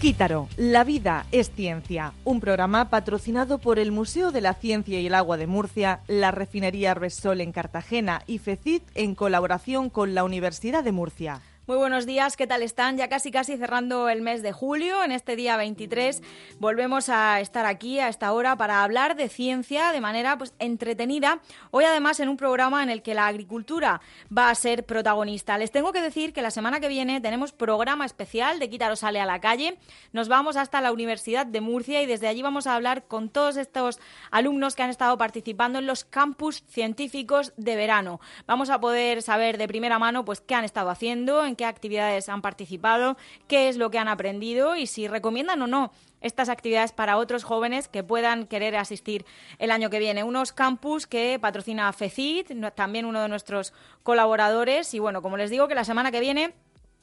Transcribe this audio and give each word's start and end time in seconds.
Quítaro, 0.00 0.48
La 0.56 0.82
vida 0.82 1.26
es 1.30 1.50
ciencia, 1.50 2.14
un 2.24 2.40
programa 2.40 2.88
patrocinado 2.88 3.58
por 3.58 3.78
el 3.78 3.92
Museo 3.92 4.32
de 4.32 4.40
la 4.40 4.54
Ciencia 4.54 4.98
y 4.98 5.06
el 5.06 5.14
Agua 5.14 5.36
de 5.36 5.46
Murcia, 5.46 6.00
la 6.08 6.30
Refinería 6.30 6.94
Resol 6.94 7.42
en 7.42 7.52
Cartagena 7.52 8.22
y 8.26 8.38
FECIT 8.38 8.82
en 8.94 9.14
colaboración 9.14 9.90
con 9.90 10.14
la 10.14 10.24
Universidad 10.24 10.82
de 10.84 10.92
Murcia. 10.92 11.42
Muy 11.70 11.78
buenos 11.78 12.04
días, 12.04 12.36
¿qué 12.36 12.48
tal 12.48 12.64
están? 12.64 12.96
Ya 12.96 13.08
casi 13.08 13.30
casi 13.30 13.56
cerrando 13.56 14.08
el 14.08 14.22
mes 14.22 14.42
de 14.42 14.50
julio, 14.50 15.04
en 15.04 15.12
este 15.12 15.36
día 15.36 15.56
23 15.56 16.20
volvemos 16.58 17.08
a 17.08 17.38
estar 17.38 17.64
aquí 17.64 18.00
a 18.00 18.08
esta 18.08 18.32
hora 18.32 18.56
para 18.56 18.82
hablar 18.82 19.14
de 19.14 19.28
ciencia 19.28 19.92
de 19.92 20.00
manera 20.00 20.36
pues 20.36 20.52
entretenida. 20.58 21.38
Hoy 21.70 21.84
además 21.84 22.18
en 22.18 22.28
un 22.28 22.36
programa 22.36 22.82
en 22.82 22.90
el 22.90 23.02
que 23.02 23.14
la 23.14 23.28
agricultura 23.28 24.00
va 24.36 24.50
a 24.50 24.54
ser 24.56 24.84
protagonista. 24.84 25.58
Les 25.58 25.70
tengo 25.70 25.92
que 25.92 26.02
decir 26.02 26.32
que 26.32 26.42
la 26.42 26.50
semana 26.50 26.80
que 26.80 26.88
viene 26.88 27.20
tenemos 27.20 27.52
programa 27.52 28.04
especial 28.04 28.58
de 28.58 28.68
Quítaro 28.68 28.96
sale 28.96 29.20
a 29.20 29.24
la 29.24 29.40
calle. 29.40 29.78
Nos 30.12 30.26
vamos 30.26 30.56
hasta 30.56 30.80
la 30.80 30.90
Universidad 30.90 31.46
de 31.46 31.60
Murcia 31.60 32.02
y 32.02 32.06
desde 32.06 32.26
allí 32.26 32.42
vamos 32.42 32.66
a 32.66 32.74
hablar 32.74 33.04
con 33.04 33.28
todos 33.28 33.56
estos 33.56 34.00
alumnos 34.32 34.74
que 34.74 34.82
han 34.82 34.90
estado 34.90 35.16
participando 35.18 35.78
en 35.78 35.86
los 35.86 36.02
campus 36.02 36.64
científicos 36.68 37.52
de 37.56 37.76
verano. 37.76 38.18
Vamos 38.48 38.70
a 38.70 38.80
poder 38.80 39.22
saber 39.22 39.56
de 39.56 39.68
primera 39.68 40.00
mano 40.00 40.24
pues 40.24 40.40
qué 40.40 40.56
han 40.56 40.64
estado 40.64 40.90
haciendo, 40.90 41.44
en 41.44 41.59
qué 41.60 41.66
actividades 41.66 42.30
han 42.30 42.40
participado, 42.40 43.18
qué 43.46 43.68
es 43.68 43.76
lo 43.76 43.90
que 43.90 43.98
han 43.98 44.08
aprendido 44.08 44.76
y 44.76 44.86
si 44.86 45.08
recomiendan 45.08 45.60
o 45.60 45.66
no 45.66 45.92
estas 46.22 46.48
actividades 46.48 46.92
para 46.92 47.18
otros 47.18 47.44
jóvenes 47.44 47.86
que 47.86 48.02
puedan 48.02 48.46
querer 48.46 48.76
asistir 48.76 49.26
el 49.58 49.70
año 49.70 49.90
que 49.90 49.98
viene. 49.98 50.24
Unos 50.24 50.52
campus 50.52 51.06
que 51.06 51.38
patrocina 51.38 51.92
FECIT, 51.92 52.50
también 52.74 53.04
uno 53.04 53.20
de 53.20 53.28
nuestros 53.28 53.74
colaboradores. 54.02 54.94
Y 54.94 55.00
bueno, 55.00 55.20
como 55.20 55.36
les 55.36 55.50
digo, 55.50 55.68
que 55.68 55.74
la 55.74 55.84
semana 55.84 56.10
que 56.10 56.20
viene 56.20 56.54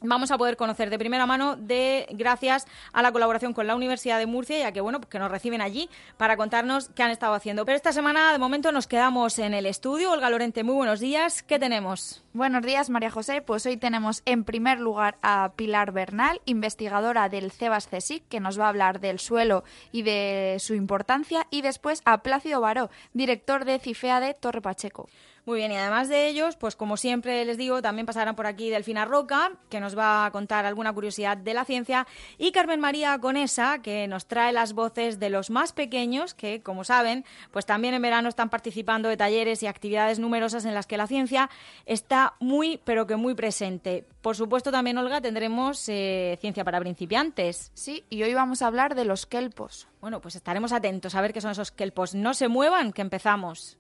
vamos 0.02 0.32
a 0.32 0.38
poder 0.38 0.58
conocer 0.58 0.90
de 0.90 1.00
primera 1.00 1.26
mano 1.26 1.56
de 1.56 2.08
gracias 2.12 2.68
a 2.94 3.02
la 3.02 3.12
colaboración 3.12 3.54
con 3.54 3.68
la 3.68 3.76
Universidad 3.76 4.20
de 4.20 4.26
Murcia 4.26 4.60
ya 4.60 4.72
que 4.72 4.82
bueno 4.82 5.02
que 5.02 5.20
nos 5.20 5.32
reciben 5.32 5.62
allí 5.62 5.90
para 6.18 6.38
contarnos 6.38 6.90
qué 6.90 7.04
han 7.04 7.12
estado 7.12 7.34
haciendo. 7.34 7.66
Pero 7.66 7.76
esta 7.76 7.92
semana 7.92 8.32
de 8.32 8.38
momento 8.38 8.72
nos 8.72 8.88
quedamos 8.88 9.40
en 9.40 9.54
el 9.54 9.66
estudio. 9.66 10.12
Olga 10.12 10.30
Lorente 10.30 10.64
muy 10.64 10.76
buenos 10.76 11.00
días. 11.00 11.44
Qué 11.44 11.60
tenemos 11.60 12.24
buenos 12.34 12.64
días 12.64 12.90
María 12.90 13.12
José. 13.12 13.42
Pues 13.42 13.66
hoy 13.66 13.78
tenemos 13.78 14.22
en 14.26 14.44
primer 14.44 14.80
lugar 14.80 15.18
a 15.22 15.54
Pilar 15.56 15.92
Bernal 15.92 16.42
investigadora 16.46 17.30
del 17.30 17.52
CEBAS 17.52 17.88
CSIC 17.88 18.28
que 18.28 18.40
nos 18.40 18.60
va 18.60 18.66
a 18.66 18.70
hablar 18.70 19.00
del 19.00 19.20
suelo 19.20 19.64
y 19.92 20.04
de 20.04 20.58
su 20.60 20.76
importancia. 20.76 21.48
Y 21.50 21.62
después 21.62 22.02
a 22.06 22.20
Plácido 22.20 22.62
Baró 22.62 22.90
director 23.14 23.66
de 23.66 23.80
CIFEA 23.80 24.20
de 24.20 24.34
Torre 24.34 24.62
Pacheco 24.62 25.10
muy 25.48 25.60
bien, 25.60 25.72
y 25.72 25.78
además 25.78 26.10
de 26.10 26.28
ellos, 26.28 26.58
pues 26.58 26.76
como 26.76 26.98
siempre 26.98 27.46
les 27.46 27.58
digo, 27.58 27.82
también 27.82 28.06
pasarán 28.06 28.36
por 28.36 28.48
aquí 28.48 28.70
Delfina 28.70 29.06
Roca, 29.06 29.54
que 29.70 29.80
nos 29.80 29.98
va 29.98 30.26
a 30.26 30.32
contar 30.32 30.66
alguna 30.66 30.92
curiosidad 30.92 31.38
de 31.38 31.54
la 31.54 31.64
ciencia, 31.64 32.06
y 32.38 32.52
Carmen 32.52 32.82
María 32.82 33.18
Conesa, 33.20 33.82
que 33.82 34.08
nos 34.08 34.28
trae 34.28 34.52
las 34.52 34.74
voces 34.74 35.20
de 35.20 35.30
los 35.30 35.50
más 35.50 35.72
pequeños, 35.72 36.34
que 36.34 36.62
como 36.62 36.84
saben, 36.84 37.24
pues 37.52 37.66
también 37.66 37.94
en 37.94 38.02
verano 38.02 38.28
están 38.28 38.50
participando 38.50 39.08
de 39.08 39.16
talleres 39.16 39.64
y 39.64 39.68
actividades 39.68 40.20
numerosas 40.20 40.66
en 40.66 40.74
las 40.74 40.86
que 40.86 40.98
la 40.98 41.08
ciencia 41.08 41.50
está 41.86 42.34
muy, 42.42 42.82
pero 42.84 43.08
que 43.08 43.16
muy 43.16 43.34
presente. 43.34 44.06
Por 44.22 44.36
supuesto, 44.36 44.70
también, 44.70 44.98
Olga, 44.98 45.22
tendremos 45.22 45.88
eh, 45.88 46.38
ciencia 46.42 46.66
para 46.66 46.82
principiantes. 46.82 47.72
Sí, 47.74 48.04
y 48.10 48.22
hoy 48.24 48.34
vamos 48.34 48.62
a 48.62 48.68
hablar 48.68 48.96
de 48.96 49.06
los 49.06 49.26
kelpos. 49.26 49.88
Bueno, 50.02 50.20
pues 50.20 50.36
estaremos 50.36 50.74
atentos 50.74 51.16
a 51.16 51.22
ver 51.22 51.32
qué 51.32 51.40
son 51.40 51.52
esos 51.52 51.72
kelpos. 51.72 52.16
No 52.16 52.34
se 52.34 52.50
muevan, 52.50 52.92
que 52.92 53.02
empezamos. 53.02 53.78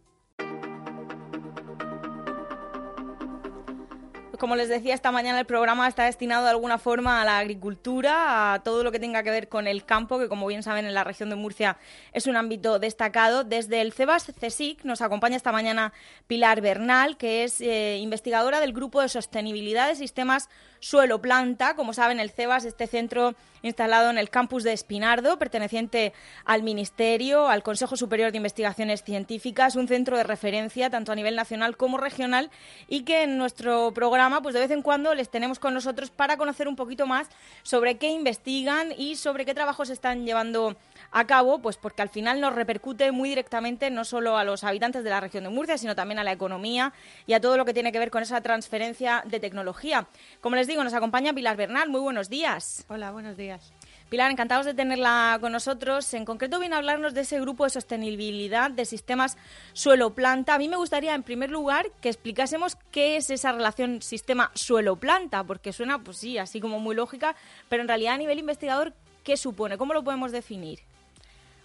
Como 4.37 4.55
les 4.55 4.69
decía 4.69 4.93
esta 4.93 5.11
mañana, 5.11 5.39
el 5.39 5.45
programa 5.45 5.87
está 5.87 6.05
destinado 6.05 6.43
de 6.43 6.51
alguna 6.51 6.77
forma 6.77 7.21
a 7.21 7.25
la 7.25 7.39
agricultura, 7.39 8.53
a 8.53 8.63
todo 8.63 8.83
lo 8.83 8.91
que 8.91 8.99
tenga 8.99 9.23
que 9.23 9.29
ver 9.29 9.49
con 9.49 9.67
el 9.67 9.85
campo, 9.85 10.19
que 10.19 10.29
como 10.29 10.47
bien 10.47 10.63
saben 10.63 10.85
en 10.85 10.93
la 10.93 11.03
región 11.03 11.29
de 11.29 11.35
Murcia 11.35 11.77
es 12.13 12.27
un 12.27 12.35
ámbito 12.35 12.79
destacado. 12.79 13.43
Desde 13.43 13.81
el 13.81 13.93
CEBAS 13.93 14.33
CSIC 14.39 14.83
nos 14.83 15.01
acompaña 15.01 15.35
esta 15.35 15.51
mañana 15.51 15.93
Pilar 16.27 16.61
Bernal, 16.61 17.17
que 17.17 17.43
es 17.43 17.61
eh, 17.61 17.97
investigadora 17.97 18.59
del 18.59 18.73
Grupo 18.73 19.01
de 19.01 19.09
Sostenibilidad 19.09 19.87
de 19.87 19.95
Sistemas 19.95 20.49
Suelo 20.79 21.21
Planta. 21.21 21.75
Como 21.75 21.93
saben, 21.93 22.19
el 22.19 22.31
CEBAS, 22.31 22.65
este 22.65 22.87
centro 22.87 23.35
instalado 23.61 24.09
en 24.09 24.17
el 24.17 24.29
campus 24.29 24.63
de 24.63 24.73
Espinardo, 24.73 25.37
perteneciente 25.39 26.13
al 26.45 26.63
Ministerio, 26.63 27.47
al 27.47 27.63
Consejo 27.63 27.95
Superior 27.95 28.31
de 28.31 28.37
Investigaciones 28.37 29.03
Científicas, 29.03 29.75
un 29.75 29.87
centro 29.87 30.17
de 30.17 30.23
referencia 30.23 30.89
tanto 30.89 31.11
a 31.11 31.15
nivel 31.15 31.35
nacional 31.35 31.77
como 31.77 31.97
regional 31.97 32.51
y 32.87 33.03
que 33.03 33.23
en 33.23 33.37
nuestro 33.37 33.91
programa, 33.93 34.41
pues 34.41 34.53
de 34.53 34.61
vez 34.61 34.71
en 34.71 34.81
cuando 34.81 35.13
les 35.13 35.29
tenemos 35.29 35.59
con 35.59 35.73
nosotros 35.73 36.11
para 36.11 36.37
conocer 36.37 36.67
un 36.67 36.75
poquito 36.75 37.07
más 37.07 37.29
sobre 37.63 37.97
qué 37.97 38.09
investigan 38.09 38.91
y 38.97 39.15
sobre 39.15 39.45
qué 39.45 39.53
trabajos 39.53 39.89
están 39.89 40.25
llevando 40.25 40.77
a 41.11 41.25
cabo, 41.25 41.59
pues 41.59 41.77
porque 41.77 42.01
al 42.01 42.09
final 42.09 42.41
nos 42.41 42.53
repercute 42.53 43.11
muy 43.11 43.29
directamente 43.29 43.89
no 43.89 44.05
solo 44.05 44.37
a 44.37 44.43
los 44.43 44.63
habitantes 44.63 45.03
de 45.03 45.09
la 45.09 45.19
región 45.19 45.43
de 45.43 45.49
Murcia, 45.49 45.77
sino 45.77 45.95
también 45.95 46.19
a 46.19 46.23
la 46.23 46.31
economía 46.31 46.93
y 47.25 47.33
a 47.33 47.41
todo 47.41 47.57
lo 47.57 47.65
que 47.65 47.73
tiene 47.73 47.91
que 47.91 47.99
ver 47.99 48.11
con 48.11 48.23
esa 48.23 48.41
transferencia 48.41 49.23
de 49.25 49.39
tecnología. 49.39 50.07
Como 50.41 50.55
les 50.55 50.67
digo, 50.67 50.83
nos 50.83 50.93
acompaña 50.93 51.33
Pilar 51.33 51.57
Bernal. 51.57 51.89
Muy 51.89 52.01
buenos 52.01 52.29
días. 52.29 52.85
Hola, 52.89 53.11
buenos 53.11 53.37
días. 53.37 53.73
Pilar, 54.09 54.31
encantados 54.31 54.65
de 54.65 54.73
tenerla 54.73 55.37
con 55.41 55.51
nosotros. 55.51 56.13
En 56.13 56.23
concreto 56.23 56.59
viene 56.59 56.75
a 56.75 56.77
hablarnos 56.77 57.13
de 57.13 57.21
ese 57.21 57.41
grupo 57.41 57.65
de 57.65 57.71
sostenibilidad 57.71 58.71
de 58.71 58.85
sistemas 58.85 59.35
suelo-planta. 59.73 60.53
A 60.53 60.57
mí 60.57 60.69
me 60.69 60.77
gustaría, 60.77 61.13
en 61.13 61.23
primer 61.23 61.51
lugar, 61.51 61.87
que 61.99 62.07
explicásemos 62.07 62.77
qué 62.91 63.17
es 63.17 63.29
esa 63.29 63.51
relación 63.51 64.01
sistema 64.01 64.51
suelo-planta, 64.53 65.43
porque 65.43 65.73
suena, 65.73 65.99
pues 65.99 66.19
sí, 66.19 66.37
así 66.37 66.61
como 66.61 66.79
muy 66.79 66.95
lógica, 66.95 67.35
pero 67.67 67.81
en 67.81 67.89
realidad 67.89 68.13
a 68.13 68.17
nivel 68.17 68.39
investigador, 68.39 68.93
¿qué 69.27 69.35
supone? 69.35 69.77
¿Cómo 69.77 69.93
lo 69.93 70.05
podemos 70.05 70.31
definir? 70.31 70.79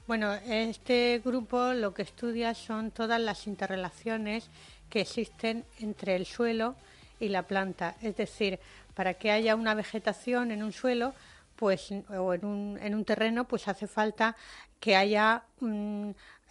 Bueno, 0.08 0.34
este 0.48 1.22
grupo 1.24 1.72
lo 1.74 1.94
que 1.94 2.02
estudia 2.02 2.54
son 2.54 2.90
todas 2.90 3.20
las 3.20 3.46
interrelaciones 3.46 4.50
que 4.90 5.02
existen 5.02 5.64
entre 5.78 6.16
el 6.16 6.26
suelo 6.26 6.74
y 7.20 7.28
la 7.28 7.44
planta. 7.44 7.94
Es 8.02 8.16
decir, 8.16 8.58
para 8.96 9.14
que 9.14 9.30
haya 9.30 9.54
una 9.54 9.74
vegetación 9.74 10.50
en 10.50 10.64
un 10.64 10.72
suelo, 10.72 11.14
pues 11.54 11.92
o 12.10 12.34
en 12.34 12.44
un, 12.44 12.78
en 12.82 12.96
un 12.96 13.04
terreno, 13.04 13.44
pues 13.44 13.68
hace 13.68 13.86
falta 13.86 14.34
que 14.80 14.96
haya 14.96 15.44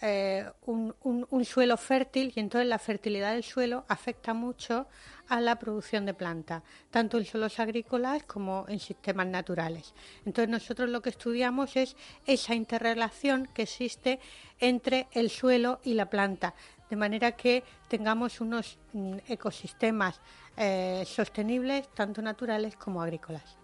eh, 0.04 0.50
un, 0.66 1.44
suelo 1.44 1.76
fértil 1.76 2.32
y 2.34 2.40
entonces 2.40 2.68
la 2.68 2.80
fertilidad 2.80 3.34
del 3.34 3.44
suelo 3.44 3.84
afecta 3.86 4.34
mucho 4.34 4.88
a 5.28 5.40
la 5.40 5.60
producción 5.60 6.06
de 6.06 6.12
planta, 6.12 6.64
tanto 6.90 7.18
en 7.18 7.24
suelos 7.24 7.60
agrícolas 7.60 8.24
como 8.24 8.64
en 8.68 8.80
sistemas 8.80 9.28
naturales. 9.28 9.94
Entonces 10.26 10.48
nosotros 10.50 10.90
lo 10.90 11.02
que 11.02 11.10
estudiamos 11.10 11.76
es 11.76 11.96
esa 12.26 12.56
interrelación 12.56 13.48
que 13.54 13.62
existe 13.62 14.18
entre 14.58 15.06
el 15.12 15.30
suelo 15.30 15.80
y 15.84 15.94
la 15.94 16.10
planta, 16.10 16.54
de 16.90 16.96
manera 16.96 17.32
que 17.32 17.62
tengamos 17.86 18.40
unos 18.40 18.78
mm, 18.92 19.18
ecosistemas 19.28 20.20
eh, 20.56 21.04
sostenibles, 21.06 21.88
tanto 21.94 22.20
naturales 22.22 22.76
como 22.76 23.00
agrícolas. 23.00 23.61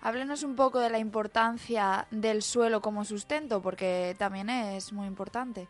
Háblenos 0.00 0.44
un 0.44 0.54
poco 0.54 0.78
de 0.78 0.90
la 0.90 0.98
importancia 0.98 2.06
del 2.12 2.42
suelo 2.42 2.80
como 2.80 3.04
sustento, 3.04 3.60
porque 3.60 4.14
también 4.16 4.48
es 4.48 4.92
muy 4.92 5.08
importante. 5.08 5.66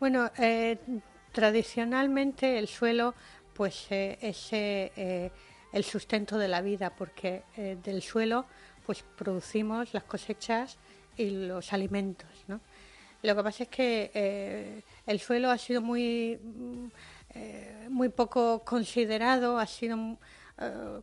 Bueno, 0.00 0.32
eh, 0.36 0.78
tradicionalmente 1.30 2.58
el 2.58 2.66
suelo 2.66 3.14
pues 3.54 3.86
eh, 3.90 4.18
es 4.20 4.52
eh, 4.52 5.30
el 5.72 5.84
sustento 5.84 6.38
de 6.38 6.48
la 6.48 6.60
vida, 6.60 6.90
porque 6.90 7.44
del 7.84 8.02
suelo 8.02 8.46
pues 8.84 9.04
producimos 9.16 9.94
las 9.94 10.02
cosechas 10.02 10.78
y 11.16 11.30
los 11.30 11.72
alimentos. 11.72 12.28
¿no? 12.48 12.60
Lo 13.22 13.36
que 13.36 13.42
pasa 13.44 13.62
es 13.62 13.68
que 13.68 14.82
el 15.06 15.20
suelo 15.20 15.50
ha 15.50 15.58
sido 15.58 15.80
muy, 15.80 16.40
muy 17.88 18.08
poco 18.08 18.64
considerado, 18.64 19.58
ha 19.58 19.66
sido 19.66 20.18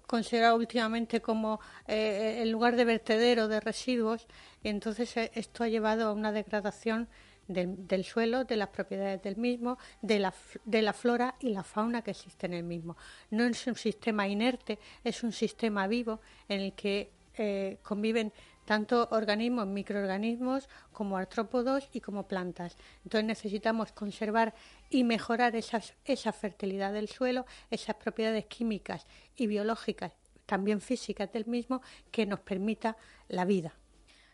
considerado 0.07 0.55
últimamente 0.55 1.21
como 1.21 1.59
eh, 1.87 2.39
el 2.41 2.51
lugar 2.51 2.75
de 2.75 2.85
vertedero 2.85 3.47
de 3.47 3.59
residuos 3.59 4.27
y 4.63 4.69
entonces 4.69 5.15
eh, 5.17 5.31
esto 5.33 5.63
ha 5.63 5.67
llevado 5.67 6.07
a 6.07 6.13
una 6.13 6.31
degradación 6.31 7.07
del, 7.47 8.05
suelo, 8.05 8.45
de 8.45 8.55
las 8.57 8.69
propiedades 8.69 9.23
del 9.23 9.37
mismo, 9.37 9.79
de 10.03 10.19
la, 10.19 10.33
de 10.65 10.81
la 10.83 10.93
flora 10.93 11.35
y 11.39 11.49
la 11.49 11.63
fauna 11.63 12.03
que 12.03 12.11
existe 12.11 12.45
en 12.45 12.53
el 12.53 12.63
mismo. 12.63 12.95
No 13.31 13.43
es 13.43 13.65
un 13.65 13.75
sistema 13.75 14.27
inerte, 14.27 14.77
es 15.03 15.23
un 15.23 15.31
sistema 15.31 15.87
vivo 15.87 16.21
en 16.47 16.61
el 16.61 16.73
que 16.73 17.09
eh, 17.35 17.77
conviven 17.81 18.31
tanto 18.69 19.07
organismos, 19.09 19.65
microorganismos, 19.65 20.69
como 20.91 21.17
artrópodos 21.17 21.89
y 21.91 22.01
como 22.01 22.27
plantas. 22.27 22.77
Entonces 23.03 23.25
necesitamos 23.25 23.91
conservar 23.93 24.53
y 24.91 25.03
mejorar 25.03 25.55
esa 25.55 26.31
fertilidad 26.31 26.93
del 26.93 27.09
suelo, 27.09 27.47
esas 27.71 27.95
propiedades 27.95 28.45
químicas 28.45 29.07
y 29.35 29.47
biológicas, 29.47 30.13
también 30.45 30.81
físicas 30.81 31.31
del 31.31 31.47
mismo, 31.47 31.81
que 32.11 32.27
nos 32.27 32.41
permita 32.41 32.95
la 33.27 33.43
vida 33.43 33.73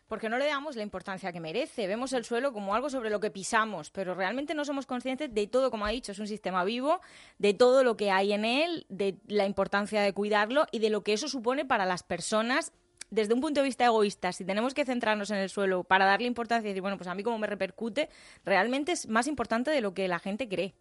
porque 0.06 0.28
no 0.28 0.38
le 0.38 0.46
damos 0.46 0.76
la 0.76 0.84
importancia 0.84 1.32
que 1.32 1.40
merece. 1.40 1.88
Vemos 1.88 2.12
el 2.12 2.24
suelo 2.24 2.52
como 2.52 2.76
algo 2.76 2.88
sobre 2.88 3.10
lo 3.10 3.18
que 3.18 3.32
pisamos, 3.32 3.90
pero 3.90 4.14
realmente 4.14 4.54
no 4.54 4.64
somos 4.64 4.86
conscientes 4.86 5.34
de 5.34 5.48
todo, 5.48 5.68
como 5.68 5.84
ha 5.84 5.90
dicho, 5.90 6.12
es 6.12 6.20
un 6.20 6.28
sistema 6.28 6.62
vivo, 6.62 7.00
de 7.38 7.54
todo 7.54 7.82
lo 7.82 7.96
que 7.96 8.12
hay 8.12 8.32
en 8.32 8.44
él, 8.44 8.86
de 8.88 9.18
la 9.26 9.46
importancia 9.46 10.00
de 10.02 10.12
cuidarlo 10.12 10.66
y 10.70 10.78
de 10.78 10.90
lo 10.90 11.02
que 11.02 11.12
eso 11.12 11.26
supone 11.26 11.64
para 11.64 11.86
las 11.86 12.04
personas 12.04 12.72
desde 13.10 13.34
un 13.34 13.40
punto 13.40 13.60
de 13.60 13.66
vista 13.66 13.84
egoísta, 13.84 14.32
si 14.32 14.44
tenemos 14.44 14.74
que 14.74 14.84
centrarnos 14.84 15.30
en 15.30 15.38
el 15.38 15.48
suelo 15.48 15.84
para 15.84 16.04
darle 16.04 16.26
importancia 16.26 16.68
y 16.68 16.72
decir, 16.72 16.82
bueno, 16.82 16.96
pues 16.96 17.08
a 17.08 17.14
mí 17.14 17.22
como 17.22 17.38
me 17.38 17.46
repercute, 17.46 18.08
realmente 18.44 18.92
es 18.92 19.08
más 19.08 19.26
importante 19.26 19.70
de 19.70 19.80
lo 19.80 19.94
que 19.94 20.08
la 20.08 20.18
gente 20.18 20.48
cree. 20.48 20.74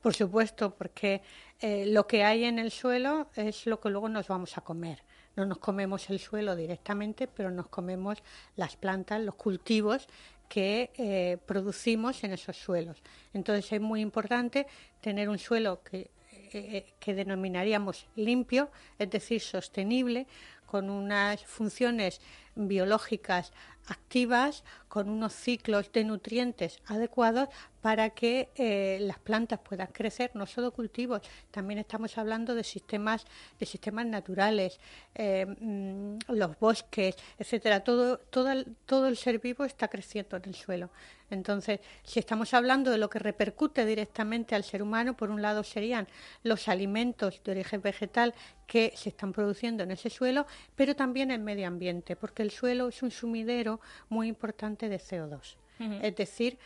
Por 0.00 0.14
supuesto, 0.14 0.74
porque 0.76 1.22
eh, 1.60 1.86
lo 1.86 2.06
que 2.06 2.22
hay 2.24 2.44
en 2.44 2.58
el 2.58 2.70
suelo 2.70 3.30
es 3.34 3.66
lo 3.66 3.80
que 3.80 3.90
luego 3.90 4.08
nos 4.08 4.28
vamos 4.28 4.56
a 4.56 4.60
comer. 4.60 5.02
No 5.34 5.44
nos 5.44 5.58
comemos 5.58 6.08
el 6.10 6.18
suelo 6.18 6.54
directamente, 6.54 7.26
pero 7.26 7.50
nos 7.50 7.68
comemos 7.68 8.22
las 8.54 8.76
plantas, 8.76 9.20
los 9.20 9.34
cultivos 9.34 10.06
que 10.48 10.92
eh, 10.96 11.38
producimos 11.44 12.22
en 12.24 12.32
esos 12.32 12.56
suelos. 12.56 13.02
Entonces 13.32 13.72
es 13.72 13.80
muy 13.80 14.00
importante 14.00 14.66
tener 15.00 15.28
un 15.28 15.38
suelo 15.38 15.82
que, 15.82 16.10
eh, 16.52 16.94
que 16.98 17.14
denominaríamos 17.14 18.06
limpio, 18.16 18.70
es 18.98 19.10
decir, 19.10 19.40
sostenible, 19.40 20.26
con 20.66 20.90
unas 20.90 21.44
funciones 21.44 22.20
biológicas 22.54 23.52
activas, 23.86 24.64
con 24.88 25.08
unos 25.08 25.32
ciclos 25.32 25.90
de 25.92 26.04
nutrientes 26.04 26.80
adecuados 26.86 27.48
para 27.80 28.10
que 28.10 28.48
eh, 28.56 28.98
las 29.02 29.18
plantas 29.18 29.60
puedan 29.60 29.86
crecer, 29.88 30.32
no 30.34 30.44
solo 30.46 30.72
cultivos, 30.72 31.22
también 31.50 31.78
estamos 31.78 32.18
hablando 32.18 32.54
de 32.54 32.64
sistemas, 32.64 33.24
de 33.60 33.66
sistemas 33.66 34.06
naturales, 34.06 34.80
eh, 35.14 35.46
mm, 35.46 36.18
los 36.32 36.58
bosques, 36.58 37.14
etcétera. 37.38 37.84
Todo, 37.84 38.18
todo, 38.18 38.50
todo 38.86 39.06
el 39.06 39.16
ser 39.16 39.38
vivo 39.38 39.64
está 39.64 39.86
creciendo 39.86 40.36
en 40.36 40.44
el 40.46 40.54
suelo. 40.54 40.90
Entonces, 41.30 41.80
si 42.04 42.20
estamos 42.20 42.54
hablando 42.54 42.90
de 42.90 42.98
lo 42.98 43.10
que 43.10 43.18
repercute 43.18 43.84
directamente 43.84 44.54
al 44.54 44.62
ser 44.62 44.82
humano, 44.82 45.16
por 45.16 45.30
un 45.30 45.42
lado 45.42 45.64
serían 45.64 46.06
los 46.44 46.68
alimentos 46.68 47.40
de 47.44 47.52
origen 47.52 47.82
vegetal 47.82 48.34
que 48.66 48.92
se 48.96 49.08
están 49.08 49.32
produciendo 49.32 49.82
en 49.82 49.90
ese 49.90 50.10
suelo, 50.10 50.46
pero 50.74 50.94
también 50.94 51.30
el 51.30 51.40
medio 51.40 51.66
ambiente, 51.66 52.16
porque 52.16 52.42
el 52.42 52.50
suelo 52.50 52.88
es 52.88 53.02
un 53.02 53.10
sumidero 53.10 53.80
muy 54.08 54.28
importante 54.28 54.85
de 54.88 54.98
CO2. 54.98 55.56
Es 56.02 56.16
decir, 56.16 56.58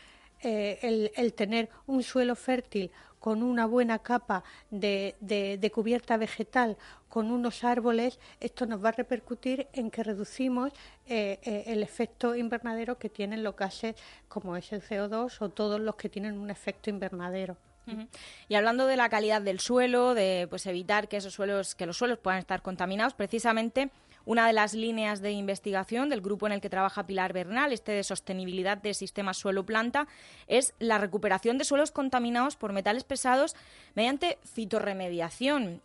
eh, 0.43 1.11
el, 1.15 1.33
tener 1.33 1.69
un 1.85 2.01
suelo 2.01 2.35
fértil 2.35 2.89
con 3.19 3.43
una 3.43 3.67
buena 3.67 3.99
capa 3.99 4.43
de, 4.71 5.15
de, 5.19 5.71
cubierta 5.71 6.17
vegetal, 6.17 6.77
con 7.09 7.29
unos 7.29 7.63
árboles, 7.63 8.19
esto 8.39 8.65
nos 8.65 8.83
va 8.83 8.89
a 8.89 8.93
repercutir 8.93 9.67
en 9.73 9.91
que 9.91 10.03
reducimos 10.03 10.71
eh, 11.05 11.39
eh, 11.43 11.65
el 11.67 11.83
efecto 11.83 12.35
invernadero 12.35 12.97
que 12.97 13.09
tienen 13.09 13.43
los 13.43 13.55
gases 13.55 13.95
como 14.27 14.57
es 14.57 14.71
el 14.71 14.81
CO2 14.81 15.41
o 15.41 15.49
todos 15.49 15.79
los 15.79 15.95
que 15.95 16.09
tienen 16.09 16.39
un 16.39 16.49
efecto 16.49 16.89
invernadero. 16.89 17.57
Y 18.47 18.55
hablando 18.55 18.87
de 18.87 18.95
la 18.95 19.09
calidad 19.09 19.41
del 19.41 19.59
suelo, 19.59 20.13
de 20.13 20.47
pues 20.49 20.65
evitar 20.65 21.09
que 21.09 21.17
esos 21.17 21.33
suelos, 21.33 21.75
que 21.75 21.85
los 21.85 21.97
suelos 21.97 22.19
puedan 22.19 22.39
estar 22.39 22.61
contaminados, 22.61 23.13
precisamente 23.13 23.89
una 24.25 24.47
de 24.47 24.53
las 24.53 24.73
líneas 24.73 25.21
de 25.21 25.31
investigación 25.31 26.09
del 26.09 26.21
grupo 26.21 26.47
en 26.47 26.53
el 26.53 26.61
que 26.61 26.69
trabaja 26.69 27.05
Pilar 27.05 27.33
Bernal, 27.33 27.73
este 27.73 27.91
de 27.91 28.03
sostenibilidad 28.03 28.77
de 28.77 28.93
sistemas 28.93 29.37
suelo-planta, 29.37 30.07
es 30.47 30.73
la 30.79 30.97
recuperación 30.97 31.57
de 31.57 31.65
suelos 31.65 31.91
contaminados 31.91 32.55
por 32.55 32.73
metales 32.73 33.03
pesados 33.03 33.55
mediante 33.95 34.37
fitorremediación. 34.43 35.81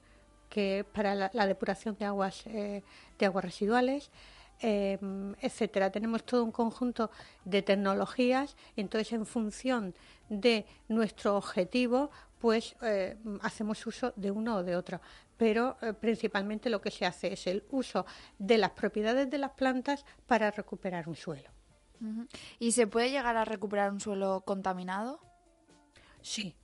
que 0.48 0.86
para 0.92 1.14
la, 1.14 1.46
depuración 1.46 1.96
de 1.98 2.04
aguas, 2.04 2.46
eh, 2.46 2.82
de 3.18 3.26
aguas 3.26 3.44
residuales, 3.44 4.10
eh, 4.60 4.98
etcétera. 5.40 5.90
Tenemos 5.90 6.24
todo 6.24 6.44
un 6.44 6.52
conjunto 6.52 7.10
de 7.44 7.62
tecnologías, 7.62 8.56
entonces 8.76 9.12
en 9.12 9.26
función 9.26 9.94
de 10.28 10.66
nuestro 10.88 11.36
objetivo, 11.36 12.10
pues 12.38 12.76
eh, 12.82 13.16
hacemos 13.42 13.86
uso 13.86 14.12
de 14.16 14.30
uno 14.30 14.56
o 14.56 14.62
de 14.62 14.76
otro. 14.76 15.00
Pero 15.36 15.76
principalmente 16.00 16.70
lo 16.70 16.80
que 16.80 16.90
se 16.90 17.04
hace 17.04 17.32
es 17.32 17.46
el 17.46 17.64
uso 17.70 18.06
de 18.38 18.56
las 18.56 18.70
propiedades 18.70 19.28
de 19.28 19.36
las 19.36 19.50
plantas 19.50 20.06
para 20.26 20.50
recuperar 20.50 21.08
un 21.08 21.16
suelo. 21.16 21.50
¿Y 22.58 22.72
se 22.72 22.86
puede 22.86 23.10
llegar 23.10 23.36
a 23.36 23.44
recuperar 23.44 23.92
un 23.92 24.00
suelo 24.00 24.42
contaminado? 24.46 25.20
Sí, 26.22 26.56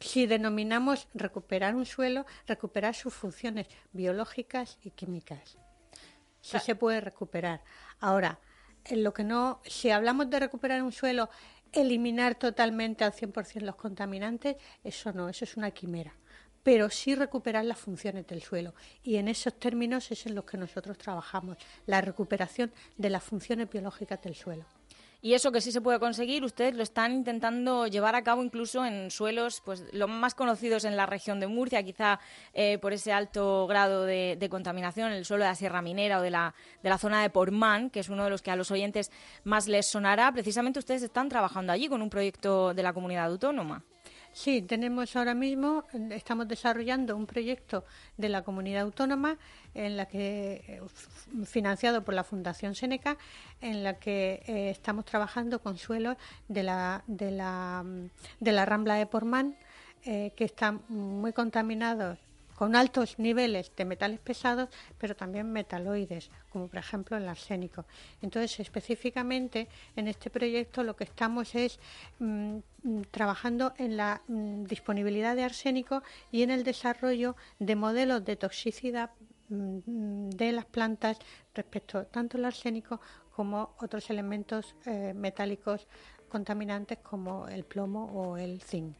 si 0.00 0.26
denominamos 0.26 1.08
recuperar 1.14 1.74
un 1.74 1.86
suelo, 1.86 2.24
recuperar 2.46 2.94
sus 2.94 3.12
funciones 3.12 3.68
biológicas 3.92 4.78
y 4.82 4.90
químicas. 4.90 5.58
Sí 6.40 6.58
se 6.58 6.74
puede 6.74 7.00
recuperar. 7.00 7.62
Ahora, 8.00 8.38
en 8.84 9.04
lo 9.04 9.12
que 9.12 9.24
no, 9.24 9.60
si 9.64 9.90
hablamos 9.90 10.30
de 10.30 10.40
recuperar 10.40 10.82
un 10.82 10.92
suelo, 10.92 11.28
eliminar 11.72 12.34
totalmente 12.34 13.04
al 13.04 13.12
100% 13.12 13.60
los 13.60 13.76
contaminantes, 13.76 14.56
eso 14.82 15.12
no, 15.12 15.28
eso 15.28 15.44
es 15.44 15.56
una 15.56 15.70
quimera. 15.70 16.14
Pero 16.62 16.90
sí 16.90 17.14
recuperar 17.14 17.64
las 17.64 17.78
funciones 17.78 18.26
del 18.26 18.42
suelo. 18.42 18.74
Y 19.02 19.16
en 19.16 19.28
esos 19.28 19.58
términos 19.58 20.10
es 20.10 20.26
en 20.26 20.34
los 20.34 20.44
que 20.44 20.58
nosotros 20.58 20.98
trabajamos, 20.98 21.56
la 21.86 22.00
recuperación 22.00 22.72
de 22.96 23.10
las 23.10 23.22
funciones 23.22 23.70
biológicas 23.70 24.20
del 24.22 24.34
suelo. 24.34 24.66
Y 25.22 25.34
eso 25.34 25.52
que 25.52 25.60
sí 25.60 25.70
se 25.70 25.82
puede 25.82 25.98
conseguir, 25.98 26.44
ustedes 26.44 26.74
lo 26.74 26.82
están 26.82 27.12
intentando 27.12 27.86
llevar 27.86 28.14
a 28.14 28.22
cabo 28.22 28.42
incluso 28.42 28.86
en 28.86 29.10
suelos, 29.10 29.60
pues 29.62 29.84
los 29.92 30.08
más 30.08 30.34
conocidos 30.34 30.84
en 30.84 30.96
la 30.96 31.04
región 31.04 31.40
de 31.40 31.46
Murcia, 31.46 31.82
quizá 31.82 32.20
eh, 32.54 32.78
por 32.78 32.94
ese 32.94 33.12
alto 33.12 33.66
grado 33.66 34.04
de, 34.06 34.48
contaminación, 34.50 35.12
el 35.12 35.26
suelo 35.26 35.44
de 35.44 35.50
la 35.50 35.54
Sierra 35.54 35.82
Minera 35.82 36.20
o 36.20 36.22
de 36.22 36.30
la, 36.30 36.54
de 36.82 36.88
la 36.88 36.96
zona 36.96 37.20
de 37.20 37.28
Portmán, 37.28 37.90
que 37.90 38.00
es 38.00 38.08
uno 38.08 38.24
de 38.24 38.30
los 38.30 38.40
que 38.40 38.50
a 38.50 38.56
los 38.56 38.70
oyentes 38.70 39.10
más 39.44 39.68
les 39.68 39.86
sonará. 39.86 40.32
Precisamente 40.32 40.78
ustedes 40.78 41.02
están 41.02 41.28
trabajando 41.28 41.72
allí 41.72 41.88
con 41.88 42.00
un 42.00 42.08
proyecto 42.08 42.72
de 42.72 42.82
la 42.82 42.94
comunidad 42.94 43.26
autónoma. 43.26 43.84
Sí, 44.32 44.62
tenemos 44.62 45.16
ahora 45.16 45.34
mismo, 45.34 45.84
estamos 46.10 46.46
desarrollando 46.46 47.16
un 47.16 47.26
proyecto 47.26 47.84
de 48.16 48.28
la 48.28 48.42
comunidad 48.42 48.82
autónoma 48.82 49.38
en 49.74 49.96
la 49.96 50.06
que 50.06 50.62
eh, 50.68 50.80
financiado 51.44 52.04
por 52.04 52.14
la 52.14 52.22
Fundación 52.22 52.76
Seneca, 52.76 53.18
en 53.60 53.82
la 53.82 53.98
que 53.98 54.42
eh, 54.46 54.70
estamos 54.70 55.04
trabajando 55.04 55.60
con 55.60 55.76
suelos 55.76 56.16
de 56.48 56.62
la 56.62 57.02
de 57.08 57.32
la 57.32 57.84
de 58.38 58.52
la 58.52 58.64
Rambla 58.66 58.94
de 58.94 59.06
Pormán 59.06 59.56
eh, 60.04 60.32
que 60.36 60.44
están 60.44 60.80
muy 60.88 61.32
contaminados 61.32 62.18
con 62.60 62.76
altos 62.76 63.18
niveles 63.18 63.72
de 63.74 63.86
metales 63.86 64.20
pesados, 64.20 64.68
pero 64.98 65.16
también 65.16 65.50
metaloides, 65.50 66.30
como 66.50 66.68
por 66.68 66.78
ejemplo 66.78 67.16
el 67.16 67.26
arsénico. 67.26 67.86
Entonces, 68.20 68.60
específicamente 68.60 69.66
en 69.96 70.08
este 70.08 70.28
proyecto 70.28 70.84
lo 70.84 70.94
que 70.94 71.04
estamos 71.04 71.54
es 71.54 71.80
mm, 72.18 72.58
mm, 72.82 73.00
trabajando 73.10 73.72
en 73.78 73.96
la 73.96 74.20
mm, 74.28 74.64
disponibilidad 74.64 75.36
de 75.36 75.44
arsénico 75.44 76.02
y 76.30 76.42
en 76.42 76.50
el 76.50 76.62
desarrollo 76.62 77.34
de 77.58 77.76
modelos 77.76 78.26
de 78.26 78.36
toxicidad 78.36 79.08
de 79.48 80.52
las 80.52 80.66
plantas 80.66 81.18
respecto 81.54 82.06
tanto 82.06 82.36
al 82.36 82.44
arsénico 82.44 83.00
como 83.34 83.74
otros 83.78 84.10
elementos 84.10 84.76
eh, 84.84 85.14
metálicos 85.14 85.88
contaminantes 86.30 86.98
como 86.98 87.46
el 87.48 87.64
plomo 87.64 88.06
o 88.14 88.38
el 88.38 88.62
zinc. 88.62 88.94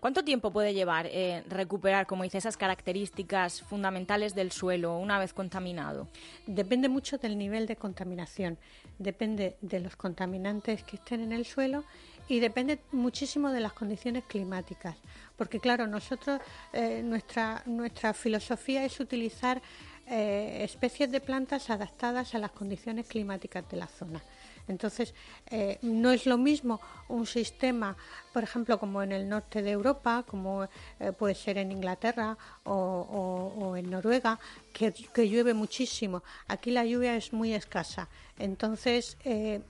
¿Cuánto 0.00 0.24
tiempo 0.24 0.50
puede 0.50 0.72
llevar 0.72 1.06
eh, 1.06 1.44
recuperar, 1.48 2.06
como 2.06 2.22
dice, 2.22 2.38
esas 2.38 2.56
características 2.56 3.60
fundamentales 3.60 4.34
del 4.34 4.50
suelo 4.50 4.96
una 4.96 5.18
vez 5.18 5.34
contaminado? 5.34 6.08
Depende 6.46 6.88
mucho 6.88 7.18
del 7.18 7.36
nivel 7.36 7.66
de 7.66 7.76
contaminación, 7.76 8.56
depende 8.98 9.56
de 9.60 9.80
los 9.80 9.94
contaminantes 9.94 10.84
que 10.84 10.96
estén 10.96 11.20
en 11.20 11.32
el 11.32 11.44
suelo 11.44 11.84
y 12.28 12.40
depende 12.40 12.78
muchísimo 12.92 13.50
de 13.50 13.60
las 13.60 13.74
condiciones 13.74 14.24
climáticas, 14.24 14.96
porque 15.36 15.60
claro, 15.60 15.86
nosotros 15.86 16.40
eh, 16.72 17.02
nuestra 17.04 17.62
nuestra 17.66 18.14
filosofía 18.14 18.84
es 18.84 18.98
utilizar 19.00 19.60
eh, 20.08 20.62
especies 20.62 21.10
de 21.10 21.20
plantas 21.20 21.68
adaptadas 21.68 22.34
a 22.34 22.38
las 22.38 22.52
condiciones 22.52 23.06
climáticas 23.06 23.68
de 23.68 23.76
la 23.76 23.86
zona. 23.86 24.22
Entonces, 24.68 25.14
eh, 25.50 25.78
no 25.82 26.10
es 26.10 26.26
lo 26.26 26.38
mismo 26.38 26.80
un 27.08 27.26
sistema, 27.26 27.96
por 28.32 28.42
ejemplo, 28.42 28.78
como 28.78 29.02
en 29.02 29.12
el 29.12 29.28
norte 29.28 29.62
de 29.62 29.70
Europa, 29.70 30.24
como 30.26 30.64
eh, 30.64 31.12
puede 31.12 31.34
ser 31.34 31.58
en 31.58 31.70
Inglaterra 31.70 32.36
o, 32.64 33.74
en 33.76 33.90
Noruega, 33.90 34.38
que, 34.72 34.92
llueve 35.28 35.54
muchísimo. 35.54 36.22
Aquí 36.48 36.70
la 36.70 36.84
lluvia 36.84 37.16
es 37.16 37.32
muy 37.32 37.54
escasa. 37.54 38.08
Entonces, 38.38 39.16
eh, 39.24 39.60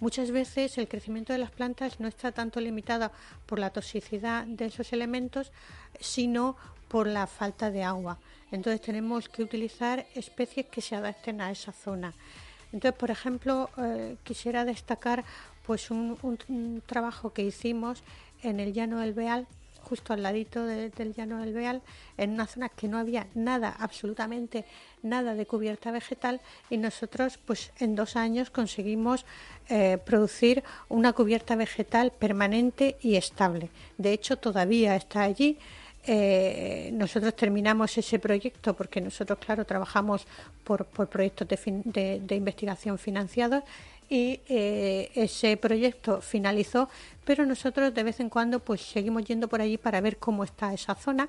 muchas 0.00 0.30
veces 0.30 0.78
el 0.78 0.88
crecimiento 0.88 1.32
de 1.32 1.38
las 1.38 1.50
plantas 1.50 1.98
no 1.98 2.08
está 2.08 2.32
tanto 2.32 2.60
limitado 2.60 3.10
por 3.46 3.58
la 3.58 3.70
toxicidad 3.70 4.44
de 4.46 4.66
esos 4.66 4.92
elementos, 4.92 5.50
sino 5.98 6.56
por 6.88 7.06
la 7.06 7.26
falta 7.26 7.70
de 7.70 7.82
agua. 7.82 8.18
Entonces 8.52 8.80
tenemos 8.80 9.28
que 9.28 9.42
utilizar 9.42 10.06
especies 10.14 10.66
que 10.66 10.80
se 10.80 10.94
adapten 10.94 11.40
a 11.40 11.50
esa 11.50 11.72
zona. 11.72 12.14
Entonces, 12.76 12.98
por 12.98 13.10
ejemplo, 13.10 13.70
eh, 13.78 14.16
quisiera 14.22 14.66
destacar 14.66 15.24
pues 15.64 15.90
un, 15.90 16.82
trabajo 16.84 17.32
que 17.32 17.42
hicimos 17.42 18.02
en 18.42 18.60
el 18.60 18.74
llano 18.74 19.00
del 19.00 19.14
Beal, 19.14 19.46
justo 19.80 20.12
al 20.12 20.22
ladito 20.22 20.66
del 20.66 21.14
llano 21.16 21.40
del 21.40 21.54
Beal, 21.54 21.80
en 22.18 22.32
una 22.32 22.46
zona 22.46 22.68
que 22.68 22.86
no 22.86 22.98
había 22.98 23.28
nada, 23.34 23.74
absolutamente 23.78 24.66
nada 25.02 25.34
de 25.34 25.46
cubierta 25.46 25.90
vegetal, 25.90 26.42
y 26.68 26.76
nosotros, 26.76 27.38
pues 27.38 27.72
en 27.78 27.94
dos 27.94 28.14
años 28.14 28.50
conseguimos 28.50 29.24
eh, 29.70 29.96
producir 30.04 30.62
una 30.90 31.14
cubierta 31.14 31.56
vegetal 31.56 32.10
permanente 32.10 32.98
y 33.00 33.16
estable. 33.16 33.70
De 33.96 34.12
hecho, 34.12 34.36
todavía 34.36 34.96
está 34.96 35.22
allí. 35.22 35.56
Eh, 36.08 36.90
nosotros 36.92 37.34
terminamos 37.34 37.98
ese 37.98 38.20
proyecto 38.20 38.74
porque 38.74 39.00
nosotros, 39.00 39.40
claro, 39.44 39.64
trabajamos 39.64 40.24
por, 40.62 40.86
proyectos 40.86 41.48
de, 41.48 42.36
investigación 42.36 42.96
financiados 42.96 43.64
y 44.08 44.40
eh, 44.48 45.10
ese 45.16 45.56
proyecto 45.56 46.20
finalizó, 46.20 46.88
pero 47.24 47.44
nosotros 47.44 47.92
de 47.92 48.04
vez 48.04 48.20
en 48.20 48.30
cuando 48.30 48.60
pues 48.60 48.82
seguimos 48.82 49.24
yendo 49.24 49.48
por 49.48 49.60
allí 49.60 49.78
para 49.78 50.00
ver 50.00 50.18
cómo 50.18 50.44
está 50.44 50.72
esa 50.72 50.94
zona 50.94 51.28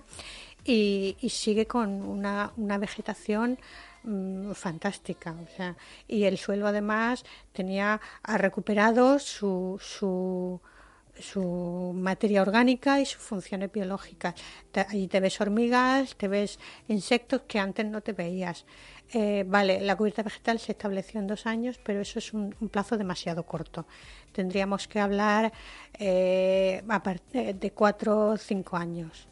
y, 0.63 1.17
sigue 1.29 1.65
con 1.65 1.89
una, 2.03 2.51
vegetación 2.77 3.57
mm, 4.03 4.51
fantástica. 4.51 5.31
O 5.43 5.55
sea, 5.55 5.75
y 6.07 6.25
el 6.25 6.37
suelo 6.37 6.67
además 6.67 7.25
tenía 7.51 7.99
ha 8.21 8.37
recuperado 8.37 9.17
su, 9.17 9.79
su 9.81 10.61
su 11.19 11.93
materia 11.95 12.41
orgánica 12.41 12.99
y 12.99 13.05
sus 13.05 13.21
funciones 13.21 13.71
biológicas. 13.71 14.35
Allí 14.73 15.07
te 15.07 15.19
ves 15.19 15.39
hormigas, 15.41 16.15
te 16.15 16.27
ves 16.27 16.59
insectos 16.87 17.41
que 17.47 17.59
antes 17.59 17.85
no 17.85 18.01
te 18.01 18.13
veías. 18.13 18.65
Eh, 19.13 19.45
vale, 19.47 19.79
la 19.79 19.95
cubierta 19.95 20.21
vegetal 20.21 20.59
se 20.59 20.73
estableció 20.73 21.19
en 21.19 21.27
dos 21.27 21.45
años, 21.45 21.79
pero 21.81 22.01
eso 22.01 22.19
es 22.19 22.33
un, 22.33 22.51
plazo 22.71 22.97
demasiado 22.97 23.43
corto. 23.43 23.87
Tendríamos 24.31 24.87
que 24.87 24.99
hablar 24.99 25.53
eh, 25.97 26.83
de 27.33 27.71
cuatro 27.71 28.29
o 28.29 28.37
cinco 28.37 28.75
años. 28.75 29.27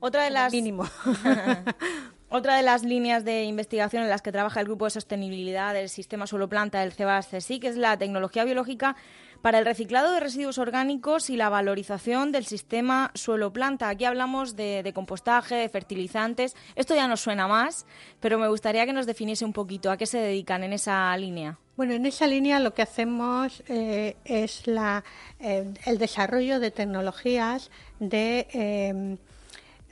Otra 0.00 0.24
de 0.24 0.30
las 0.30 0.52
mínimo. 0.52 0.84
Otra 2.28 2.56
de 2.56 2.62
las 2.62 2.82
líneas 2.82 3.24
de 3.24 3.44
investigación 3.44 4.02
en 4.02 4.08
las 4.08 4.20
que 4.20 4.32
trabaja 4.32 4.58
el 4.58 4.66
Grupo 4.66 4.86
de 4.86 4.90
Sostenibilidad 4.90 5.72
del 5.72 5.88
Sistema 5.88 6.26
Suelo-Planta 6.26 6.80
del 6.80 6.92
CEBAS-CSIC 6.92 7.64
es 7.64 7.76
la 7.76 7.96
tecnología 7.96 8.44
biológica 8.44 8.96
para 9.44 9.58
el 9.58 9.66
reciclado 9.66 10.10
de 10.10 10.20
residuos 10.20 10.56
orgánicos 10.56 11.28
y 11.28 11.36
la 11.36 11.50
valorización 11.50 12.32
del 12.32 12.46
sistema 12.46 13.10
suelo-planta. 13.12 13.90
Aquí 13.90 14.06
hablamos 14.06 14.56
de, 14.56 14.90
compostaje, 14.94 15.54
de 15.54 15.68
fertilizantes. 15.68 16.56
Esto 16.76 16.94
ya 16.94 17.06
nos 17.08 17.20
suena 17.20 17.46
más, 17.46 17.84
pero 18.20 18.38
me 18.38 18.48
gustaría 18.48 18.86
que 18.86 18.94
nos 18.94 19.04
definiese 19.04 19.44
un 19.44 19.52
poquito 19.52 19.90
a 19.90 19.98
qué 19.98 20.06
se 20.06 20.16
dedican 20.16 20.64
en 20.64 20.72
esa 20.72 21.14
línea. 21.18 21.58
Bueno, 21.76 21.92
en 21.92 22.06
esa 22.06 22.26
línea 22.26 22.58
lo 22.58 22.72
que 22.72 22.80
hacemos 22.80 23.62
eh, 23.68 24.16
es 24.24 24.66
la, 24.66 25.04
eh, 25.38 25.74
el 25.84 25.98
desarrollo 25.98 26.58
de 26.58 26.70
tecnologías 26.70 27.70
de, 28.00 28.48
eh, 28.50 29.18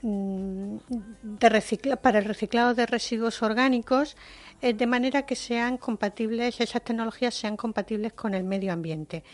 de 0.02 1.96
para 2.00 2.18
el 2.20 2.24
reciclado 2.24 2.72
de 2.72 2.86
residuos 2.86 3.42
orgánicos 3.42 4.16
eh, 4.62 4.72
de 4.74 4.86
manera 4.86 5.26
que 5.26 5.36
sean 5.36 5.76
compatibles, 5.76 6.60
esas 6.60 6.82
tecnologías 6.82 7.34
sean 7.34 7.56
compatibles 7.56 8.12
con 8.12 8.32
el 8.32 8.44
medio 8.44 8.72
ambiente. 8.72 9.24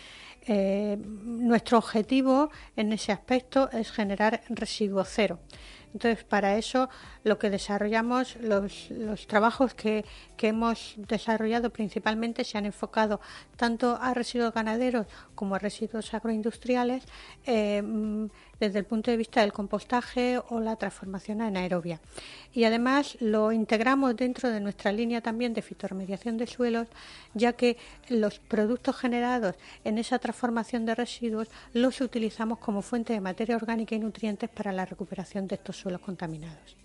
Eh, 0.47 0.97
nuestro 0.99 1.77
objetivo 1.77 2.51
en 2.75 2.93
ese 2.95 3.13
aspecto 3.13 3.71
es 3.71 3.93
generar 3.93 4.41
residuo 4.49 5.05
cero. 5.05 5.39
Entonces, 5.93 6.25
para 6.25 6.57
eso 6.57 6.89
lo 7.25 7.39
que 7.39 7.51
desarrollamos, 7.51 8.37
los, 8.37 8.91
trabajos 9.27 9.75
que, 9.75 10.05
hemos 10.39 10.95
desarrollado 10.97 11.71
principalmente 11.71 12.45
se 12.45 12.57
han 12.57 12.67
enfocado 12.67 13.21
tanto 13.57 13.99
a 14.01 14.15
residuos 14.15 14.55
ganaderos 14.55 15.07
como 15.35 15.55
a 15.55 15.59
residuos 15.59 16.13
agroindustriales 16.15 17.05
eh, 17.45 17.83
desde 18.61 18.79
el 18.79 18.85
punto 18.85 19.11
de 19.11 19.17
vista 19.17 19.41
del 19.41 19.53
compostaje 19.53 20.41
o 20.49 20.61
la 20.61 20.77
transformación 20.77 21.43
anaerobia. 21.43 22.01
Y 22.53 22.65
además 22.65 23.17
lo 23.21 23.53
integramos 23.53 24.17
dentro 24.17 24.51
de 24.51 24.61
nuestra 24.61 24.93
línea 24.93 25.21
también 25.21 25.55
de 25.55 25.63
fitoremediación 25.63 26.37
de 26.37 26.47
suelos, 26.47 26.89
ya 27.35 27.53
que 27.53 27.77
los 28.09 28.39
productos 28.39 28.97
generados 28.97 29.55
en 29.85 29.99
esa 29.99 30.19
transformación 30.19 30.87
de 30.87 30.95
residuos 30.95 31.49
los 31.73 32.01
utilizamos 32.01 32.59
como 32.59 32.83
fuente 32.83 33.13
de 33.13 33.21
materia 33.21 33.57
orgánica 33.57 33.95
y 33.95 33.99
nutrientes 33.99 34.51
para 34.51 34.73
la 34.73 34.87
recuperación 34.87 35.47
de 35.47 35.57
estos 35.57 35.77
suelos 35.77 36.01
contaminados. 36.01 36.77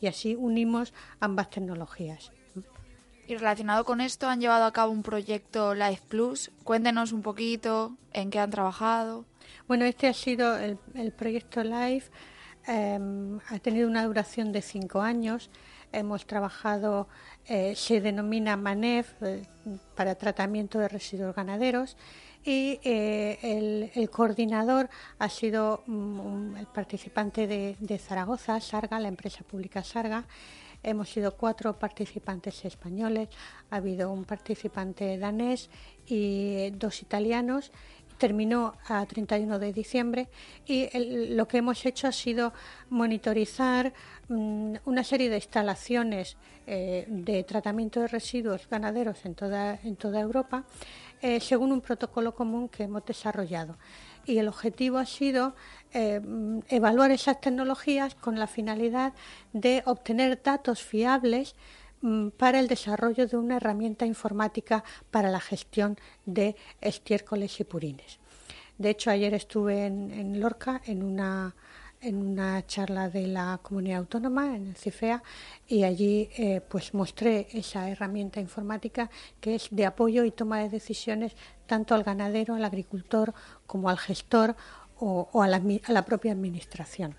Y 0.00 0.06
así 0.06 0.34
unimos 0.34 0.94
ambas 1.20 1.50
tecnologías. 1.50 2.32
Y 3.26 3.36
relacionado 3.36 3.84
con 3.84 4.00
esto, 4.00 4.26
han 4.26 4.40
llevado 4.40 4.64
a 4.64 4.72
cabo 4.72 4.90
un 4.90 5.02
proyecto 5.02 5.74
Life 5.74 6.02
Plus. 6.08 6.50
Cuéntenos 6.64 7.12
un 7.12 7.20
poquito 7.20 7.92
en 8.14 8.30
qué 8.30 8.38
han 8.38 8.50
trabajado. 8.50 9.26
Bueno, 9.66 9.84
este 9.84 10.06
ha 10.08 10.14
sido 10.14 10.56
el, 10.56 11.12
proyecto 11.16 11.62
Life. 11.62 12.10
Em, 12.66 13.38
ha 13.48 13.58
tenido 13.58 13.88
una 13.88 14.04
duración 14.04 14.52
de 14.52 14.62
cinco 14.62 15.00
años. 15.00 15.50
Hemos 15.90 16.26
trabajado, 16.26 17.08
eh, 17.46 17.74
se 17.74 18.00
denomina 18.00 18.56
MANEF 18.56 19.22
eh, 19.22 19.42
para 19.94 20.14
tratamiento 20.16 20.78
de 20.78 20.88
residuos 20.88 21.34
ganaderos 21.34 21.96
y 22.44 22.80
eh, 22.82 23.90
el, 23.94 24.10
coordinador 24.10 24.88
ha 25.18 25.28
sido 25.28 25.82
mm, 25.86 26.56
el 26.56 26.66
participante 26.66 27.46
de, 27.46 27.98
Zaragoza, 27.98 28.60
Sarga, 28.60 28.98
la 29.00 29.08
empresa 29.08 29.44
pública 29.44 29.82
Sarga. 29.82 30.24
Hemos 30.82 31.10
sido 31.10 31.36
cuatro 31.36 31.78
participantes 31.78 32.64
españoles, 32.64 33.28
ha 33.70 33.76
habido 33.76 34.12
un 34.12 34.24
participante 34.24 35.18
danés 35.18 35.70
y 36.06 36.70
dos 36.70 37.02
italianos. 37.02 37.72
Terminó 38.18 38.74
a 38.88 39.06
31 39.06 39.58
de 39.58 39.72
diciembre 39.72 40.28
y 40.66 40.88
lo 41.34 41.46
que 41.46 41.58
hemos 41.58 41.86
hecho 41.86 42.08
ha 42.08 42.12
sido 42.12 42.52
monitorizar 42.90 43.92
mm, 44.28 44.74
una 44.84 45.04
serie 45.04 45.30
de 45.30 45.36
instalaciones 45.36 46.36
eh, 46.66 47.06
de 47.08 47.44
tratamiento 47.44 48.00
de 48.00 48.08
residuos 48.08 48.68
ganaderos 48.68 49.24
en 49.24 49.34
toda, 49.34 49.78
en 49.82 49.96
toda 49.96 50.20
Europa 50.20 50.64
eh, 51.20 51.40
según 51.40 51.72
un 51.72 51.80
protocolo 51.80 52.32
común 52.32 52.68
que 52.68 52.84
hemos 52.84 53.04
desarrollado. 53.04 53.76
Y 54.24 54.38
el 54.38 54.46
objetivo 54.46 54.98
ha 54.98 55.06
sido 55.06 55.54
eh, 55.92 56.20
evaluar 56.68 57.10
esas 57.10 57.40
tecnologías 57.40 58.14
con 58.14 58.38
la 58.38 58.46
finalidad 58.46 59.14
de 59.52 59.82
obtener 59.86 60.40
datos 60.40 60.82
fiables 60.82 61.54
mm, 61.54 61.87
para 62.36 62.60
el 62.60 62.68
desarrollo 62.68 63.26
de 63.26 63.36
una 63.36 63.56
herramienta 63.56 64.06
informática 64.06 64.84
para 65.10 65.30
la 65.30 65.40
gestión 65.40 65.96
de 66.26 66.56
estiércoles 66.80 67.58
y 67.60 67.64
purines. 67.64 68.18
De 68.78 68.90
hecho, 68.90 69.10
ayer 69.10 69.34
estuve 69.34 69.86
en 69.86 70.40
Lorca 70.40 70.80
en 70.86 71.02
una 71.02 71.54
en 72.00 72.16
una 72.16 72.64
charla 72.66 73.08
de 73.08 73.26
la 73.26 73.58
comunidad 73.62 74.00
autónoma, 74.00 74.54
en 74.54 74.68
el 74.68 74.76
CIFEA, 74.76 75.22
y 75.66 75.84
allí 75.84 76.28
eh, 76.36 76.60
pues 76.60 76.94
mostré 76.94 77.48
esa 77.52 77.88
herramienta 77.90 78.40
informática 78.40 79.10
que 79.40 79.56
es 79.56 79.68
de 79.70 79.86
apoyo 79.86 80.24
y 80.24 80.30
toma 80.30 80.60
de 80.60 80.68
decisiones 80.68 81.34
tanto 81.66 81.94
al 81.94 82.04
ganadero, 82.04 82.54
al 82.54 82.64
agricultor, 82.64 83.34
como 83.66 83.88
al 83.88 83.98
gestor 83.98 84.56
o, 85.00 85.28
a, 85.42 85.48
la, 85.48 86.04
propia 86.04 86.32
administración. 86.32 87.14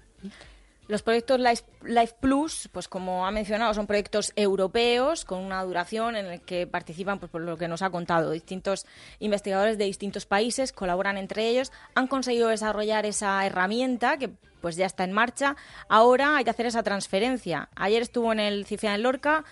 Los 0.90 1.04
proyectos 1.04 1.40
Life, 1.40 2.16
Plus, 2.20 2.68
pues 2.72 2.88
como 2.88 3.28
ha 3.28 3.30
mencionado, 3.30 3.76
son 3.76 3.86
proyectos 3.86 4.34
europeos 4.36 5.24
con 5.24 5.38
una 5.38 5.64
duración 5.64 6.16
en 6.16 6.26
el 6.26 6.42
que 6.42 6.66
participan, 6.66 7.20
pues 7.20 7.32
por 7.32 7.42
lo 7.42 7.58
que 7.58 7.68
nos 7.68 7.84
ha 7.84 7.92
contado, 7.92 8.32
distintos 8.32 8.88
investigadores 9.20 9.78
de 9.78 9.86
distintos 9.86 10.26
países, 10.26 10.74
colaboran 10.74 11.20
entre 11.20 11.48
ellos, 11.48 11.72
han 11.94 12.08
conseguido 12.08 12.50
desarrollar 12.50 13.06
esa 13.06 13.46
herramienta 13.46 14.18
que 14.18 14.32
pues 14.62 14.78
ya 14.78 14.88
está 14.88 15.04
en 15.04 15.12
marcha. 15.12 15.56
Ahora 15.90 16.38
hay 16.38 16.44
que 16.44 16.50
hacer 16.50 16.66
esa 16.66 16.82
transferencia. 16.82 17.70
Ayer 17.76 18.02
estuvo 18.02 18.32
en 18.32 18.40
el 18.40 18.66
CIFEA 18.66 18.96
en 18.96 19.04
Lorca, 19.04 19.46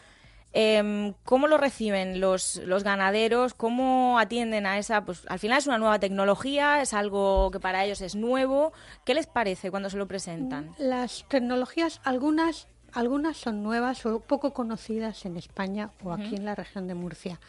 Em, 0.54 1.14
¿Cómo 1.24 1.48
lo 1.48 1.58
reciben 1.58 2.20
los, 2.20 2.56
los 2.66 2.84
ganaderos? 2.84 3.54
¿Cómo 3.54 4.18
atienden 4.18 4.66
a 4.66 4.78
esa? 4.78 5.04
Pues 5.06 5.24
al 5.28 5.40
final 5.40 5.60
es 5.60 5.68
una 5.68 5.78
nueva 5.78 6.00
tecnología, 6.00 6.82
es 6.82 6.94
algo 6.94 7.52
que 7.52 7.60
para 7.60 7.84
ellos 7.84 8.02
es 8.02 8.16
nuevo. 8.16 8.74
¿Qué 9.06 9.14
les 9.14 9.28
parece 9.28 9.70
cuando 9.72 9.90
se 9.90 9.98
lo 9.98 10.08
presentan? 10.08 10.74
Las 10.78 11.26
tecnologías, 11.28 12.02
algunas, 12.04 12.68
algunas 12.94 13.38
son 13.38 13.62
nuevas 13.62 14.06
o 14.06 14.20
poco 14.20 14.54
conocidas 14.54 15.26
en 15.26 15.38
España 15.38 15.92
o 16.04 16.12
aquí 16.12 16.36
en 16.36 16.46
la 16.46 16.56
región 16.56 16.88
de 16.88 16.96
Murcia. 16.96 17.40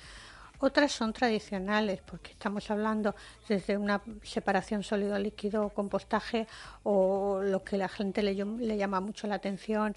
Otras 0.60 0.90
son 0.90 1.12
tradicionales, 1.12 2.00
porque 2.04 2.32
estamos 2.32 2.68
hablando 2.70 3.14
desde 3.48 3.76
una 3.76 4.02
separación 4.24 4.82
sólido-líquido 4.82 5.66
o 5.66 5.70
compostaje 5.70 6.48
o 6.82 7.40
lo 7.42 7.62
que 7.62 7.76
la 7.76 7.88
gente 7.88 8.22
le, 8.22 8.34
llama 8.76 9.00
mucho 9.00 9.28
la 9.28 9.36
atención, 9.36 9.94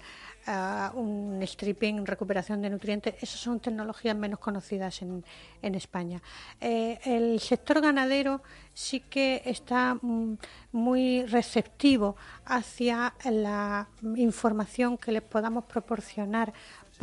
un 0.94 1.40
stripping, 1.42 2.06
recuperación 2.06 2.62
de 2.62 2.70
nutrientes. 2.70 3.14
Esas 3.20 3.40
son 3.40 3.58
tecnologías 3.58 4.16
menos 4.16 4.38
conocidas 4.38 5.02
en, 5.02 5.24
en 5.62 5.74
España. 5.74 6.22
Eh, 6.60 6.98
el 7.04 7.40
sector 7.40 7.80
ganadero 7.80 8.42
sí 8.72 9.00
que 9.00 9.42
está 9.44 9.94
mm, 10.00 10.34
muy 10.72 11.26
receptivo 11.26 12.16
hacia 12.44 13.14
la 13.24 13.88
información 14.16 14.96
que 14.96 15.12
les 15.12 15.22
podamos 15.22 15.64
proporcionar 15.64 16.52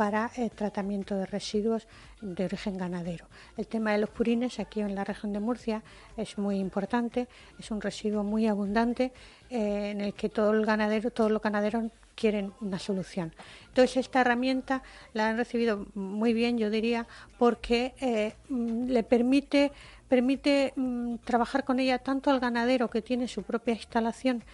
para 0.00 0.30
el 0.36 0.50
tratamiento 0.50 1.14
de 1.14 1.26
residuos 1.26 1.86
de 2.22 2.46
origen 2.46 2.78
ganadero. 2.78 3.26
El 3.58 3.66
tema 3.66 3.92
de 3.92 3.98
los 3.98 4.08
purines 4.08 4.58
aquí 4.58 4.80
en 4.80 4.94
la 4.94 5.04
región 5.04 5.34
de 5.34 5.40
Murcia 5.40 5.82
es 6.16 6.38
muy 6.38 6.56
importante, 6.56 7.28
es 7.58 7.70
un 7.70 7.82
residuo 7.82 8.24
muy 8.24 8.46
abundante 8.46 9.12
eh, 9.50 9.90
en 9.90 10.00
el 10.00 10.14
que 10.14 10.30
todo 10.30 10.52
el 10.52 10.64
ganadero, 10.64 11.10
todos 11.10 11.30
los 11.30 11.42
ganaderos 11.42 11.92
quieren 12.14 12.54
una 12.62 12.78
solución. 12.78 13.34
Entonces 13.68 13.98
esta 13.98 14.22
herramienta 14.22 14.82
la 15.12 15.28
han 15.28 15.36
recibido 15.36 15.84
muy 15.92 16.32
bien, 16.32 16.56
yo 16.56 16.70
diría, 16.70 17.06
porque 17.36 17.92
eh, 18.00 18.32
mm, 18.48 18.86
le 18.86 19.02
permite 19.02 19.70
permite 20.08 20.72
mm, 20.76 21.16
trabajar 21.26 21.62
con 21.64 21.78
ella 21.78 21.98
tanto 21.98 22.30
al 22.30 22.40
ganadero 22.40 22.88
que 22.88 23.02
tiene 23.02 23.28
su 23.28 23.42
propia 23.42 23.74
instalación 23.74 24.44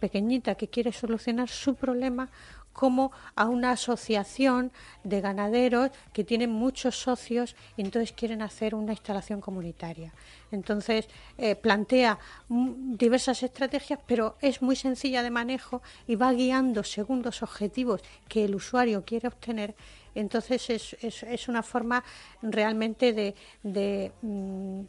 pequeñita 0.00 0.54
que 0.54 0.68
quiere 0.68 0.92
solucionar 0.92 1.48
su 1.48 1.74
problema 1.74 2.30
como 2.74 3.12
a 3.36 3.46
una 3.46 3.70
asociación 3.70 4.72
de 5.04 5.22
ganaderos 5.22 5.90
que 6.12 6.24
tienen 6.24 6.50
muchos 6.50 6.98
socios 6.98 7.56
y 7.76 7.82
entonces 7.82 8.12
quieren 8.12 8.42
hacer 8.42 8.74
una 8.74 8.92
instalación 8.92 9.40
comunitaria. 9.40 10.12
Entonces 10.50 11.08
eh, 11.38 11.54
plantea 11.54 12.18
diversas 12.48 13.42
estrategias, 13.42 14.00
pero 14.06 14.36
es 14.42 14.60
muy 14.60 14.76
sencilla 14.76 15.22
de 15.22 15.30
manejo 15.30 15.80
y 16.06 16.16
va 16.16 16.32
guiando 16.32 16.84
según 16.84 17.22
los 17.22 17.42
objetivos 17.42 18.02
que 18.28 18.44
el 18.44 18.54
usuario 18.54 19.04
quiere 19.04 19.28
obtener. 19.28 19.74
Entonces 20.14 20.68
es, 20.68 20.96
es, 21.00 21.48
una 21.48 21.62
forma 21.62 22.04
realmente 22.42 23.12
de, 23.12 23.34
de 23.62 24.12
mm, 24.22 24.82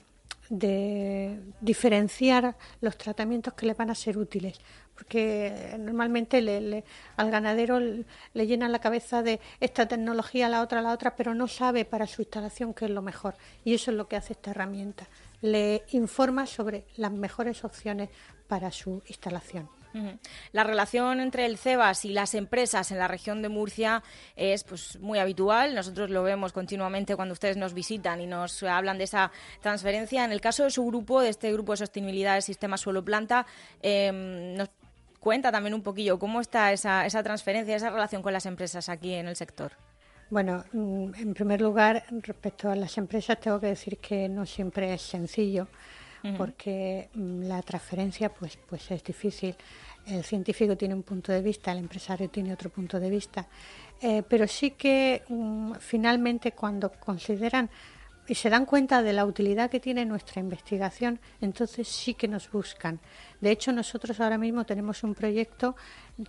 de 0.50 1.40
diferenciar 1.62 2.56
los 2.82 2.98
tratamientos 2.98 3.54
que 3.54 3.66
le 3.66 3.74
van 3.74 3.90
a 3.90 3.96
ser 3.96 4.18
útiles 4.18 4.60
porque 4.96 5.76
normalmente 5.78 6.42
le, 6.42 6.84
al 7.18 7.30
ganadero 7.30 7.80
le 7.80 8.48
llenan 8.48 8.72
la 8.72 8.80
cabeza 8.80 9.22
de 9.22 9.40
esta 9.60 9.88
tecnología, 9.88 10.50
la 10.50 10.62
otra, 10.62 10.82
la 10.82 10.94
otra, 10.94 11.16
pero 11.16 11.36
no 11.36 11.48
sabe 11.48 11.86
para 11.86 12.08
su 12.08 12.22
instalación 12.22 12.74
qué 12.74 12.86
es 12.86 12.92
lo 12.92 13.02
mejor. 13.02 13.36
Y 13.64 13.74
eso 13.74 13.92
es 13.92 13.98
lo 13.98 14.08
que 14.08 14.16
hace 14.16 14.34
esta 14.34 14.52
herramienta. 14.52 15.08
Le 15.42 15.84
informa 15.92 16.48
sobre 16.48 16.86
las 16.96 17.12
mejores 17.12 17.64
opciones 17.64 18.10
para 18.48 18.72
su 18.72 19.04
instalación. 19.08 19.70
La 20.52 20.66
relación 20.66 21.22
entre 21.22 21.46
el 21.46 21.58
CEBAS 21.58 22.04
y 22.04 22.10
las 22.10 22.36
empresas 22.36 22.92
en 22.92 23.00
la 23.00 23.08
región 23.08 23.42
de 23.42 23.48
Murcia 23.48 24.04
es 24.36 24.66
pues 24.66 25.00
muy 25.00 25.20
habitual. 25.20 25.74
Nosotros 25.74 26.10
lo 26.10 26.22
vemos 26.22 26.52
continuamente 26.52 27.16
cuando 27.16 27.32
ustedes 27.32 27.56
nos 27.56 27.74
visitan 27.74 28.20
y 28.20 28.28
nos 28.28 28.62
hablan 28.64 28.98
de 28.98 29.06
esa 29.06 29.32
transferencia. 29.62 30.26
En 30.26 30.34
el 30.34 30.42
caso 30.42 30.64
de 30.64 30.70
su 30.70 30.86
grupo, 30.86 31.22
de 31.22 31.30
este 31.30 31.52
grupo 31.54 31.72
de 31.74 31.78
sostenibilidad 31.78 32.34
del 32.34 32.44
sistema 32.44 32.78
suelo-planta, 32.78 33.46
eh, 33.82 34.12
nos 34.58 34.70
cuenta 35.26 35.52
también 35.52 35.74
un 35.74 35.82
poquillo 35.82 36.20
cómo 36.20 36.40
está 36.40 36.72
esa, 36.72 37.04
esa 37.04 37.24
transferencia, 37.24 37.76
esa 37.76 37.90
relación 37.90 38.22
con 38.22 38.32
las 38.32 38.46
empresas 38.46 38.90
aquí 38.90 39.16
en 39.16 39.28
el 39.28 39.36
sector. 39.36 39.72
Bueno, 40.30 40.64
mm, 40.72 41.16
en 41.16 41.34
primer 41.34 41.62
lugar, 41.62 42.04
respecto 42.22 42.70
a 42.70 42.76
las 42.76 42.96
empresas, 43.00 43.40
tengo 43.40 43.60
que 43.60 43.66
decir 43.66 43.98
que 43.98 44.30
no 44.30 44.46
siempre 44.46 44.94
es 44.94 45.02
sencillo, 45.02 45.68
porque 46.38 47.10
mm, 47.16 47.44
la 47.48 47.64
transferencia 47.64 48.30
pues, 48.30 48.60
pues 48.70 48.92
es 48.92 49.04
difícil. 49.04 49.56
El 50.06 50.24
científico 50.24 50.78
tiene 50.78 50.94
un 50.94 51.02
punto 51.02 51.32
de 51.32 51.42
vista, 51.42 51.72
el 51.72 51.80
empresario 51.80 52.30
tiene 52.30 52.54
otro 52.54 52.70
punto 52.70 53.00
de 53.00 53.10
vista, 53.10 53.48
eh, 54.00 54.22
pero 54.30 54.48
sí 54.48 54.72
que 54.72 55.24
mm, 55.28 55.74
finalmente 55.80 56.52
cuando 56.52 56.92
consideran 56.92 57.68
y 58.28 58.36
se 58.36 58.50
dan 58.50 58.66
cuenta 58.66 59.02
de 59.04 59.14
la 59.14 59.26
utilidad 59.26 59.70
que 59.70 59.80
tiene 59.80 60.06
nuestra 60.06 60.40
investigación, 60.40 61.20
entonces 61.42 61.88
sí 61.88 62.14
que 62.14 62.28
nos 62.28 62.52
buscan. 62.52 63.00
De 63.42 63.52
hecho, 63.52 63.72
nosotros 63.72 64.20
ahora 64.20 64.38
mismo 64.38 64.66
tenemos 64.66 65.04
un 65.04 65.14
proyecto 65.14 65.76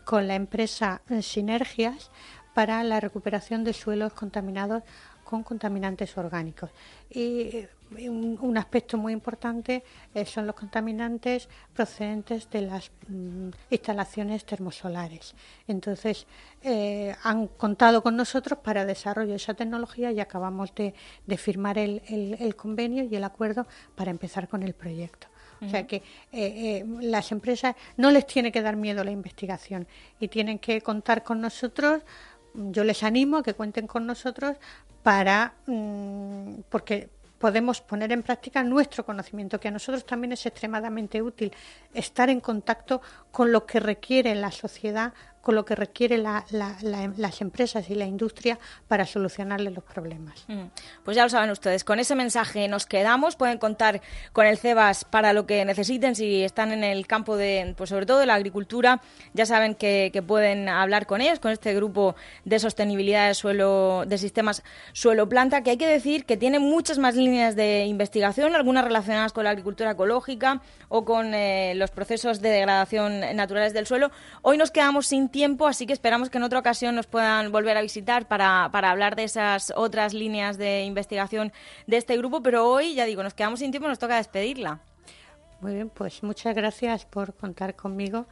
con 0.04 0.26
la 0.26 0.34
empresa 0.34 1.02
Sinergias 1.20 2.10
para 2.54 2.82
la 2.84 3.00
recuperación 3.00 3.64
de 3.64 3.72
suelos 3.72 4.12
contaminados 4.12 4.82
con 5.24 5.42
contaminantes 5.42 6.16
orgánicos. 6.16 6.70
Y 7.10 7.66
un, 7.90 8.56
aspecto 8.56 8.96
muy 8.96 9.12
importante 9.12 9.82
eh, 10.14 10.24
son 10.24 10.46
los 10.46 10.54
contaminantes 10.54 11.48
procedentes 11.74 12.50
de 12.50 12.62
las 12.62 12.90
mm, 13.08 13.48
instalaciones 13.70 14.44
termosolares. 14.44 15.34
Entonces, 15.68 16.26
eh, 16.62 17.14
han 17.22 17.46
contado 17.48 18.02
con 18.02 18.16
nosotros 18.16 18.58
para 18.60 18.84
desarrollo 18.84 19.30
de 19.30 19.36
esa 19.36 19.54
tecnología 19.54 20.10
y 20.12 20.20
acabamos 20.20 20.74
de, 20.74 20.94
firmar 21.36 21.78
el, 21.78 22.54
convenio 22.56 23.04
y 23.04 23.14
el 23.14 23.24
acuerdo 23.24 23.66
para 23.94 24.10
empezar 24.10 24.48
con 24.48 24.62
el 24.62 24.74
proyecto. 24.74 25.28
O 25.62 25.70
sea 25.70 25.86
que 25.86 26.02
eh, 26.32 26.84
las 27.00 27.32
empresas 27.32 27.76
no 27.96 28.10
les 28.10 28.26
tiene 28.26 28.52
que 28.52 28.60
dar 28.60 28.76
miedo 28.76 29.02
la 29.02 29.10
investigación 29.10 29.88
y 30.20 30.28
tienen 30.28 30.58
que 30.58 30.82
contar 30.82 31.22
con 31.22 31.40
nosotros 31.40 32.02
yo 32.56 32.84
les 32.84 33.02
animo 33.02 33.38
a 33.38 33.42
que 33.42 33.54
cuenten 33.54 33.86
con 33.86 34.06
nosotros 34.06 34.56
para 35.02 35.54
mm, 35.66 36.62
porque 36.68 37.10
podemos 37.38 37.80
poner 37.80 38.12
en 38.12 38.22
práctica 38.22 38.62
nuestro 38.62 39.04
conocimiento, 39.04 39.60
que 39.60 39.68
a 39.68 39.70
nosotros 39.70 40.06
también 40.06 40.32
es 40.32 40.46
extremadamente 40.46 41.22
útil 41.22 41.52
estar 41.92 42.30
en 42.30 42.40
contacto 42.40 43.00
con 43.30 43.52
lo 43.52 43.66
que 43.66 43.80
requiere 43.80 44.34
la 44.34 44.50
sociedad 44.50 45.12
con 45.46 45.54
lo 45.54 45.64
que 45.64 45.76
requiere 45.76 46.18
las 46.18 47.40
empresas 47.40 47.88
y 47.88 47.94
la 47.94 48.04
industria 48.04 48.58
para 48.88 49.06
solucionarle 49.06 49.70
los 49.70 49.84
problemas. 49.84 50.44
Mm. 50.48 50.64
Pues 51.04 51.16
ya 51.16 51.22
lo 51.22 51.28
saben 51.28 51.50
ustedes, 51.50 51.84
con 51.84 52.00
ese 52.00 52.16
mensaje 52.16 52.66
nos 52.66 52.84
quedamos, 52.84 53.36
pueden 53.36 53.58
contar 53.58 54.00
con 54.32 54.44
el 54.44 54.58
CEBAS 54.58 55.04
para 55.04 55.32
lo 55.32 55.46
que 55.46 55.64
necesiten 55.64 56.16
si 56.16 56.42
están 56.42 56.72
en 56.72 56.82
el 56.82 57.06
campo 57.06 57.36
de, 57.36 57.74
pues 57.76 57.90
sobre 57.90 58.06
todo 58.06 58.18
de 58.18 58.26
la 58.26 58.34
agricultura, 58.34 59.00
ya 59.34 59.46
saben 59.46 59.76
que, 59.76 60.10
pueden 60.26 60.68
hablar 60.68 61.06
con 61.06 61.20
ellos, 61.20 61.38
con 61.38 61.52
este 61.52 61.72
grupo 61.74 62.16
de 62.44 62.58
sostenibilidad 62.58 63.28
de 63.28 63.34
suelo, 63.34 64.02
de 64.04 64.18
sistemas 64.18 64.64
suelo-planta, 64.94 65.62
que 65.62 65.70
hay 65.70 65.76
que 65.76 65.86
decir 65.86 66.24
que 66.24 66.36
tiene 66.36 66.58
muchas 66.58 66.98
más 66.98 67.14
líneas 67.14 67.54
de 67.54 67.84
investigación, 67.84 68.56
algunas 68.56 68.84
relacionadas 68.84 69.32
con 69.32 69.44
la 69.44 69.50
agricultura 69.50 69.92
ecológica 69.92 70.60
o 70.88 71.04
con 71.04 71.34
eh, 71.34 71.74
los 71.76 71.92
procesos 71.92 72.40
de 72.40 72.48
degradación 72.48 73.20
naturales 73.36 73.74
del 73.74 73.86
suelo. 73.86 74.10
Hoy 74.42 74.58
nos 74.58 74.72
quedamos 74.72 75.06
sin 75.06 75.28
tiempo, 75.36 75.66
así 75.66 75.86
que 75.86 75.92
esperamos 75.92 76.30
que 76.30 76.38
en 76.38 76.44
otra 76.44 76.58
ocasión 76.58 76.94
nos 76.94 77.06
puedan 77.06 77.52
volver 77.52 77.76
a 77.76 77.82
visitar 77.82 78.26
para, 78.26 78.70
para 78.72 78.90
hablar 78.90 79.16
de 79.16 79.24
esas 79.24 79.70
otras 79.76 80.14
líneas 80.14 80.56
de 80.56 80.84
investigación 80.84 81.52
de 81.86 81.98
este 81.98 82.16
grupo, 82.16 82.42
pero 82.42 82.66
hoy, 82.66 82.94
ya 82.94 83.04
digo, 83.04 83.22
nos 83.22 83.34
quedamos 83.34 83.58
sin 83.58 83.70
tiempo, 83.70 83.86
nos 83.86 83.98
toca 83.98 84.16
despedirla. 84.16 84.80
Muy 85.60 85.74
bien, 85.74 85.90
pues 85.90 86.22
muchas 86.22 86.54
gracias 86.54 87.04
por 87.04 87.34
contar 87.34 87.76
conmigo 87.76 88.24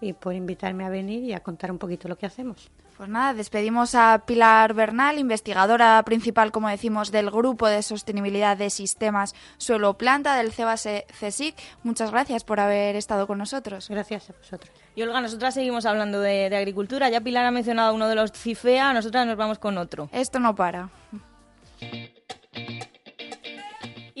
y 0.00 0.12
por 0.12 0.34
invitarme 0.34 0.84
a 0.84 0.88
venir 0.88 1.24
y 1.24 1.32
a 1.32 1.40
contar 1.40 1.72
un 1.72 1.78
poquito 1.78 2.06
lo 2.06 2.16
que 2.16 2.26
hacemos. 2.26 2.70
Pues 2.96 3.08
nada, 3.08 3.34
despedimos 3.34 3.94
a 3.94 4.22
Pilar 4.26 4.74
Bernal, 4.74 5.18
investigadora 5.18 6.02
principal, 6.04 6.52
como 6.52 6.68
decimos, 6.68 7.10
del 7.10 7.30
Grupo 7.30 7.66
de 7.66 7.82
Sostenibilidad 7.82 8.56
de 8.56 8.70
Sistemas 8.70 9.34
Suelo-Planta 9.56 10.36
del 10.36 10.52
CEBASE 10.52 11.06
CSIC. 11.18 11.56
Muchas 11.82 12.10
gracias 12.10 12.44
por 12.44 12.60
haber 12.60 12.94
estado 12.94 13.26
con 13.26 13.38
nosotros. 13.38 13.88
Gracias 13.88 14.30
a 14.30 14.34
vosotros. 14.34 14.72
Y 14.94 15.02
Olga, 15.02 15.20
nosotras 15.20 15.54
seguimos 15.54 15.86
hablando 15.86 16.20
de, 16.20 16.50
de 16.50 16.56
agricultura. 16.56 17.08
Ya 17.08 17.20
Pilar 17.20 17.46
ha 17.46 17.50
mencionado 17.50 17.94
uno 17.94 18.08
de 18.08 18.14
los 18.14 18.30
CIFEA, 18.32 18.92
nosotras 18.92 19.26
nos 19.26 19.36
vamos 19.36 19.58
con 19.58 19.78
otro. 19.78 20.08
Esto 20.12 20.38
no 20.38 20.54
para. 20.54 20.90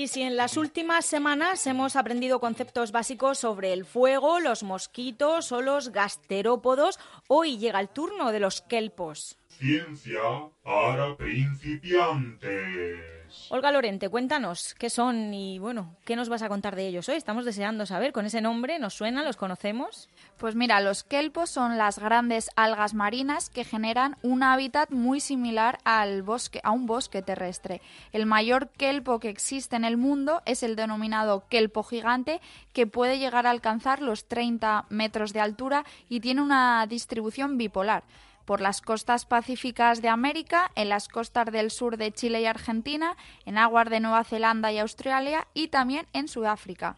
Y 0.02 0.08
si 0.08 0.22
en 0.22 0.36
las 0.36 0.56
últimas 0.56 1.06
semanas 1.06 1.64
hemos 1.68 1.94
aprendido 1.94 2.40
conceptos 2.40 2.90
básicos 2.90 3.38
sobre 3.38 3.72
el 3.72 3.84
fuego, 3.84 4.40
los 4.40 4.64
mosquitos 4.64 5.52
o 5.52 5.62
los 5.62 5.92
gasterópodos, 5.92 6.98
Hoy 7.28 7.56
llega 7.56 7.78
el 7.78 7.88
turno 7.88 8.32
de 8.32 8.40
los 8.40 8.62
kelpos. 8.62 9.38
Ciencia 9.46 10.20
para 10.64 11.16
principiantes. 11.16 13.21
Olga 13.48 13.72
Lorente, 13.72 14.08
cuéntanos 14.08 14.74
qué 14.74 14.90
son 14.90 15.32
y 15.34 15.58
bueno, 15.58 15.96
qué 16.04 16.16
nos 16.16 16.28
vas 16.28 16.42
a 16.42 16.48
contar 16.48 16.76
de 16.76 16.86
ellos 16.86 17.08
hoy. 17.08 17.16
Estamos 17.16 17.44
deseando 17.44 17.86
saber, 17.86 18.12
con 18.12 18.26
ese 18.26 18.40
nombre, 18.40 18.78
¿nos 18.78 18.94
suena? 18.94 19.22
¿Los 19.22 19.36
conocemos? 19.36 20.08
Pues 20.38 20.54
mira, 20.54 20.80
los 20.80 21.04
kelpos 21.04 21.50
son 21.50 21.78
las 21.78 21.98
grandes 21.98 22.50
algas 22.56 22.94
marinas 22.94 23.50
que 23.50 23.64
generan 23.64 24.16
un 24.22 24.42
hábitat 24.42 24.90
muy 24.90 25.20
similar 25.20 25.78
al 25.84 26.22
bosque, 26.22 26.60
a 26.62 26.70
un 26.70 26.86
bosque 26.86 27.22
terrestre. 27.22 27.80
El 28.12 28.26
mayor 28.26 28.68
kelpo 28.70 29.18
que 29.18 29.28
existe 29.28 29.76
en 29.76 29.84
el 29.84 29.96
mundo 29.96 30.42
es 30.46 30.62
el 30.62 30.76
denominado 30.76 31.44
kelpo 31.48 31.82
gigante, 31.82 32.40
que 32.72 32.86
puede 32.86 33.18
llegar 33.18 33.46
a 33.46 33.50
alcanzar 33.50 34.02
los 34.02 34.26
30 34.26 34.86
metros 34.88 35.32
de 35.32 35.40
altura 35.40 35.84
y 36.08 36.20
tiene 36.20 36.42
una 36.42 36.86
distribución 36.86 37.58
bipolar 37.58 38.04
por 38.44 38.60
las 38.60 38.80
costas 38.80 39.26
pacíficas 39.26 40.02
de 40.02 40.08
América, 40.08 40.70
en 40.74 40.88
las 40.88 41.08
costas 41.08 41.46
del 41.52 41.70
sur 41.70 41.96
de 41.96 42.12
Chile 42.12 42.40
y 42.40 42.46
Argentina, 42.46 43.16
en 43.46 43.58
aguas 43.58 43.90
de 43.90 44.00
Nueva 44.00 44.24
Zelanda 44.24 44.72
y 44.72 44.78
Australia 44.78 45.46
y 45.54 45.68
también 45.68 46.06
en 46.12 46.28
Sudáfrica. 46.28 46.96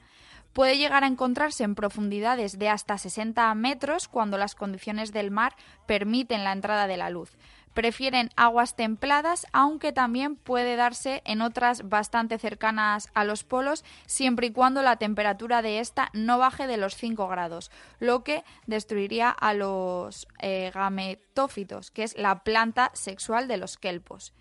Puede 0.53 0.79
llegar 0.79 1.03
a 1.03 1.09
encontrarse 1.09 1.65
en 1.65 1.75
profundidades 1.75 2.59
de 2.59 2.69
hasta 2.69 2.97
60 2.97 3.53
metros 3.55 4.07
cuando 4.07 4.39
las 4.39 4.55
condiciones 4.55 5.13
del 5.13 5.33
mar 5.33 5.57
permiten 5.87 6.45
la 6.45 6.53
entrada 6.53 6.87
de 6.87 6.97
la 6.97 7.11
luz 7.11 7.33
prefieren 7.75 8.31
aguas 8.37 8.77
templadas, 8.77 9.47
aunque 9.53 9.93
también 9.93 10.37
puede 10.37 10.77
darse 10.77 11.23
en 11.27 11.43
otras 11.43 11.89
bastante 11.89 12.39
cercanas 12.39 13.11
a 13.15 13.25
los 13.25 13.45
polos, 13.45 13.85
siempre 14.07 14.47
y 14.47 14.53
cuando 14.53 14.81
la 14.83 14.97
temperatura 14.97 15.61
de 15.61 15.81
esta 15.81 16.09
no 16.13 16.39
baje 16.39 16.67
de 16.67 16.77
los 16.77 16.95
5 16.95 17.29
grados, 17.29 17.71
lo 17.99 18.25
que 18.25 18.45
destruiría 18.67 19.29
a 19.31 19.53
los 19.55 20.29
eh, 20.41 20.71
gametófitos, 20.73 21.91
que 21.91 22.05
es 22.05 22.17
la 22.17 22.45
planta 22.45 22.91
sexual 22.95 23.49
de 23.49 23.57
los 23.57 23.77
kelpos. 23.77 24.33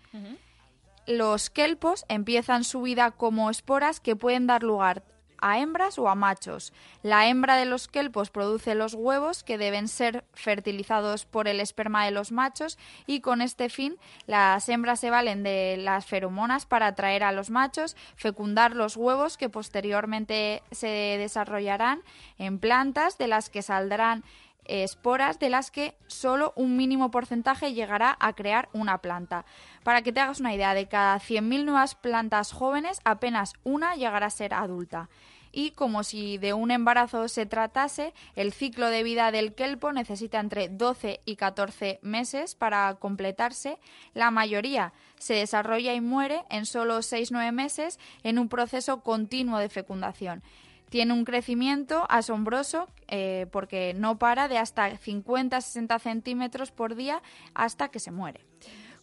Los 1.06 1.50
kelpos 1.50 2.04
empiezan 2.08 2.62
su 2.62 2.82
vida 2.82 3.10
como 3.10 3.50
esporas 3.50 3.98
que 4.00 4.16
pueden 4.16 4.46
dar 4.46 4.62
lugar 4.62 5.02
a 5.44 5.58
hembras 5.58 5.98
o 5.98 6.08
a 6.08 6.14
machos. 6.14 6.72
La 7.02 7.28
hembra 7.28 7.56
de 7.56 7.66
los 7.66 7.86
kelpos 7.86 8.30
produce 8.30 8.74
los 8.74 8.94
huevos 8.94 9.44
que 9.44 9.58
deben 9.58 9.88
ser 9.88 10.24
fertilizados 10.32 11.26
por 11.26 11.48
el 11.48 11.60
esperma 11.60 12.06
de 12.06 12.12
los 12.12 12.32
machos 12.32 12.78
y 13.06 13.20
con 13.20 13.42
este 13.42 13.68
fin 13.68 13.98
las 14.26 14.66
hembras 14.70 15.00
se 15.00 15.10
valen 15.10 15.42
de 15.42 15.76
las 15.78 16.06
feromonas 16.06 16.64
para 16.64 16.86
atraer 16.86 17.22
a 17.22 17.32
los 17.32 17.50
machos, 17.50 17.94
fecundar 18.16 18.74
los 18.74 18.96
huevos 18.96 19.36
que 19.36 19.50
posteriormente 19.50 20.62
se 20.70 20.88
desarrollarán 20.88 22.00
en 22.38 22.58
plantas 22.58 23.18
de 23.18 23.28
las 23.28 23.50
que 23.50 23.60
saldrán 23.60 24.24
esporas 24.64 25.38
de 25.38 25.50
las 25.50 25.70
que 25.70 25.94
solo 26.06 26.54
un 26.56 26.76
mínimo 26.76 27.10
porcentaje 27.10 27.74
llegará 27.74 28.16
a 28.18 28.32
crear 28.32 28.70
una 28.72 28.96
planta. 28.98 29.44
Para 29.82 30.00
que 30.00 30.10
te 30.10 30.20
hagas 30.20 30.40
una 30.40 30.54
idea, 30.54 30.72
de 30.72 30.88
cada 30.88 31.18
100.000 31.18 31.64
nuevas 31.64 31.94
plantas 31.94 32.52
jóvenes, 32.52 33.00
apenas 33.04 33.52
una 33.62 33.94
llegará 33.94 34.26
a 34.26 34.30
ser 34.30 34.54
adulta 34.54 35.10
y 35.54 35.70
como 35.70 36.02
si 36.02 36.36
de 36.38 36.52
un 36.52 36.70
embarazo 36.70 37.28
se 37.28 37.46
tratase, 37.46 38.12
el 38.34 38.52
ciclo 38.52 38.90
de 38.90 39.02
vida 39.02 39.30
del 39.30 39.54
kelpo 39.54 39.92
necesita 39.92 40.40
entre 40.40 40.68
12 40.68 41.20
y 41.24 41.36
14 41.36 42.00
meses 42.02 42.54
para 42.54 42.94
completarse. 42.96 43.78
La 44.14 44.30
mayoría 44.30 44.92
se 45.16 45.34
desarrolla 45.34 45.94
y 45.94 46.00
muere 46.00 46.42
en 46.50 46.66
solo 46.66 46.98
6-9 46.98 47.52
meses 47.52 48.00
en 48.24 48.38
un 48.38 48.48
proceso 48.48 49.00
continuo 49.02 49.58
de 49.58 49.68
fecundación. 49.68 50.42
Tiene 50.90 51.12
un 51.12 51.24
crecimiento 51.24 52.06
asombroso 52.08 52.88
eh, 53.08 53.46
porque 53.50 53.94
no 53.94 54.18
para 54.18 54.48
de 54.48 54.58
hasta 54.58 54.90
50-60 54.90 55.98
centímetros 56.00 56.72
por 56.72 56.94
día 56.94 57.22
hasta 57.54 57.88
que 57.88 58.00
se 58.00 58.10
muere. 58.10 58.40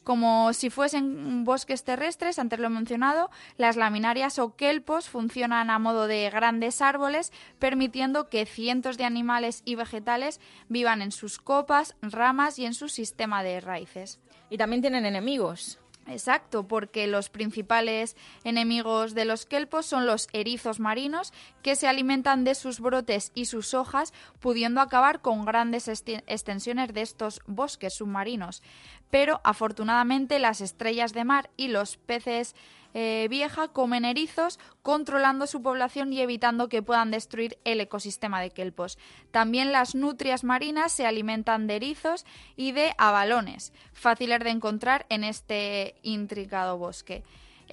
Como 0.04 0.52
si 0.54 0.70
fuesen 0.72 1.44
bosques 1.44 1.84
terrestres, 1.84 2.40
antes 2.40 2.60
lo 2.60 2.68
he 2.68 2.70
mencionado, 2.70 3.30
las 3.58 3.76
laminarias 3.76 4.40
o 4.40 4.56
kelpos 4.56 5.10
funcionan 5.10 5.70
a 5.70 5.78
modo 5.78 6.08
de 6.08 6.30
grandes 6.30 6.82
árboles, 6.82 7.32
permitiendo 7.60 8.30
que 8.30 8.46
cientos 8.46 8.98
de 8.98 9.06
animales 9.06 9.62
y 9.64 9.76
vegetales 9.76 10.40
vivan 10.70 11.02
en 11.02 11.12
sus 11.12 11.38
copas, 11.38 11.96
ramas 12.02 12.58
y 12.58 12.66
en 12.66 12.74
su 12.74 12.90
sistema 12.90 13.44
de 13.44 13.62
raíces. 13.62 14.20
Y 14.50 14.58
también 14.58 14.82
tienen 14.82 15.06
enemigos. 15.06 15.81
Exacto, 16.12 16.68
porque 16.68 17.08
los 17.08 17.30
principales 17.30 18.18
enemigos 18.44 19.14
de 19.14 19.24
los 19.24 19.46
kelpos 19.46 19.86
son 19.86 20.06
los 20.06 20.28
erizos 20.34 20.80
marinos, 20.80 21.32
que 21.64 21.78
se 21.78 21.88
alimentan 21.88 22.44
de 22.44 22.54
sus 22.54 22.82
brotes 22.82 23.32
y 23.34 23.46
sus 23.46 23.74
hojas, 23.74 24.14
pudiendo 24.40 24.82
acabar 24.82 25.22
con 25.22 25.46
grandes 25.46 25.88
extensiones 25.88 26.94
de 26.94 27.02
estos 27.02 27.42
bosques 27.48 27.96
submarinos. 27.96 28.62
Pero 29.10 29.40
afortunadamente 29.44 30.40
las 30.40 30.60
estrellas 30.60 31.14
de 31.14 31.24
mar 31.24 31.50
y 31.56 31.70
los 31.70 31.98
peces 31.98 32.56
eh, 32.94 33.28
vieja 33.30 33.70
comen 33.70 34.06
erizos, 34.06 34.60
controlando 34.82 35.48
su 35.48 35.62
población 35.62 36.14
y 36.14 36.22
evitando 36.22 36.70
que 36.70 36.82
puedan 36.82 37.12
destruir 37.12 37.58
el 37.64 37.80
ecosistema 37.82 38.42
de 38.42 38.52
kelpos. 38.52 38.98
También 39.32 39.72
las 39.72 39.96
nutrias 39.96 40.44
marinas 40.44 40.92
se 40.92 41.06
alimentan 41.06 41.68
de 41.68 41.76
erizos 41.76 42.26
y 42.56 42.72
de 42.72 42.94
abalones, 42.98 43.74
fáciles 43.94 44.40
de 44.40 44.50
encontrar 44.50 45.06
en 45.10 45.24
este 45.24 45.96
intricado 46.04 46.78
bosque. 46.78 47.24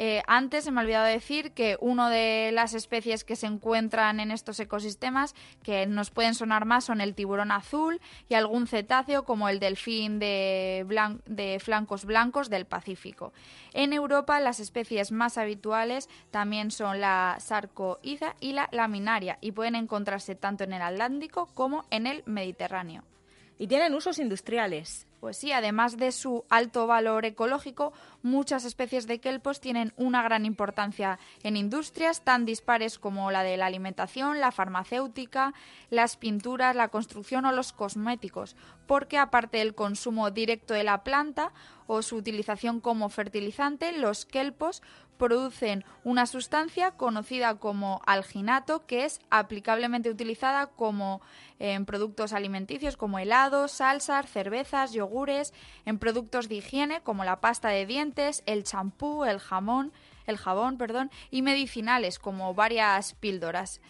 Eh, 0.01 0.23
antes 0.29 0.63
se 0.63 0.71
me 0.71 0.79
ha 0.79 0.85
olvidado 0.85 1.07
decir 1.07 1.51
que 1.51 1.77
una 1.81 2.09
de 2.09 2.53
las 2.53 2.73
especies 2.73 3.25
que 3.25 3.35
se 3.35 3.49
encuentran 3.49 4.21
en 4.21 4.31
estos 4.31 4.61
ecosistemas 4.61 5.35
que 5.65 5.87
nos 5.87 6.13
pueden 6.13 6.37
sonar 6.37 6.67
más 6.67 6.85
son 6.85 7.01
el 7.01 7.17
tiburón 7.17 7.51
azul 7.51 8.01
y 8.29 8.35
algún 8.35 8.69
cetáceo 8.69 9.25
como 9.25 9.49
el 9.49 9.59
delfín 9.59 10.21
de, 10.21 10.87
de 11.27 11.59
flancos 11.59 12.05
blancos 12.05 12.49
del 12.49 12.65
Pacífico. 12.65 13.33
En 13.73 13.93
Europa 13.93 14.39
las 14.39 14.61
especies 14.61 15.11
más 15.11 15.37
habituales 15.37 16.09
también 16.31 16.71
son 16.71 17.01
la 17.01 17.37
sarcoiza 17.41 18.37
y 18.39 18.53
la 18.53 18.69
laminaria 18.71 19.39
y 19.41 19.51
pueden 19.51 19.75
encontrarse 19.75 20.37
tanto 20.37 20.63
en 20.63 20.75
el 20.75 20.83
Atlántico 20.83 21.49
como 21.55 21.87
en 21.91 22.07
el 22.07 22.23
Mediterráneo. 22.25 23.03
Y 23.59 23.67
tienen 23.67 23.95
usos 23.95 24.21
industriales. 24.21 25.09
Pues 25.21 25.37
sí, 25.37 25.51
además 25.51 25.97
de 25.97 26.13
su 26.13 26.45
alto 26.49 26.87
valor 26.87 27.25
ecológico, 27.25 27.93
muchas 28.23 28.65
especies 28.65 29.07
de 29.07 29.21
kelpos 29.21 29.61
tienen 29.61 29.93
una 29.97 30.23
gran 30.23 30.45
importancia 30.45 31.19
en 31.43 31.57
industrias 31.57 32.23
tan 32.23 32.45
dispares 32.45 32.99
como 32.99 33.31
la 33.31 33.43
de 33.43 33.57
la 33.57 33.67
alimentación, 33.67 34.41
la 34.41 34.53
farmacéutica, 34.53 35.55
las 35.91 36.17
pinturas, 36.17 36.75
la 36.77 36.89
construcción 36.89 37.45
o 37.45 37.53
los 37.53 37.73
cosméticos, 37.73 38.57
porque 38.87 39.19
aparte 39.19 39.59
del 39.59 39.75
consumo 39.75 40.31
directo 40.31 40.75
de 40.75 40.85
la 40.85 41.05
planta 41.05 41.53
o 41.87 42.03
su 42.03 42.17
utilización 42.17 42.81
como 42.81 43.09
fertilizante, 43.09 43.93
los 43.93 44.27
kelpos 44.27 44.83
producen 45.19 45.85
una 46.05 46.27
sustancia 46.27 46.93
conocida 46.93 47.57
como 47.57 48.01
alginato 48.07 48.87
que 48.87 49.05
es 49.05 49.21
aplicablemente 49.31 50.09
utilizada 50.09 50.69
como 50.69 51.21
en 51.59 51.85
productos 51.85 52.33
alimenticios 52.33 52.97
como 52.97 53.19
helados, 53.19 53.73
salsas, 53.73 54.31
cervezas, 54.31 54.93
yogures, 54.93 55.53
en 55.85 55.99
productos 55.99 56.49
de 56.49 56.57
higiene 56.57 57.01
como 57.03 57.25
la 57.25 57.41
pasta 57.41 57.69
de 57.69 57.85
dientes, 57.85 58.08
el 58.47 58.65
champú, 58.65 59.25
el 59.25 59.39
jamón, 59.39 59.93
el 60.27 60.37
jabón, 60.37 60.79
perdón, 60.79 61.11
y 61.31 61.43
medicinales 61.43 62.19
como 62.19 62.55
varias 62.55 63.15
píldoras. 63.15 63.81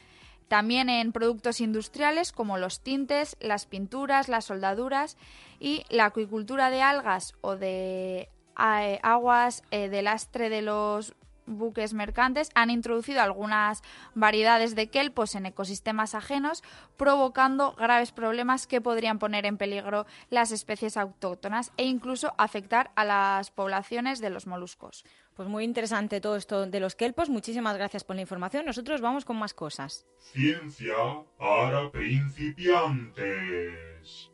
También 0.48 0.88
en 0.88 1.12
productos 1.12 1.60
industriales 1.60 2.32
como 2.32 2.56
los 2.56 2.80
tintes, 2.80 3.36
las 3.40 3.66
pinturas, 3.66 4.28
las 4.28 4.46
soldaduras 4.46 5.18
y 5.60 5.84
la 5.90 6.06
acuicultura 6.06 6.70
de 6.70 6.80
algas 6.80 7.34
o 7.42 7.56
de 7.56 8.30
eh, 8.58 8.98
aguas 9.02 9.62
eh, 9.70 9.88
de 9.88 10.02
lastre 10.02 10.48
de 10.48 10.62
los 10.62 11.14
buques 11.48 11.94
mercantes 11.94 12.50
han 12.54 12.70
introducido 12.70 13.20
algunas 13.20 13.82
variedades 14.14 14.74
de 14.74 14.88
kelpos 14.88 15.34
en 15.34 15.46
ecosistemas 15.46 16.14
ajenos, 16.14 16.62
provocando 16.96 17.72
graves 17.72 18.12
problemas 18.12 18.66
que 18.66 18.80
podrían 18.80 19.18
poner 19.18 19.46
en 19.46 19.56
peligro 19.56 20.06
las 20.30 20.52
especies 20.52 20.96
autóctonas 20.96 21.72
e 21.76 21.84
incluso 21.84 22.34
afectar 22.38 22.90
a 22.94 23.04
las 23.04 23.50
poblaciones 23.50 24.20
de 24.20 24.30
los 24.30 24.46
moluscos. 24.46 25.04
Pues 25.34 25.48
muy 25.48 25.64
interesante 25.64 26.20
todo 26.20 26.36
esto 26.36 26.66
de 26.66 26.80
los 26.80 26.96
kelpos. 26.96 27.30
Muchísimas 27.30 27.76
gracias 27.76 28.02
por 28.02 28.16
la 28.16 28.22
información. 28.22 28.66
Nosotros 28.66 29.00
vamos 29.00 29.24
con 29.24 29.38
más 29.38 29.54
cosas. 29.54 30.04
Ciencia 30.18 30.96
para 31.38 31.92
principiantes. 31.92 34.32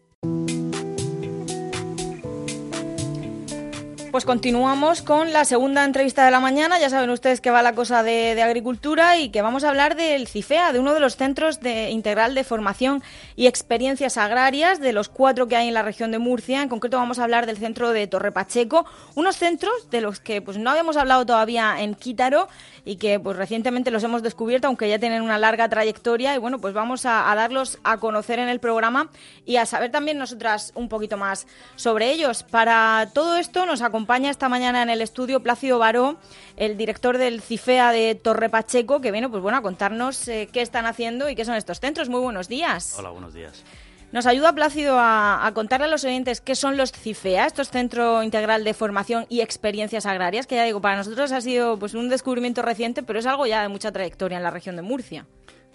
Pues 4.14 4.24
continuamos 4.24 5.02
con 5.02 5.32
la 5.32 5.44
segunda 5.44 5.84
entrevista 5.84 6.24
de 6.24 6.30
la 6.30 6.38
mañana. 6.38 6.78
Ya 6.78 6.88
saben 6.88 7.10
ustedes 7.10 7.40
que 7.40 7.50
va 7.50 7.62
la 7.62 7.74
cosa 7.74 8.04
de, 8.04 8.40
agricultura 8.40 9.18
y 9.18 9.30
que 9.30 9.42
vamos 9.42 9.64
a 9.64 9.70
hablar 9.70 9.96
del 9.96 10.28
CIFEA, 10.28 10.72
de 10.72 10.78
uno 10.78 10.94
de 10.94 11.00
los 11.00 11.16
centros 11.16 11.58
de, 11.58 11.90
integral 11.90 12.36
de 12.36 12.44
formación 12.44 13.02
y 13.34 13.48
experiencias 13.48 14.16
agrarias, 14.16 14.78
de 14.78 14.92
los 14.92 15.08
cuatro 15.08 15.48
que 15.48 15.56
hay 15.56 15.66
en 15.66 15.74
la 15.74 15.82
región 15.82 16.12
de 16.12 16.20
Murcia. 16.20 16.62
En 16.62 16.68
concreto 16.68 16.96
vamos 16.96 17.18
a 17.18 17.24
hablar 17.24 17.46
del 17.46 17.56
centro 17.56 17.92
de 17.92 18.06
Torre 18.06 18.30
Pacheco, 18.30 18.86
unos 19.16 19.34
centros 19.34 19.90
de 19.90 20.00
los 20.00 20.20
que 20.20 20.40
pues 20.40 20.58
no 20.58 20.70
habíamos 20.70 20.96
hablado 20.96 21.26
todavía 21.26 21.74
en 21.80 21.96
Quítaro 21.96 22.46
y 22.84 22.96
que 22.96 23.18
pues 23.18 23.36
recientemente 23.36 23.90
los 23.90 24.04
hemos 24.04 24.22
descubierto, 24.22 24.68
aunque 24.68 24.88
ya 24.88 25.00
tienen 25.00 25.22
una 25.22 25.38
larga 25.38 25.68
trayectoria. 25.68 26.36
Y 26.36 26.38
bueno, 26.38 26.60
pues 26.60 26.72
vamos 26.72 27.04
a, 27.04 27.32
a 27.32 27.34
darlos 27.34 27.80
a 27.82 27.96
conocer 27.96 28.38
en 28.38 28.48
el 28.48 28.60
programa 28.60 29.10
y 29.44 29.56
a 29.56 29.66
saber 29.66 29.90
también 29.90 30.18
nosotras 30.18 30.70
un 30.76 30.88
poquito 30.88 31.16
más 31.16 31.48
sobre 31.74 32.12
ellos. 32.12 32.44
Para 32.44 33.10
todo 33.12 33.38
esto 33.38 33.66
nos 33.66 33.82
acompaña 33.82 34.03
acompaña 34.04 34.28
esta 34.28 34.50
mañana 34.50 34.82
en 34.82 34.90
el 34.90 35.00
estudio 35.00 35.42
Plácido 35.42 35.78
Baró, 35.78 36.18
el 36.58 36.76
director 36.76 37.16
del 37.16 37.40
CIFEA 37.40 37.90
de 37.90 38.14
Torre 38.14 38.50
Pacheco, 38.50 39.00
que 39.00 39.10
viene 39.10 39.30
pues 39.30 39.40
bueno 39.40 39.56
a 39.56 39.62
contarnos 39.62 40.28
eh, 40.28 40.46
qué 40.52 40.60
están 40.60 40.84
haciendo 40.84 41.30
y 41.30 41.34
qué 41.34 41.46
son 41.46 41.54
estos 41.54 41.80
centros. 41.80 42.10
Muy 42.10 42.20
buenos 42.20 42.46
días. 42.46 42.96
Hola, 42.98 43.08
buenos 43.08 43.32
días. 43.32 43.64
Nos 44.12 44.26
ayuda 44.26 44.52
Plácido 44.52 44.96
a, 44.98 45.50
contarle 45.54 45.86
a 45.86 45.88
los 45.88 46.04
oyentes 46.04 46.42
qué 46.42 46.54
son 46.54 46.76
los 46.76 46.92
CIFEA, 46.92 47.46
estos 47.46 47.70
Centro 47.70 48.22
Integral 48.22 48.62
de 48.62 48.74
Formación 48.74 49.24
y 49.30 49.40
Experiencias 49.40 50.04
Agrarias, 50.04 50.46
que 50.46 50.56
ya 50.56 50.64
digo, 50.64 50.82
para 50.82 50.98
nosotros 50.98 51.32
ha 51.32 51.40
sido 51.40 51.78
pues 51.78 51.94
un 51.94 52.10
descubrimiento 52.10 52.60
reciente, 52.60 53.02
pero 53.02 53.18
es 53.18 53.24
algo 53.24 53.46
ya 53.46 53.62
de 53.62 53.68
mucha 53.68 53.90
trayectoria 53.90 54.36
en 54.36 54.42
la 54.42 54.50
región 54.50 54.76
de 54.76 54.82
Murcia. 54.82 55.24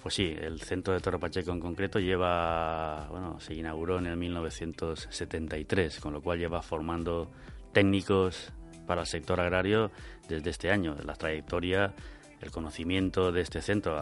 Pues 0.03 0.13
sí, 0.13 0.35
el 0.39 0.61
centro 0.61 0.93
de 0.93 0.99
Torre 0.99 1.17
Pacheco 1.17 1.51
en 1.51 1.59
concreto 1.59 1.97
lleva, 1.97 3.07
bueno, 3.09 3.39
se 3.39 3.55
inauguró 3.55 3.97
en 3.97 4.05
el 4.05 4.17
1973, 4.17 5.99
con 5.99 6.13
lo 6.13 6.21
cual 6.21 6.37
lleva 6.37 6.61
formando 6.61 7.31
técnicos 7.71 8.51
para 8.85 9.01
el 9.01 9.07
sector 9.07 9.39
agrario 9.39 9.91
desde 10.27 10.49
este 10.49 10.71
año. 10.71 10.95
La 11.05 11.15
trayectoria, 11.15 11.93
el 12.41 12.51
conocimiento 12.51 13.31
de 13.31 13.41
este 13.41 13.61
centro 13.61 13.97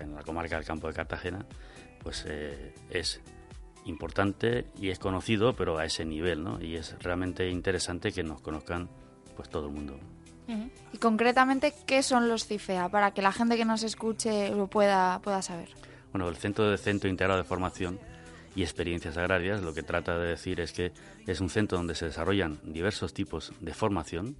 en 0.00 0.14
la 0.14 0.22
comarca 0.22 0.56
del 0.56 0.64
Campo 0.64 0.88
de 0.88 0.94
Cartagena, 0.94 1.44
pues 2.02 2.24
eh, 2.26 2.74
es 2.90 3.20
importante 3.84 4.66
y 4.80 4.90
es 4.90 4.98
conocido, 4.98 5.54
pero 5.54 5.78
a 5.78 5.84
ese 5.84 6.04
nivel, 6.04 6.42
¿no? 6.42 6.62
Y 6.62 6.76
es 6.76 6.96
realmente 7.00 7.48
interesante 7.48 8.12
que 8.12 8.22
nos 8.22 8.40
conozcan 8.40 8.88
pues 9.36 9.48
todo 9.48 9.68
el 9.68 9.72
mundo. 9.72 9.98
Y 10.92 10.98
concretamente, 10.98 11.72
¿qué 11.86 12.02
son 12.02 12.28
los 12.28 12.46
CIFEA? 12.46 12.88
Para 12.90 13.12
que 13.12 13.22
la 13.22 13.32
gente 13.32 13.56
que 13.56 13.64
nos 13.64 13.82
escuche 13.84 14.50
lo 14.50 14.66
pueda, 14.66 15.20
pueda 15.20 15.40
saber. 15.40 15.70
Bueno, 16.12 16.28
el 16.28 16.36
Centro 16.36 16.70
de 16.70 16.76
Centro 16.76 17.08
Integrado 17.08 17.38
de 17.38 17.44
Formación 17.44 17.98
y 18.54 18.62
experiencias 18.62 19.16
agrarias, 19.16 19.62
lo 19.62 19.74
que 19.74 19.82
trata 19.82 20.18
de 20.18 20.28
decir 20.28 20.60
es 20.60 20.72
que 20.72 20.92
es 21.26 21.40
un 21.40 21.48
centro 21.48 21.78
donde 21.78 21.94
se 21.94 22.06
desarrollan 22.06 22.58
diversos 22.64 23.14
tipos 23.14 23.52
de 23.60 23.72
formación 23.72 24.36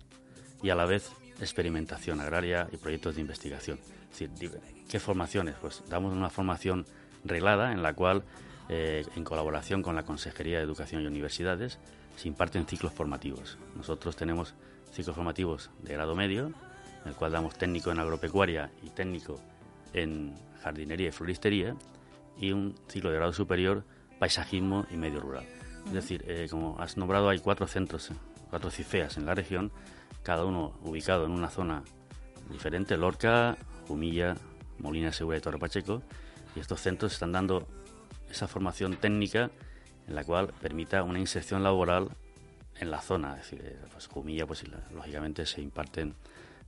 y 0.63 0.71
a 0.71 0.75
la 0.75 0.85
vez 0.85 1.11
experimentación 1.41 2.21
agraria 2.21 2.69
y 2.73 2.77
proyectos 2.77 3.15
de 3.15 3.23
investigación. 3.23 3.79
Es 4.13 4.19
decir, 4.19 4.61
¿qué 4.89 5.01
formaciones? 5.01 5.55
Pues 5.61 5.83
damos 5.89 6.13
una 6.13 6.31
formación 6.31 6.87
reglada 7.25 7.73
en 7.73 7.83
la 7.83 7.95
cual, 7.95 8.23
eh, 8.69 9.05
en 9.17 9.25
colaboración 9.25 9.83
con 9.83 9.97
la 9.97 10.05
Consejería 10.05 10.59
de 10.59 10.65
Educación 10.65 11.03
y 11.03 11.07
Universidades, 11.07 11.79
se 12.17 12.29
imparten 12.29 12.67
ciclos 12.67 12.93
formativos. 12.93 13.57
Nosotros 13.77 14.17
tenemos 14.17 14.55
ciclos 14.93 15.17
formativos 15.17 15.71
de 15.83 15.95
grado 15.95 16.15
medio, 16.15 16.53
en 17.03 17.09
el 17.09 17.15
cual 17.15 17.33
damos 17.33 17.57
técnico 17.57 17.91
en 17.91 17.99
agropecuaria 17.99 18.71
y 18.83 18.91
técnico 18.91 19.41
en 19.95 20.35
jardinería 20.63 21.09
y 21.09 21.13
floristería, 21.13 21.75
y 22.39 22.53
un 22.53 22.75
ciclo 22.89 23.11
de 23.11 23.17
grado 23.17 23.33
superior 23.33 23.85
paisajismo 24.23 24.87
y 24.89 24.97
medio 24.97 25.19
rural. 25.19 25.45
Es 25.85 25.95
decir, 25.95 26.25
eh, 26.29 26.47
como 26.49 26.79
has 26.79 26.97
nombrado, 26.97 27.29
hay 27.29 27.41
cuatro 27.41 27.67
centros, 27.67 28.13
cuatro 28.51 28.71
cifeas 28.71 29.17
en 29.17 29.27
la 29.27 29.35
región, 29.35 29.73
cada 30.23 30.45
uno 30.45 30.75
ubicado 30.85 31.25
en 31.25 31.33
una 31.33 31.51
zona 31.51 31.83
diferente, 32.49 32.97
Lorca, 32.97 33.57
Humilla, 33.89 34.37
Molina 34.79 35.13
Segura 35.13 35.39
y 35.39 35.41
Torre 35.41 35.59
Pacheco, 35.59 36.03
y 36.55 36.61
estos 36.61 36.81
centros 36.81 37.15
están 37.15 37.33
dando 37.33 37.67
esa 38.31 38.47
formación 38.47 38.95
técnica 38.95 39.51
en 40.07 40.15
la 40.15 40.23
cual 40.23 40.53
permita 40.61 41.03
una 41.03 41.19
inserción 41.19 41.65
laboral 41.65 42.09
en 42.79 42.93
la 42.93 43.01
zona. 43.01 43.41
Es 43.41 43.51
decir, 43.51 43.61
eh, 43.65 43.77
pues 43.91 44.07
Jumilla, 44.07 44.47
pues 44.47 44.63
lógicamente 44.95 45.47
se 45.47 45.63
imparten 45.63 46.15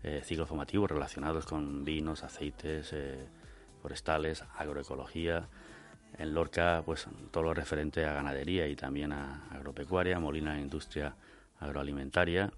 eh, 0.03 0.23
ciclos 0.25 0.49
formativos 0.49 0.91
relacionados 0.91 1.47
con 1.47 1.85
vinos, 1.85 2.25
aceites, 2.25 2.93
forestales, 3.81 4.43
agroecología, 4.57 5.47
en 6.19 6.35
Lorca, 6.35 6.83
pues 6.85 7.07
todo 7.31 7.45
lo 7.45 7.55
referente 7.55 8.05
a 8.05 8.13
ganadería 8.13 8.67
y 8.69 8.77
también 8.77 9.13
a 9.13 9.47
agropecuaria, 9.51 10.19
Molina 10.21 10.59
industria 10.59 11.15
agroalimentaria 11.61 12.53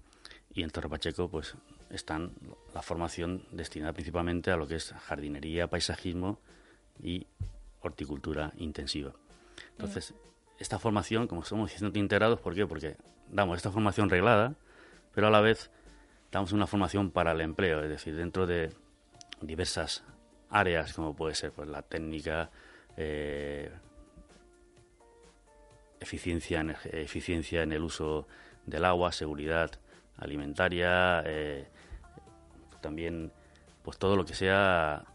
y 0.53 0.63
en 0.63 0.69
Torre 0.69 0.89
Pacheco, 0.89 1.29
pues 1.29 1.55
están 1.89 2.31
la 2.73 2.81
formación 2.81 3.43
destinada 3.51 3.93
principalmente 3.93 4.51
a 4.51 4.57
lo 4.57 4.67
que 4.67 4.75
es 4.75 4.93
jardinería, 4.93 5.67
paisajismo 5.67 6.39
y 7.01 7.25
horticultura 7.81 8.51
intensiva. 8.57 9.13
Entonces, 9.71 10.13
esta 10.59 10.79
formación, 10.79 11.27
como 11.27 11.43
somos 11.43 11.71
siendo 11.71 11.97
integrados, 11.97 12.39
¿por 12.39 12.55
qué? 12.55 12.65
Porque 12.65 12.97
damos 13.29 13.57
esta 13.57 13.71
formación 13.71 14.09
reglada, 14.09 14.55
pero 15.13 15.27
a 15.27 15.31
la 15.31 15.41
vez 15.41 15.69
damos 16.31 16.51
una 16.51 16.67
formación 16.67 17.11
para 17.11 17.31
el 17.31 17.41
empleo, 17.41 17.83
es 17.83 17.89
decir, 17.89 18.15
dentro 18.15 18.47
de 18.47 18.73
diversas 19.41 20.03
áreas, 20.49 20.93
como 20.93 21.15
puede 21.15 21.35
ser 21.35 21.51
pues, 21.51 21.69
la 21.69 21.81
técnica, 21.81 22.49
eh, 22.97 23.71
eficiencia, 25.99 26.61
en, 26.61 26.75
eficiencia 26.91 27.63
en 27.63 27.71
el 27.71 27.83
uso 27.83 28.27
del 28.65 28.85
agua, 28.85 29.11
seguridad 29.11 29.71
alimentaria, 30.17 31.21
eh, 31.25 31.67
también 32.81 33.31
pues 33.83 33.97
todo 33.97 34.15
lo 34.15 34.25
que 34.25 34.33
sea 34.33 35.05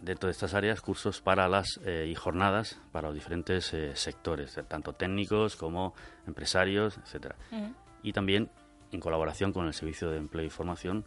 dentro 0.00 0.28
de 0.28 0.32
estas 0.32 0.54
áreas 0.54 0.80
cursos 0.80 1.20
para 1.20 1.48
las 1.48 1.80
eh, 1.84 2.06
y 2.08 2.14
jornadas 2.14 2.80
para 2.92 3.08
los 3.08 3.14
diferentes 3.14 3.74
sectores, 3.94 4.58
tanto 4.68 4.92
técnicos 4.92 5.56
como 5.56 5.94
empresarios, 6.26 6.98
etcétera. 6.98 7.36
Y 8.02 8.12
también 8.12 8.50
en 8.90 9.00
colaboración 9.00 9.52
con 9.52 9.66
el 9.66 9.74
Servicio 9.74 10.10
de 10.10 10.18
Empleo 10.18 10.44
y 10.44 10.50
Formación 10.50 11.04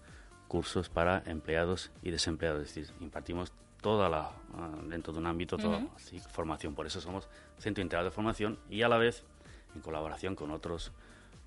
cursos 0.48 0.90
para 0.90 1.24
empleados 1.26 1.92
y 2.02 2.12
desempleados, 2.12 2.62
es 2.64 2.76
decir, 2.76 2.96
impartimos 3.00 3.54
toda 3.86 4.10
la, 4.10 4.32
ah, 4.56 4.72
dentro 4.88 5.14
de 5.14 5.20
un 5.20 5.28
ámbito, 5.28 5.58
toda 5.58 5.80
formación. 6.32 6.74
Por 6.74 6.88
eso 6.88 7.00
somos 7.00 7.30
Centro 7.60 7.84
Integrado 7.84 8.10
de 8.10 8.12
Formación 8.12 8.58
y 8.68 8.82
a 8.82 8.88
la 8.88 8.98
vez, 8.98 9.24
en 9.76 9.82
colaboración 9.82 10.34
con 10.34 10.50
otros 10.50 10.92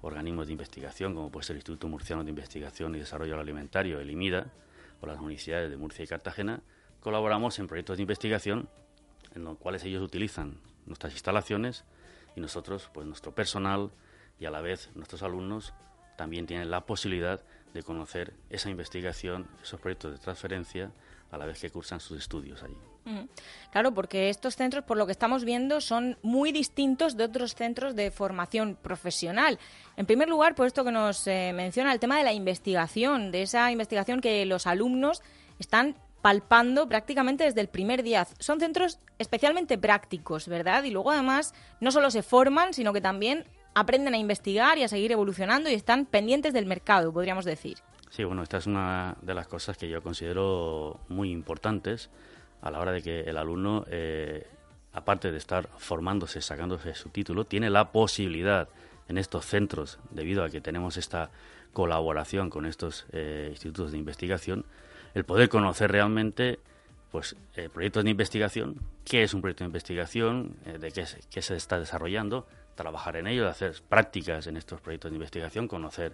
organismos 0.03 0.46
de 0.46 0.53
investigación, 0.53 1.16
como 1.16 1.33
puede 1.33 1.46
ser 1.46 1.55
el 1.55 1.59
Instituto 1.59 1.88
Murciano 1.88 2.22
de 2.22 2.31
Investigación 2.31 2.94
y 2.94 3.01
Desarrollo 3.01 3.40
Alimentario, 3.40 3.98
el 3.98 4.09
IMIDA, 4.09 4.53
o 5.01 5.07
las 5.09 5.18
universidades 5.18 5.68
de 5.68 5.77
Murcia 5.77 6.05
y 6.05 6.07
Cartagena, 6.07 6.62
colaboramos 7.01 7.59
en 7.59 7.66
proyectos 7.66 7.96
de 7.96 8.03
investigación 8.03 8.68
en 9.35 9.42
los 9.42 9.59
cuales 9.59 9.83
ellos 9.83 10.01
utilizan 10.01 10.61
nuestras 10.87 11.14
instalaciones 11.14 11.85
y 12.37 12.40
nosotros, 12.40 12.88
pues 12.94 13.05
nuestro 13.05 13.35
personal 13.35 13.90
y 14.38 14.44
a 14.46 14.53
la 14.53 14.61
vez 14.61 14.90
nuestros 14.94 15.24
alumnos 15.24 15.74
también 16.16 16.46
tienen 16.46 16.70
la 16.70 16.87
posibilidad 16.87 17.42
de 17.74 17.83
conocer 17.83 18.33
esa 18.48 18.70
investigación, 18.70 19.48
esos 19.61 19.81
proyectos 19.81 20.12
de 20.12 20.18
transferencia 20.18 20.92
a 21.30 21.38
la 21.38 21.46
vez 21.46 21.60
que 21.60 21.70
cursan 21.70 22.00
sus 22.00 22.18
estudios 22.18 22.62
allí. 22.62 22.76
Claro, 23.70 23.94
porque 23.94 24.28
estos 24.28 24.56
centros, 24.56 24.84
por 24.84 24.98
lo 24.98 25.06
que 25.06 25.12
estamos 25.12 25.44
viendo, 25.44 25.80
son 25.80 26.18
muy 26.22 26.52
distintos 26.52 27.16
de 27.16 27.24
otros 27.24 27.54
centros 27.54 27.96
de 27.96 28.10
formación 28.10 28.76
profesional. 28.76 29.58
En 29.96 30.04
primer 30.04 30.28
lugar, 30.28 30.54
por 30.54 30.66
esto 30.66 30.84
que 30.84 30.92
nos 30.92 31.26
eh, 31.26 31.52
menciona 31.54 31.92
el 31.92 32.00
tema 32.00 32.18
de 32.18 32.24
la 32.24 32.34
investigación, 32.34 33.30
de 33.30 33.42
esa 33.42 33.70
investigación 33.72 34.20
que 34.20 34.44
los 34.44 34.66
alumnos 34.66 35.22
están 35.58 35.96
palpando 36.20 36.88
prácticamente 36.88 37.44
desde 37.44 37.60
el 37.60 37.68
primer 37.68 38.02
día. 38.02 38.26
Son 38.38 38.60
centros 38.60 38.98
especialmente 39.18 39.78
prácticos, 39.78 40.48
¿verdad? 40.48 40.82
Y 40.84 40.90
luego 40.90 41.10
además 41.10 41.54
no 41.80 41.90
solo 41.90 42.10
se 42.10 42.22
forman, 42.22 42.74
sino 42.74 42.92
que 42.92 43.00
también 43.00 43.44
aprenden 43.74 44.14
a 44.14 44.18
investigar 44.18 44.78
y 44.78 44.82
a 44.82 44.88
seguir 44.88 45.12
evolucionando 45.12 45.70
y 45.70 45.74
están 45.74 46.06
pendientes 46.06 46.52
del 46.52 46.66
mercado, 46.66 47.12
podríamos 47.12 47.44
decir. 47.44 47.78
Sí, 48.10 48.24
bueno, 48.24 48.42
esta 48.42 48.56
es 48.56 48.66
una 48.66 49.16
de 49.22 49.34
las 49.34 49.46
cosas 49.48 49.76
que 49.76 49.88
yo 49.88 50.02
considero 50.02 51.00
muy 51.08 51.30
importantes 51.30 52.10
a 52.62 52.70
la 52.70 52.80
hora 52.80 52.92
de 52.92 53.02
que 53.02 53.20
el 53.20 53.36
alumno, 53.36 53.84
eh, 53.88 54.46
aparte 54.92 55.30
de 55.30 55.38
estar 55.38 55.68
formándose, 55.76 56.40
sacándose 56.40 56.94
su 56.94 57.10
título, 57.10 57.44
tiene 57.44 57.70
la 57.70 57.92
posibilidad 57.92 58.68
en 59.08 59.18
estos 59.18 59.44
centros, 59.46 59.98
debido 60.10 60.42
a 60.42 60.50
que 60.50 60.60
tenemos 60.60 60.96
esta 60.96 61.30
colaboración 61.72 62.50
con 62.50 62.66
estos 62.66 63.06
eh, 63.12 63.48
institutos 63.50 63.92
de 63.92 63.98
investigación, 63.98 64.64
el 65.14 65.24
poder 65.24 65.48
conocer 65.48 65.92
realmente 65.92 66.58
pues 67.10 67.36
eh, 67.56 67.68
proyectos 67.72 68.04
de 68.04 68.10
investigación, 68.10 68.76
qué 69.04 69.22
es 69.22 69.32
un 69.32 69.40
proyecto 69.40 69.64
de 69.64 69.68
investigación, 69.68 70.56
de 70.78 70.92
qué, 70.92 71.06
qué, 71.30 71.40
se 71.40 71.56
está 71.56 71.78
desarrollando, 71.78 72.46
trabajar 72.74 73.16
en 73.16 73.26
ello, 73.26 73.48
hacer 73.48 73.76
prácticas 73.88 74.46
en 74.46 74.58
estos 74.58 74.80
proyectos 74.80 75.10
de 75.10 75.16
investigación, 75.16 75.68
conocer 75.68 76.12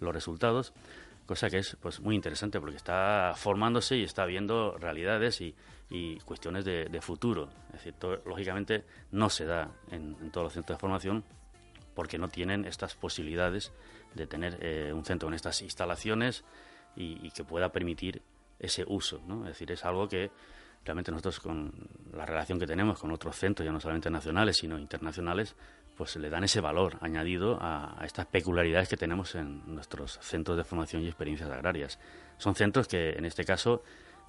los 0.00 0.14
resultados 0.14 0.72
cosa 1.30 1.48
que 1.48 1.58
es 1.58 1.76
pues 1.80 2.00
muy 2.00 2.16
interesante 2.16 2.58
porque 2.58 2.76
está 2.76 3.34
formándose 3.36 3.96
y 3.96 4.02
está 4.02 4.26
viendo 4.26 4.76
realidades 4.76 5.40
y, 5.40 5.54
cuestiones 6.24 6.64
de, 6.64 7.00
futuro. 7.00 7.48
Es 7.68 7.84
decir, 7.84 7.94
lógicamente 8.26 8.84
no 9.12 9.30
se 9.30 9.44
da 9.44 9.70
en, 9.92 10.32
todos 10.32 10.46
los 10.46 10.52
centros 10.54 10.76
de 10.76 10.80
formación 10.80 11.24
porque 11.94 12.18
no 12.18 12.26
tienen 12.26 12.64
estas 12.64 12.96
posibilidades 12.96 13.70
de 14.12 14.26
tener 14.26 14.58
eh, 14.60 14.92
un 14.92 15.04
centro 15.04 15.28
con 15.28 15.34
estas 15.34 15.62
instalaciones 15.62 16.42
y, 16.96 17.30
que 17.30 17.44
pueda 17.44 17.70
permitir 17.70 18.22
ese 18.58 18.84
uso. 18.88 19.22
¿no? 19.24 19.42
Es 19.42 19.50
decir, 19.50 19.70
es 19.70 19.84
algo 19.84 20.08
que 20.08 20.32
realmente 20.84 21.12
nosotros 21.12 21.38
con 21.38 21.72
la 22.12 22.26
relación 22.26 22.58
que 22.58 22.66
tenemos 22.66 22.98
con 22.98 23.12
otros 23.12 23.36
centros, 23.36 23.64
ya 23.64 23.70
no 23.70 23.78
solamente 23.78 24.10
nacionales, 24.10 24.56
sino 24.56 24.80
internacionales, 24.80 25.54
pues 26.00 26.16
le 26.16 26.30
dan 26.30 26.44
ese 26.44 26.62
valor 26.62 26.96
añadido 27.02 27.58
a, 27.60 27.94
estas 28.06 28.24
peculiaridades 28.24 28.88
que 28.88 28.96
tenemos 28.96 29.34
en 29.34 29.62
nuestros 29.74 30.18
centros 30.22 30.56
de 30.56 30.64
formación 30.64 31.02
y 31.02 31.08
experiencias 31.08 31.50
agrarias. 31.50 31.98
Son 32.38 32.54
centros 32.54 32.88
que, 32.88 33.10
en 33.10 33.26
este 33.26 33.44
caso, 33.44 33.82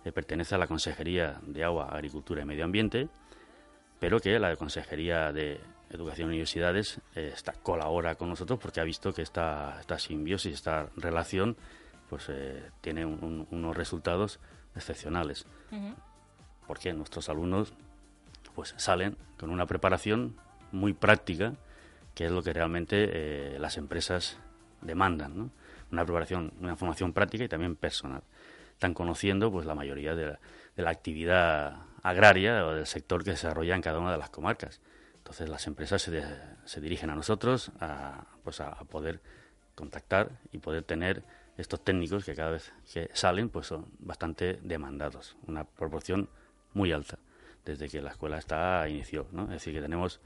eh, 0.04 0.12
pertenecen 0.12 0.58
a 0.58 0.60
la 0.60 0.68
Consejería 0.68 1.40
de 1.42 1.64
Agua, 1.64 1.88
Agricultura 1.90 2.42
y 2.42 2.46
Medio 2.46 2.66
Ambiente, 2.66 3.08
pero 4.02 4.20
que 4.20 4.38
la 4.38 4.54
Consejería 4.58 5.32
de 5.32 5.62
Educación 5.90 6.28
y 6.28 6.32
Universidades 6.32 7.00
eh, 7.16 7.32
está, 7.34 7.54
colabora 7.54 8.16
con 8.16 8.28
nosotros 8.28 8.60
porque 8.60 8.82
ha 8.82 8.84
visto 8.84 9.14
que 9.14 9.22
esta, 9.22 9.78
esta 9.80 9.98
simbiosis, 9.98 10.56
esta 10.56 10.90
relación, 10.98 11.56
pues 12.10 12.26
eh, 12.28 12.70
tiene 12.82 13.06
unos 13.06 13.78
resultados 13.78 14.42
excepcionales. 14.76 15.46
Porque 16.68 16.92
nuestros 16.92 17.30
alumnos 17.30 17.74
pues 18.56 18.74
salen 18.76 19.16
con 19.38 19.52
una 19.52 19.66
preparación 19.66 20.36
muy 20.72 20.94
práctica, 20.94 21.54
que 22.14 22.26
es 22.26 22.32
lo 22.32 22.44
que 22.44 22.54
realmente 22.54 23.10
eh, 23.12 23.60
las 23.60 23.78
empresas 23.78 24.38
demandan, 24.82 25.38
¿no? 25.38 25.52
Una 25.92 26.06
preparación, 26.06 26.54
una 26.60 26.76
formación 26.76 27.14
práctica 27.14 27.44
y 27.44 27.48
también 27.48 27.76
personal. 27.76 28.24
Están 28.74 28.94
conociendo 28.94 29.52
pues 29.52 29.66
la 29.66 29.76
mayoría 29.76 30.16
de 30.16 30.38
la, 30.76 30.90
actividad 30.90 31.84
agraria 32.02 32.66
o 32.66 32.74
del 32.74 32.88
sector 32.88 33.24
que 33.24 33.32
se 33.32 33.48
desarrolla 33.48 33.76
en 33.76 33.82
cada 33.82 34.00
una 34.00 34.12
de 34.12 34.18
las 34.18 34.30
comarcas. 34.30 34.82
Entonces 35.18 35.50
las 35.50 35.68
empresas 35.68 36.02
se, 36.02 36.24
se 36.66 36.82
dirigen 36.82 37.10
a 37.10 37.16
nosotros 37.16 37.72
a, 37.80 38.26
pues 38.44 38.60
a, 38.62 38.76
poder 38.86 39.22
contactar 39.76 40.32
y 40.52 40.58
poder 40.58 40.84
tener 40.84 41.24
estos 41.58 41.84
técnicos 41.84 42.26
que 42.26 42.34
cada 42.34 42.52
vez 42.52 42.74
que 42.92 43.10
salen 43.14 43.50
pues 43.50 43.68
son 43.68 43.86
bastante 44.00 44.60
demandados, 44.64 45.36
una 45.46 45.64
proporción 45.66 46.30
muy 46.74 46.92
alta 46.92 47.20
desde 47.66 47.90
que 47.90 48.02
la 48.02 48.12
escuela 48.12 48.38
está 48.38 48.88
inició. 48.90 49.28
Es 49.44 49.50
decir, 49.50 49.74
que 49.74 49.82
tenemos 49.82 50.20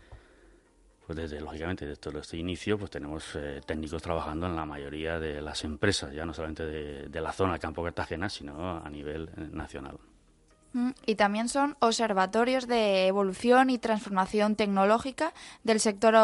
pues 1.05 1.17
desde, 1.17 1.39
lógicamente, 1.39 1.85
desde 1.85 2.19
este 2.19 2.37
inicio, 2.37 2.77
pues 2.79 2.89
tenemos 2.89 3.35
eh, 3.35 3.61
técnicos 3.65 4.01
trabajando 4.01 4.47
en 4.47 4.55
la 4.55 4.65
mayoría 4.65 5.19
de 5.19 5.39
las 5.41 5.63
empresas, 5.63 6.11
ya 6.13 6.25
no 6.25 6.33
solamente 6.33 6.65
de, 6.65 7.21
la 7.21 7.31
zona 7.31 7.59
Campo 7.59 7.83
Cartagena, 7.83 8.27
sino 8.27 8.77
a 8.77 8.89
nivel 8.89 9.29
eh, 9.37 9.47
nacional. 9.51 9.99
Y 11.05 11.15
también 11.15 11.47
son 11.47 11.77
observatorios 11.79 12.67
de 12.67 13.07
evolución 13.07 13.69
y 13.69 13.77
transformación 13.77 14.55
tecnológica 14.55 15.33
del 15.63 15.79
sector 15.79 16.15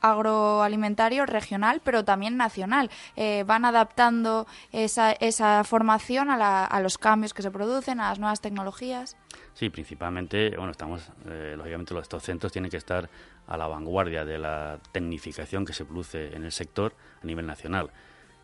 agroalimentario 0.00 1.26
regional, 1.26 1.80
pero 1.84 2.04
también 2.04 2.36
nacional. 2.36 2.90
Eh, 3.16 3.44
van 3.46 3.64
adaptando 3.64 4.46
esa, 4.72 5.12
esa 5.12 5.62
formación 5.64 6.30
a, 6.30 6.64
a, 6.64 6.80
los 6.80 6.98
cambios 6.98 7.34
que 7.34 7.42
se 7.42 7.50
producen, 7.50 8.00
a 8.00 8.08
las 8.08 8.18
nuevas 8.18 8.40
tecnologías. 8.40 9.16
Sí, 9.54 9.70
principalmente, 9.70 10.56
bueno, 10.56 10.72
estamos, 10.72 11.10
lógicamente, 11.24 11.96
estos 11.98 12.22
centros 12.22 12.52
tienen 12.52 12.70
que 12.70 12.78
estar 12.78 13.08
a 13.46 13.56
la 13.56 13.66
vanguardia 13.66 14.24
de 14.24 14.38
la 14.38 14.78
tecnificación 14.92 15.64
que 15.64 15.72
se 15.72 15.84
produce 15.84 16.34
en 16.34 16.44
el 16.44 16.52
sector 16.52 16.94
a 17.22 17.26
nivel 17.26 17.46
nacional. 17.46 17.90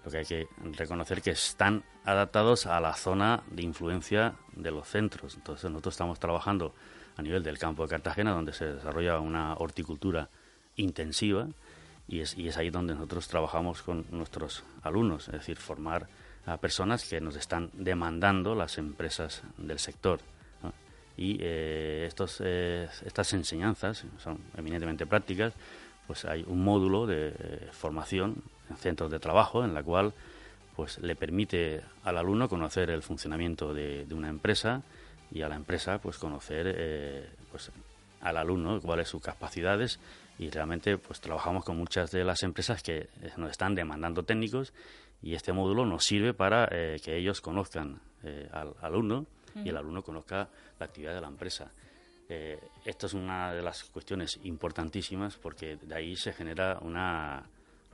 Lo 0.06 0.12
que 0.12 0.18
hay 0.18 0.24
que 0.24 0.48
reconocer 0.76 1.20
que 1.20 1.30
están 1.30 1.82
adaptados 2.04 2.66
a 2.66 2.78
la 2.78 2.94
zona 2.94 3.42
de 3.50 3.64
influencia 3.64 4.36
de 4.54 4.70
los 4.70 4.86
centros. 4.86 5.34
Entonces 5.34 5.68
nosotros 5.68 5.94
estamos 5.94 6.20
trabajando 6.20 6.72
a 7.16 7.22
nivel 7.22 7.42
del 7.42 7.58
campo 7.58 7.82
de 7.82 7.88
Cartagena, 7.88 8.30
donde 8.30 8.52
se 8.52 8.66
desarrolla 8.66 9.18
una 9.18 9.54
horticultura 9.54 10.28
intensiva, 10.76 11.48
y 12.06 12.20
es, 12.20 12.36
ahí 12.56 12.70
donde 12.70 12.94
nosotros 12.94 13.26
trabajamos 13.26 13.82
con 13.82 14.06
nuestros 14.12 14.62
alumnos, 14.84 15.26
es 15.26 15.32
decir, 15.32 15.56
formar 15.56 16.06
a 16.46 16.56
personas 16.58 17.04
que 17.04 17.20
nos 17.20 17.34
están 17.34 17.70
demandando 17.72 18.54
las 18.54 18.78
empresas 18.78 19.42
del 19.58 19.80
sector 19.80 20.20
y 21.16 21.38
eh, 21.40 22.04
estos, 22.06 22.42
eh, 22.44 22.88
estas 23.04 23.32
enseñanzas 23.32 24.04
son 24.18 24.38
eminentemente 24.56 25.06
prácticas, 25.06 25.54
pues 26.06 26.24
hay 26.24 26.44
un 26.46 26.62
módulo 26.62 27.06
de 27.06 27.28
eh, 27.28 27.68
formación 27.72 28.42
en 28.70 28.76
centros 28.76 29.10
de 29.10 29.18
trabajo 29.18 29.64
en 29.64 29.74
la 29.74 29.82
cual 29.82 30.12
pues 30.74 30.98
le 30.98 31.16
permite 31.16 31.82
al 32.04 32.18
alumno 32.18 32.48
conocer 32.48 32.90
el 32.90 33.02
funcionamiento 33.02 33.72
de, 33.72 34.06
una 34.10 34.28
empresa 34.28 34.82
y 35.30 35.42
a 35.42 35.48
la 35.48 35.56
empresa 35.56 35.98
pues 35.98 36.18
conocer 36.18 37.30
pues 37.50 37.70
al 38.20 38.36
alumno 38.36 38.80
cuáles 38.82 39.08
sus 39.08 39.22
capacidades 39.22 39.98
y 40.38 40.50
realmente 40.50 40.98
pues 40.98 41.20
trabajamos 41.20 41.64
con 41.64 41.78
muchas 41.78 42.10
de 42.10 42.24
las 42.24 42.42
empresas 42.42 42.82
que 42.82 43.08
nos 43.38 43.50
están 43.50 43.74
demandando 43.74 44.22
técnicos 44.22 44.74
y 45.22 45.34
este 45.34 45.54
módulo 45.54 45.86
nos 45.86 46.04
sirve 46.04 46.34
para 46.34 46.68
que 46.68 47.16
ellos 47.16 47.40
conozcan 47.40 48.00
al 48.52 48.74
alumno 48.82 49.24
y 49.64 49.70
el 49.70 49.76
alumno 49.78 50.02
conozca 50.02 50.48
la 50.78 50.86
actividad 50.86 51.14
de 51.14 51.22
la 51.22 51.28
empresa. 51.28 51.70
Eh, 52.28 52.60
esto 52.84 53.06
es 53.06 53.14
una 53.14 53.52
de 53.52 53.62
las 53.62 53.84
cuestiones 53.84 54.40
importantísimas 54.42 55.36
porque 55.36 55.76
de 55.76 55.94
ahí 55.94 56.16
se 56.16 56.32
genera 56.32 56.78
una, 56.80 57.44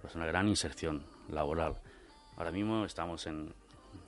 pues 0.00 0.14
una 0.14 0.26
gran 0.26 0.48
inserción 0.48 1.04
laboral. 1.28 1.76
Ahora 2.36 2.50
mismo 2.50 2.84
estamos 2.84 3.26
en 3.26 3.52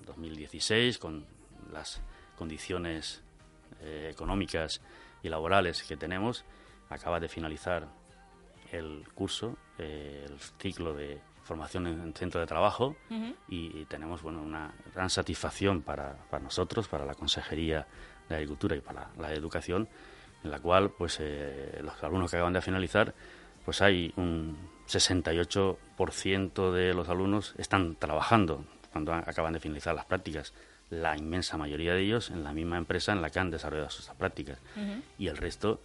2016 0.07 0.99
con 0.99 1.27
las 1.73 2.01
condiciones 2.37 3.23
eh, 3.81 4.09
económicas 4.11 4.81
y 5.23 5.29
laborales 5.29 5.83
que 5.83 5.97
tenemos. 5.97 6.45
Acaba 6.89 7.21
de 7.21 7.29
finalizar 7.29 7.89
el 8.73 9.07
curso, 9.15 9.57
eh, 9.79 10.27
el 10.29 10.39
ciclo 10.59 10.95
de 10.95 11.21
formación 11.43 11.87
en, 11.87 12.15
centro 12.15 12.41
de 12.41 12.47
trabajo 12.47 12.97
y, 13.49 13.85
tenemos 13.85 14.23
bueno 14.23 14.43
una 14.43 14.73
gran 14.95 15.11
satisfacción 15.11 15.83
para, 15.83 16.17
para, 16.31 16.43
nosotros, 16.43 16.89
para 16.89 17.05
la 17.05 17.15
Consejería 17.15 17.87
de 18.29 18.35
Agricultura 18.35 18.75
y 18.75 18.81
para 18.81 19.11
la, 19.19 19.33
Educación, 19.33 19.89
en 20.45 20.51
la 20.51 20.59
cual 20.61 20.91
pues 20.91 21.19
eh, 21.21 21.81
los 21.83 22.03
alumnos 22.03 22.31
que 22.31 22.37
acaban 22.37 22.53
de 22.53 22.61
finalizar, 22.61 23.15
pues 23.65 23.81
hay 23.83 24.13
un 24.17 24.57
68% 24.87 26.73
de 26.73 26.95
los 26.95 27.09
alumnos 27.09 27.55
están 27.57 27.97
trabajando 27.97 28.65
cuando 28.93 29.15
acaban 29.15 29.55
de 29.55 29.61
finalizar 29.61 29.95
las 29.95 30.05
prácticas. 30.05 30.53
La 30.91 31.17
inmensa 31.17 31.57
mayoría 31.57 31.95
de 31.95 32.03
ellos 32.03 32.31
en 32.31 32.45
la 32.45 32.53
misma 32.53 32.77
empresa 32.77 33.13
en 33.13 33.23
la 33.23 33.31
que 33.31 33.39
han 33.41 33.51
desarrollado 33.51 33.91
sus 33.91 34.07
prácticas. 34.11 34.59
Y 35.19 35.29
el 35.29 35.37
resto 35.37 35.81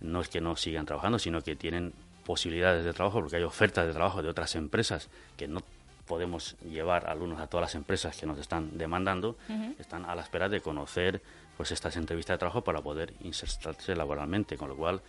no 0.00 0.20
es 0.20 0.28
que 0.28 0.40
no 0.40 0.56
sigan 0.56 0.86
trabajando, 0.86 1.18
sino 1.18 1.42
que 1.42 1.56
tienen 1.56 1.92
posibilidades 2.24 2.84
de 2.84 2.92
trabajo, 2.92 3.20
porque 3.20 3.36
hay 3.36 3.42
ofertas 3.42 3.86
de 3.86 3.92
trabajo 3.92 4.22
de 4.22 4.28
otras 4.28 4.54
empresas 4.54 5.10
que 5.36 5.48
no 5.48 5.60
podemos 6.06 6.56
llevar 6.62 7.08
alumnos 7.08 7.40
a 7.40 7.46
todas 7.46 7.62
las 7.62 7.74
empresas 7.74 8.16
que 8.16 8.26
nos 8.26 8.38
están 8.38 8.78
demandando, 8.78 9.36
están 9.78 10.04
a 10.04 10.14
la 10.14 10.22
espera 10.22 10.48
de 10.48 10.60
conocer 10.60 11.20
pues 11.56 11.70
estas 11.70 11.96
entrevistas 11.96 12.34
de 12.34 12.38
trabajo 12.38 12.62
para 12.62 12.80
poder 12.82 13.14
insertarse 13.20 13.94
laboralmente, 13.94 14.56
con 14.56 14.68
lo 14.68 14.76
cual 14.76 15.00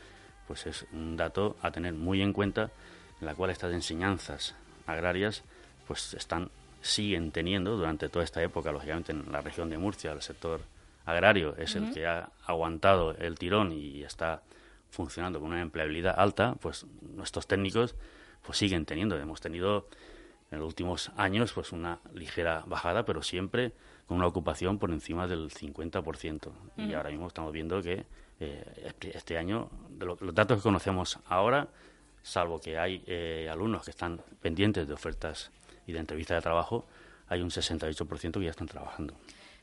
pues 0.47 0.67
es 0.67 0.85
un 0.93 1.17
dato 1.17 1.57
a 1.61 1.71
tener 1.71 1.93
muy 1.93 2.21
en 2.21 2.33
cuenta 2.33 2.71
en 3.19 3.25
la 3.25 3.35
cual 3.35 3.49
estas 3.49 3.73
enseñanzas 3.73 4.55
agrarias 4.85 5.43
pues 5.87 6.13
están 6.13 6.49
siguen 6.81 7.31
teniendo 7.31 7.75
durante 7.77 8.09
toda 8.09 8.23
esta 8.23 8.43
época, 8.43 8.71
lógicamente 8.71 9.11
en 9.11 9.31
la 9.31 9.41
región 9.41 9.69
de 9.69 9.77
Murcia, 9.77 10.11
el 10.11 10.21
sector 10.21 10.61
agrario 11.05 11.55
es 11.57 11.75
el 11.75 11.91
que 11.93 12.05
ha 12.05 12.29
aguantado 12.45 13.15
el 13.17 13.37
tirón 13.39 13.71
y 13.71 14.03
está 14.03 14.41
funcionando 14.91 15.39
con 15.39 15.49
una 15.49 15.61
empleabilidad 15.61 16.15
alta, 16.17 16.55
pues 16.59 16.85
nuestros 17.01 17.47
técnicos 17.47 17.95
pues 18.45 18.57
siguen 18.57 18.85
teniendo. 18.85 19.17
Hemos 19.17 19.41
tenido 19.41 19.87
en 20.51 20.59
los 20.59 20.67
últimos 20.67 21.11
años 21.17 21.53
pues 21.53 21.71
una 21.71 21.99
ligera 22.13 22.63
bajada, 22.67 23.03
pero 23.03 23.23
siempre 23.23 23.73
con 24.07 24.17
una 24.17 24.27
ocupación 24.27 24.77
por 24.77 24.91
encima 24.91 25.27
del 25.27 25.49
50%. 25.49 26.51
Y 26.77 26.93
ahora 26.93 27.09
mismo 27.09 27.27
estamos 27.27 27.51
viendo 27.51 27.81
que 27.81 28.05
eh, 28.39 28.93
este 29.01 29.37
año, 29.37 29.69
de 29.89 30.05
los 30.05 30.35
datos 30.35 30.57
que 30.57 30.63
conocemos 30.63 31.19
ahora, 31.27 31.67
salvo 32.21 32.59
que 32.59 32.77
hay 32.77 33.03
eh, 33.07 33.47
alumnos 33.51 33.83
que 33.83 33.91
están 33.91 34.19
pendientes 34.41 34.87
de 34.87 34.93
ofertas 34.93 35.51
y 35.87 35.93
de 35.93 35.99
entrevistas 35.99 36.37
de 36.37 36.41
trabajo, 36.41 36.85
hay 37.27 37.41
un 37.41 37.49
68% 37.49 38.33
que 38.33 38.43
ya 38.43 38.51
están 38.51 38.67
trabajando. 38.67 39.15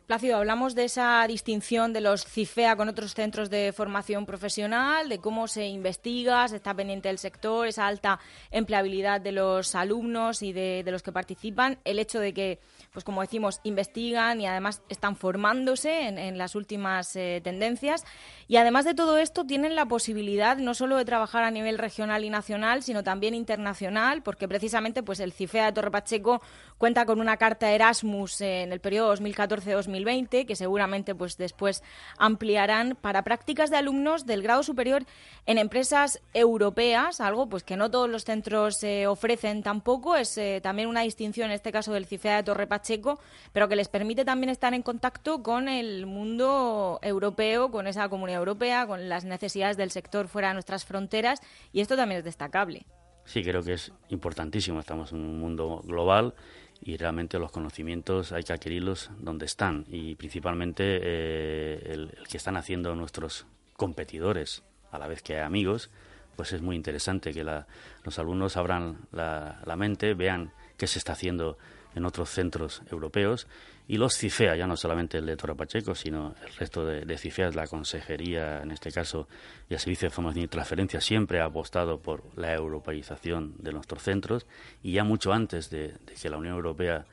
Plácido, 0.07 0.37
hablamos 0.37 0.75
de 0.75 0.85
esa 0.85 1.25
distinción 1.29 1.93
de 1.93 2.01
los 2.01 2.27
CIFEA 2.27 2.77
con 2.77 2.89
otros 2.89 3.15
centros 3.15 3.51
de 3.51 3.73
formación 3.73 4.27
profesional, 4.27 5.09
de 5.09 5.19
cómo 5.19 5.47
se 5.47 5.67
investiga, 5.67 6.47
se 6.49 6.57
está 6.57 6.75
pendiente 6.75 7.09
del 7.09 7.19
sector, 7.19 7.69
esa 7.69 7.87
alta 7.87 8.19
empleabilidad 8.51 9.21
de 9.21 9.33
los 9.33 9.77
alumnos 9.77 10.43
y 10.43 10.53
de, 10.53 10.83
los 10.87 11.03
que 11.03 11.13
participan, 11.13 11.79
el 11.85 12.01
hecho 12.01 12.19
de 12.19 12.35
que, 12.35 12.59
pues 12.93 13.05
como 13.05 13.23
decimos, 13.23 13.61
investigan 13.65 14.41
y 14.41 14.47
además 14.47 14.83
están 14.89 15.17
formándose 15.17 16.09
en, 16.09 16.39
las 16.39 16.55
últimas 16.55 17.17
eh, 17.17 17.41
tendencias. 17.43 18.05
Y 18.49 18.57
además 18.57 18.85
de 18.85 18.95
todo 18.95 19.17
esto, 19.19 19.45
tienen 19.47 19.75
la 19.75 19.87
posibilidad 19.87 20.59
no 20.59 20.75
solo 20.75 20.97
de 20.97 21.05
trabajar 21.05 21.43
a 21.43 21.51
nivel 21.51 21.79
regional 21.79 22.25
y 22.25 22.31
nacional, 22.31 22.83
sino 22.83 23.03
también 23.03 23.35
internacional, 23.35 24.23
porque 24.23 24.47
precisamente 24.47 25.03
pues 25.03 25.21
el 25.21 25.33
CIFEA 25.33 25.67
de 25.67 25.73
Torre 25.73 25.91
Pacheco 25.91 26.43
cuenta 26.83 27.07
con 27.07 27.21
una 27.21 27.37
carta 27.37 27.71
Erasmus 27.71 28.41
en 28.41 28.73
el 28.73 28.81
periodo 28.81 29.15
2014-2020 29.15 30.45
que 30.45 30.57
seguramente 30.57 31.15
pues 31.15 31.37
después 31.37 31.81
ampliarán 32.19 32.99
para 33.01 33.23
prácticas 33.23 33.71
de 33.71 33.77
alumnos 33.77 34.27
del 34.27 34.43
grado 34.43 34.65
superior 34.65 35.05
en 35.47 35.59
empresas 35.59 36.21
europeas, 36.35 37.21
algo 37.21 37.49
pues 37.49 37.63
que 37.63 37.77
no 37.77 37.89
todos 37.89 38.11
los 38.11 38.25
centros 38.25 38.83
eh, 38.83 39.07
ofrecen 39.07 39.63
tampoco, 39.63 40.17
es 40.17 40.37
eh, 40.39 40.59
también 40.61 40.89
una 40.89 41.03
distinción 41.03 41.51
en 41.51 41.53
este 41.53 41.71
caso 41.71 41.93
del 41.93 42.07
CIFEA 42.07 42.39
de 42.39 42.43
Torre 42.43 42.67
Pacheco, 42.67 43.21
pero 43.53 43.69
que 43.69 43.77
les 43.77 43.87
permite 43.87 44.25
también 44.25 44.51
estar 44.51 44.75
en 44.75 44.83
contacto 44.83 45.41
con 45.45 45.69
el 45.69 46.07
mundo 46.07 46.99
europeo, 47.01 47.71
con 47.71 47.87
esa 47.87 48.09
comunidad 48.09 48.41
europea, 48.41 48.89
con 48.89 49.09
las 49.09 49.25
necesidades 49.25 49.77
del 49.77 49.93
sector 49.93 50.27
fuera 50.27 50.49
de 50.49 50.55
nuestras 50.55 50.85
fronteras 50.85 51.39
y 51.73 51.81
esto 51.81 51.95
también 51.95 52.19
es 52.19 52.25
destacable. 52.25 52.87
Sí, 53.25 53.43
creo 53.45 53.63
que 53.63 53.75
es 53.75 53.93
importantísimo. 54.09 54.81
Estamos 54.81 55.13
en 55.13 55.21
un 55.21 55.39
mundo 55.39 55.81
global 55.85 56.35
y 56.83 56.97
realmente 56.97 57.39
los 57.39 57.53
conocimientos 57.53 58.33
hay 58.33 58.43
que 58.43 58.53
adquirirlos 58.53 59.11
donde 59.19 59.47
están 59.47 59.87
y 59.89 60.17
principalmente 60.17 60.83
eh, 61.03 61.93
el, 61.93 62.11
que 62.29 62.37
están 62.37 62.57
haciendo 62.57 62.95
nuestros 62.97 63.47
competidores 63.77 64.63
a 64.91 64.99
la 64.99 65.07
vez 65.07 65.23
que 65.23 65.41
amigos, 65.41 65.91
pues 66.37 66.53
es 66.53 66.61
muy 66.61 66.77
interesante 66.77 67.33
que 67.33 67.45
los 67.45 68.19
alumnos 68.19 68.57
abran 68.57 68.99
la, 69.13 69.61
la 69.65 69.77
mente, 69.77 70.15
vean 70.15 70.53
qué 70.77 70.87
se 70.87 70.99
está 70.99 71.13
haciendo 71.13 71.57
en 71.95 72.05
otros 72.05 72.31
centros 72.31 72.83
europeos 72.91 73.47
y 73.89 73.97
los 73.97 74.17
CIFEA, 74.17 74.57
ya 74.57 74.67
no 74.67 74.77
solamente 74.77 75.19
el 75.19 75.27
de 75.27 75.37
Torre 75.37 75.55
Pacheco, 75.55 75.95
sino 75.95 76.35
el 76.47 76.55
resto 76.55 76.87
de, 76.87 77.05
de 77.05 77.19
CIFEAs, 77.19 77.55
la 77.55 77.67
consejería, 77.67 78.63
en 78.63 78.71
este 78.71 78.93
caso, 78.93 79.29
y 79.69 79.75
el 79.75 79.81
Servicio 79.81 80.09
de 80.09 80.15
Formación 80.15 80.45
y 80.45 80.49
Transferencia, 80.49 81.01
siempre 81.01 81.41
ha 81.41 81.47
apostado 81.47 82.01
por 82.01 82.23
la 82.37 82.55
europeización 82.55 83.55
de 83.59 83.73
nuestros 83.73 84.03
centros 84.03 84.47
y 84.83 84.93
ya 84.93 85.05
mucho 85.05 85.33
antes 85.33 85.69
de, 85.71 85.95
que 86.21 86.31
la 86.31 86.37
Unión 86.37 86.55
Europea 86.55 87.05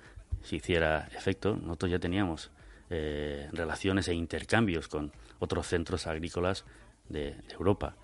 se 0.43 0.57
hiciera 0.57 1.09
efecto, 1.15 1.55
nosotros 1.55 1.91
ya 1.91 1.99
teníamos 1.99 2.51
eh, 2.89 3.49
relaciones 3.51 4.07
e 4.07 4.13
intercambios 4.13 4.87
con 4.87 5.11
otros 5.39 5.67
centros 5.67 6.07
agrícolas 6.07 6.65
de, 7.09 7.35
Europa. 7.49 7.95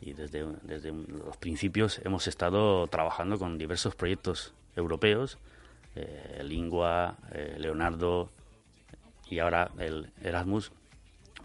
Y 0.00 0.12
desde, 0.12 0.44
desde 0.62 0.92
los 0.92 1.36
principios 1.36 2.00
hemos 2.04 2.26
estado 2.26 2.86
trabajando 2.88 3.38
con 3.38 3.58
diversos 3.58 3.94
proyectos 3.94 4.54
europeos 4.76 5.38
eh, 5.96 6.42
Lingua, 6.44 7.16
eh, 7.32 7.56
Leonardo 7.58 8.30
y 9.30 9.38
ahora 9.38 9.70
el 9.78 10.10
Erasmus 10.20 10.72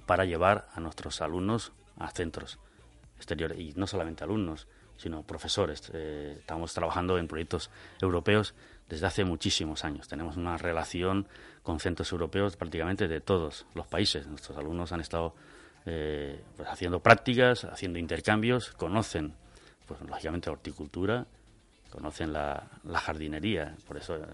para 0.05 0.25
llevar 0.25 0.67
a 0.73 0.79
nuestros 0.79 1.21
alumnos 1.21 1.71
a 1.97 2.09
centros 2.09 2.57
exteriores 3.17 3.59
y 3.59 3.73
no 3.75 3.85
solamente 3.85 4.23
alumnos, 4.23 4.67
sino 4.97 5.21
profesores. 5.23 5.91
Eh, 5.93 6.37
estamos 6.39 6.73
trabajando 6.73 7.19
en 7.19 7.27
proyectos 7.27 7.69
europeos 8.01 8.55
desde 8.87 9.05
hace 9.05 9.23
muchísimos 9.23 9.85
años. 9.85 10.07
Tenemos 10.07 10.35
una 10.35 10.57
relación 10.57 11.27
con 11.61 11.79
centros 11.79 12.11
europeos 12.11 12.57
prácticamente 12.57 13.07
de 13.07 13.21
todos 13.21 13.67
los 13.75 13.85
países. 13.85 14.25
Nuestros 14.25 14.57
alumnos 14.57 14.91
han 14.91 15.01
estado 15.01 15.35
pues 15.85 16.69
haciendo 16.69 16.99
prácticas, 16.99 17.63
haciendo 17.63 17.97
intercambios, 17.97 18.73
conocen, 18.73 19.33
pues 19.87 19.99
lógicamente, 20.01 20.51
horticultura, 20.51 21.25
conocen 21.89 22.33
la, 22.33 22.67
jardinería, 22.93 23.75
por 23.87 23.97
eso 23.97 24.17
eh, 24.17 24.27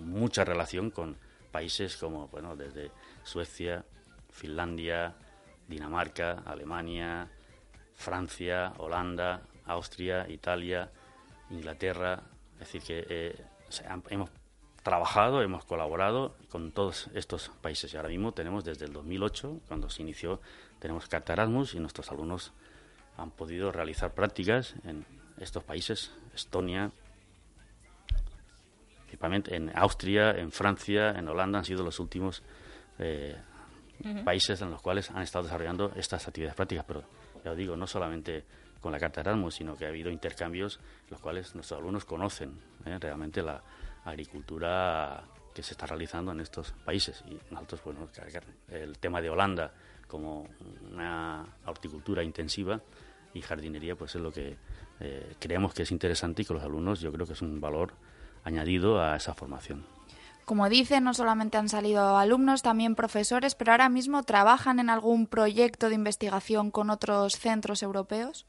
mucha 0.00 0.44
relación 0.44 0.90
con 0.90 1.16
países 1.50 1.96
como, 1.96 2.28
bueno, 2.28 2.56
desde 2.56 2.90
Suecia, 3.24 3.84
Finlandia, 4.30 5.14
Dinamarca, 5.66 6.42
Alemania, 6.46 7.28
Francia, 7.94 8.72
Holanda, 8.78 9.42
Austria, 9.66 10.28
Italia, 10.28 10.90
Inglaterra. 11.50 12.22
Es 12.54 12.72
decir, 12.72 12.82
que 12.82 13.06
eh, 13.08 13.44
hemos 14.10 14.30
trabajado, 14.82 15.42
hemos 15.42 15.64
colaborado 15.64 16.36
con 16.48 16.72
todos 16.72 17.08
estos 17.14 17.50
países 17.60 17.92
y 17.92 17.96
ahora 17.96 18.08
mismo 18.08 18.32
tenemos 18.32 18.64
desde 18.64 18.86
el 18.86 18.92
2008, 18.92 19.60
cuando 19.68 19.90
se 19.90 20.02
inició, 20.02 20.40
tenemos 20.78 21.06
Carta 21.08 21.34
Erasmus 21.34 21.74
y 21.74 21.80
nuestros 21.80 22.10
alumnos 22.10 22.52
han 23.16 23.30
podido 23.30 23.70
realizar 23.70 24.14
prácticas 24.14 24.74
en 24.84 25.04
estos 25.38 25.62
países, 25.62 26.10
Estonia, 26.34 26.90
principalmente 29.02 29.56
en 29.56 29.76
Austria, 29.76 30.30
en 30.30 30.52
Francia, 30.52 31.10
en 31.10 31.28
Holanda, 31.28 31.58
han 31.58 31.64
sido 31.64 31.82
los 31.82 31.98
últimos 31.98 32.42
eh, 32.98 33.36
países 34.24 34.60
en 34.62 34.70
los 34.70 34.80
cuales 34.80 35.10
han 35.10 35.22
estado 35.22 35.44
desarrollando 35.44 35.92
estas 35.96 36.26
actividades 36.26 36.54
prácticas. 36.54 36.84
Pero 36.86 37.02
ya 37.44 37.50
os 37.50 37.56
digo, 37.56 37.76
no 37.76 37.86
solamente 37.86 38.44
con 38.80 38.92
la 38.92 38.98
Carta 38.98 39.20
Erasmus, 39.20 39.56
sino 39.56 39.76
que 39.76 39.84
ha 39.84 39.88
habido 39.88 40.10
intercambios 40.10 40.80
en 41.04 41.10
los 41.10 41.20
cuales 41.20 41.54
nuestros 41.54 41.78
alumnos 41.78 42.04
conocen 42.04 42.58
eh, 42.86 42.98
realmente 42.98 43.42
la 43.42 43.62
agricultura 44.04 45.22
que 45.54 45.62
se 45.62 45.74
está 45.74 45.86
realizando 45.86 46.32
en 46.32 46.40
estos 46.40 46.72
países. 46.84 47.22
Y 47.28 47.38
nosotros, 47.52 47.82
bueno, 47.84 48.08
el 48.68 48.98
tema 48.98 49.20
de 49.20 49.30
Holanda 49.30 49.72
como 50.06 50.48
una 50.90 51.46
horticultura 51.66 52.22
intensiva 52.22 52.80
y 53.32 53.42
jardinería, 53.42 53.94
pues 53.96 54.14
es 54.14 54.20
lo 54.20 54.32
que 54.32 54.56
eh, 55.00 55.34
creemos 55.38 55.72
que 55.72 55.82
es 55.82 55.90
interesante 55.90 56.42
y 56.42 56.44
que 56.44 56.52
los 56.52 56.62
alumnos 56.62 57.00
yo 57.00 57.10
creo 57.10 57.26
que 57.26 57.32
es 57.32 57.42
un 57.42 57.60
valor 57.60 57.94
añadido 58.44 59.02
a 59.02 59.16
esa 59.16 59.34
formación. 59.34 59.84
Como 60.44 60.68
dice, 60.68 61.00
no 61.00 61.14
solamente 61.14 61.56
han 61.58 61.68
salido 61.68 62.18
alumnos, 62.18 62.62
también 62.62 62.94
profesores, 62.94 63.54
pero 63.54 63.72
ahora 63.72 63.88
mismo 63.88 64.22
trabajan 64.24 64.78
en 64.78 64.90
algún 64.90 65.26
proyecto 65.26 65.88
de 65.88 65.94
investigación 65.94 66.70
con 66.70 66.90
otros 66.90 67.34
centros 67.34 67.82
europeos. 67.82 68.46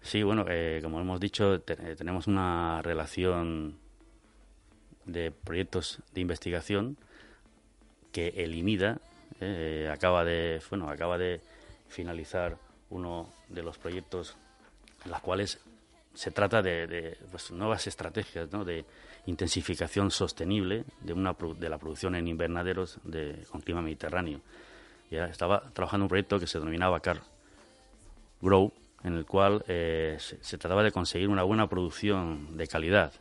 Sí, 0.00 0.22
bueno, 0.22 0.44
eh, 0.48 0.80
como 0.82 1.00
hemos 1.00 1.20
dicho, 1.20 1.54
eh, 1.54 1.60
tenemos 1.96 2.28
una 2.28 2.80
relación 2.82 3.78
de 5.04 5.32
proyectos 5.32 6.00
de 6.14 6.20
investigación 6.20 6.96
que 8.12 8.28
elimina 8.28 9.00
acaba 9.90 10.24
de 10.24 10.62
bueno 10.70 10.88
acaba 10.88 11.18
de 11.18 11.42
finalizar 11.88 12.56
uno 12.88 13.28
de 13.50 13.62
los 13.62 13.76
proyectos 13.76 14.36
en 15.04 15.10
los 15.10 15.20
cuales 15.20 15.60
se 16.14 16.30
trata 16.30 16.62
de, 16.62 17.18
pues, 17.30 17.50
nuevas 17.50 17.86
estrategias 17.86 18.48
de 18.50 18.84
intensificación 19.26 20.10
sostenible 20.10 20.84
de, 21.00 21.12
una, 21.12 21.34
de 21.58 21.68
la 21.68 21.78
producción 21.78 22.14
en 22.14 22.28
invernaderos 22.28 22.98
de, 23.04 23.44
con 23.50 23.60
clima 23.60 23.82
mediterráneo. 23.82 24.40
Estaba 25.10 25.70
trabajando 25.72 26.04
un 26.04 26.08
proyecto 26.08 26.40
que 26.40 26.46
se 26.46 26.58
denominaba 26.58 27.00
Car 27.00 27.20
Grow, 28.40 28.72
en 29.04 29.14
el 29.14 29.26
cual 29.26 29.64
eh, 29.68 30.16
se, 30.18 30.58
trataba 30.58 30.82
de 30.82 30.90
conseguir 30.90 31.28
una 31.28 31.42
buena 31.42 31.68
producción 31.68 32.56
de 32.56 32.66
calidad 32.66 33.12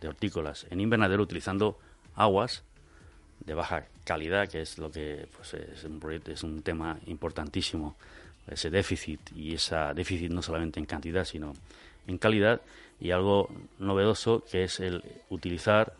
de 0.00 0.08
hortícolas 0.08 0.66
en 0.70 0.80
invernadero 0.80 1.22
utilizando 1.22 1.78
aguas 2.14 2.62
de 3.40 3.54
baja 3.54 3.86
calidad, 4.04 4.48
que 4.48 4.62
es 4.62 4.78
lo 4.78 4.90
que 4.90 5.28
pues, 5.36 5.54
es 5.54 5.84
un 5.84 6.00
proyecto, 6.00 6.30
es 6.30 6.42
un 6.42 6.62
tema 6.62 6.98
importantísimo 7.06 7.96
ese 8.46 8.70
déficit 8.70 9.20
y 9.34 9.54
esa 9.54 9.94
déficit 9.94 10.30
no 10.30 10.42
solamente 10.42 10.78
en 10.78 10.86
cantidad 10.86 11.24
sino 11.24 11.54
en 12.06 12.18
calidad 12.18 12.60
y 13.00 13.10
algo 13.10 13.48
novedoso 13.78 14.44
que 14.50 14.64
es 14.64 14.80
el 14.80 15.04
utilizar 15.30 15.94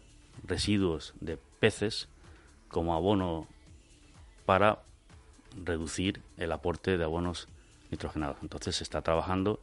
residuos 0.46 1.14
de 1.20 1.38
peces 1.60 2.08
como 2.68 2.94
abono 2.94 3.46
para 4.46 4.82
reducir 5.62 6.20
el 6.36 6.52
aporte 6.52 6.98
de 6.98 7.04
abonos 7.04 7.48
nitrogenados. 7.90 8.38
Entonces 8.42 8.76
se 8.76 8.84
está 8.84 9.02
trabajando 9.02 9.60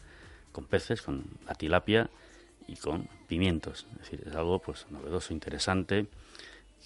con 0.52 0.66
peces, 0.66 1.02
con 1.02 1.26
la 1.46 1.56
tilapia 1.56 2.10
y 2.68 2.76
con 2.76 3.08
pimientos. 3.28 3.88
Es 3.94 4.00
decir, 4.00 4.24
es 4.28 4.36
algo 4.36 4.60
pues 4.60 4.86
novedoso, 4.90 5.34
interesante 5.34 6.08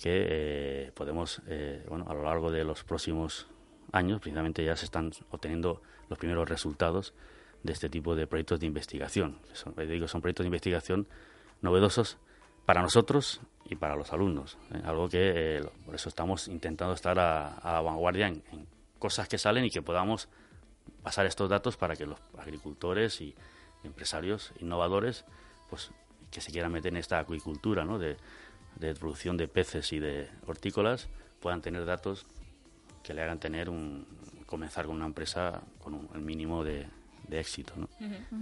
que 0.01 0.25
eh, 0.27 0.91
podemos, 0.93 1.41
eh, 1.47 1.85
bueno, 1.87 2.05
a 2.09 2.13
lo 2.13 2.23
largo 2.23 2.51
de 2.51 2.63
los 2.63 2.83
próximos 2.83 3.47
años, 3.91 4.19
precisamente 4.19 4.63
ya 4.65 4.75
se 4.75 4.85
están 4.85 5.11
obteniendo 5.31 5.81
los 6.09 6.19
primeros 6.19 6.49
resultados 6.49 7.13
de 7.65 7.73
este 7.73 7.89
tipo 7.89 8.15
de 8.15 8.27
proyectos 8.27 8.59
de 8.59 8.67
investigación. 8.67 9.39
Son, 9.53 9.73
digo, 9.75 10.07
son 10.07 10.21
proyectos 10.21 10.43
de 10.43 10.47
investigación 10.47 11.07
novedosos 11.61 12.17
para 12.65 12.81
nosotros 12.81 13.41
y 13.65 13.75
para 13.75 13.95
los 13.95 14.13
alumnos. 14.13 14.57
¿eh? 14.71 14.81
Algo 14.85 15.09
que 15.09 15.57
eh, 15.57 15.61
por 15.83 15.95
eso 15.95 16.09
estamos 16.09 16.47
intentando 16.47 16.93
estar 16.93 17.17
a, 17.17 17.55
a 17.55 17.81
vanguardia 17.81 18.27
en, 18.27 18.43
cosas 18.99 19.27
que 19.27 19.37
salen 19.37 19.65
y 19.65 19.69
que 19.69 19.81
podamos 19.81 20.29
pasar 21.03 21.25
estos 21.25 21.49
datos 21.49 21.75
para 21.75 21.95
que 21.95 22.05
los 22.05 22.19
agricultores 22.37 23.19
y 23.21 23.35
empresarios 23.83 24.51
innovadores, 24.59 25.25
pues 25.69 25.91
que 26.31 26.41
se 26.41 26.51
quieran 26.51 26.71
meter 26.71 26.93
en 26.93 26.97
esta 26.97 27.19
acuicultura, 27.19 27.83
¿no? 27.83 27.99
de, 27.99 28.17
de 28.75 28.93
producción 28.93 29.37
de 29.37 29.47
peces 29.47 29.91
y 29.91 29.99
de 29.99 30.29
hortícolas, 30.47 31.09
puedan 31.39 31.61
tener 31.61 31.85
datos 31.85 32.25
que 33.03 33.13
le 33.13 33.21
hagan 33.21 33.39
tener 33.39 33.69
un 33.69 34.07
comenzar 34.45 34.85
con 34.85 34.95
una 34.95 35.05
empresa 35.05 35.61
con 35.79 36.07
el 36.13 36.21
mínimo 36.21 36.63
de, 36.63 36.87
de 37.27 37.39
éxito. 37.39 37.73
¿no? 37.75 37.89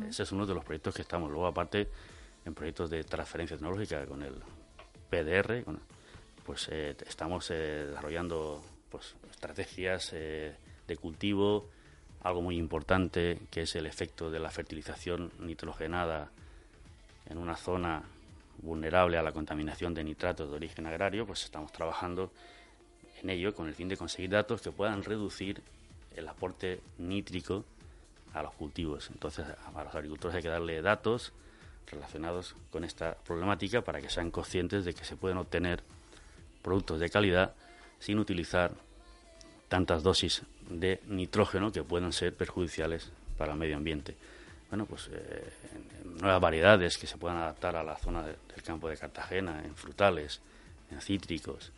Ese 0.08 0.24
es 0.24 0.32
uno 0.32 0.46
de 0.46 0.54
los 0.54 0.64
proyectos 0.64 0.96
que 0.96 1.02
estamos. 1.02 1.30
Luego, 1.30 1.48
aparte, 1.48 1.88
en 2.46 2.54
proyectos 2.54 2.90
de 2.90 3.04
transferencia 3.04 3.58
tecnológica 3.58 4.06
con 4.06 4.24
el 4.24 4.36
PDR, 5.10 5.64
pues 6.46 6.68
eh, 6.72 6.96
estamos 7.08 7.50
eh, 7.52 7.86
desarrollando 7.88 8.62
pues, 8.90 9.16
estrategias 9.32 10.12
eh, 10.14 10.56
de 10.88 10.98
cultivo, 10.98 11.70
algo 12.24 12.42
muy 12.42 12.58
importante 12.58 13.40
que 13.52 13.62
es 13.62 13.76
el 13.76 13.86
efecto 13.86 14.32
de 14.32 14.40
la 14.40 14.50
fertilización 14.50 15.32
nitrogenada 15.40 16.32
en 17.30 17.38
una 17.38 17.56
zona 17.56 18.04
vulnerable 18.62 19.18
a 19.18 19.24
la 19.24 19.32
contaminación 19.32 19.94
de 19.94 20.04
nitratos 20.04 20.50
de 20.50 20.56
origen 20.56 20.86
agrario, 20.86 21.26
pues 21.26 21.44
estamos 21.44 21.72
trabajando 21.72 22.32
en 23.22 23.30
ello 23.30 23.54
con 23.54 23.68
el 23.68 23.76
fin 23.76 23.90
de 23.90 23.98
conseguir 23.98 24.32
datos 24.32 24.62
que 24.62 24.72
puedan 24.72 25.04
reducir 25.04 25.62
el 26.16 26.28
aporte 26.28 26.82
nítrico 26.98 27.66
a 28.34 28.42
los 28.42 28.54
cultivos. 28.54 29.10
Entonces, 29.12 29.46
a 29.48 29.84
los 29.84 29.96
agricultores 29.96 30.36
hay 30.36 30.44
que 30.44 30.50
darle 30.50 30.82
datos 30.82 31.34
relacionados 31.92 32.56
con 32.72 32.84
esta 32.84 33.16
problemática 33.16 33.82
para 33.82 34.02
que 34.02 34.10
sean 34.10 34.32
conscientes 34.32 34.86
de 34.86 34.94
que 34.94 35.06
se 35.06 35.16
pueden 35.16 35.38
obtener 35.38 35.84
productos 36.62 37.00
de 37.00 37.10
calidad 37.10 37.54
sin 38.00 38.20
utilizar 38.20 38.72
tantas 39.68 40.04
dosis 40.04 40.44
de 40.70 41.02
nitrógeno 41.08 41.72
que 41.72 41.84
pueden 41.84 42.12
ser 42.14 42.34
perjudiciales 42.36 43.12
para 43.38 43.54
el 43.54 43.60
medio 43.60 43.78
ambiente. 43.78 44.16
Bueno, 44.70 44.86
pues 44.86 45.10
eh, 45.12 45.52
nuevas 46.20 46.42
variedades 46.42 46.98
que 46.98 47.08
se 47.08 47.18
puedan 47.18 47.38
adaptar 47.38 47.76
a 47.76 47.84
la 47.84 47.98
zona 47.98 48.24
del 48.24 48.64
campo 48.66 48.90
de 48.90 48.98
Cartagena, 48.98 49.64
en 49.64 49.76
frutales, 49.76 50.42
en 50.90 51.02
cítricos, 51.02 51.72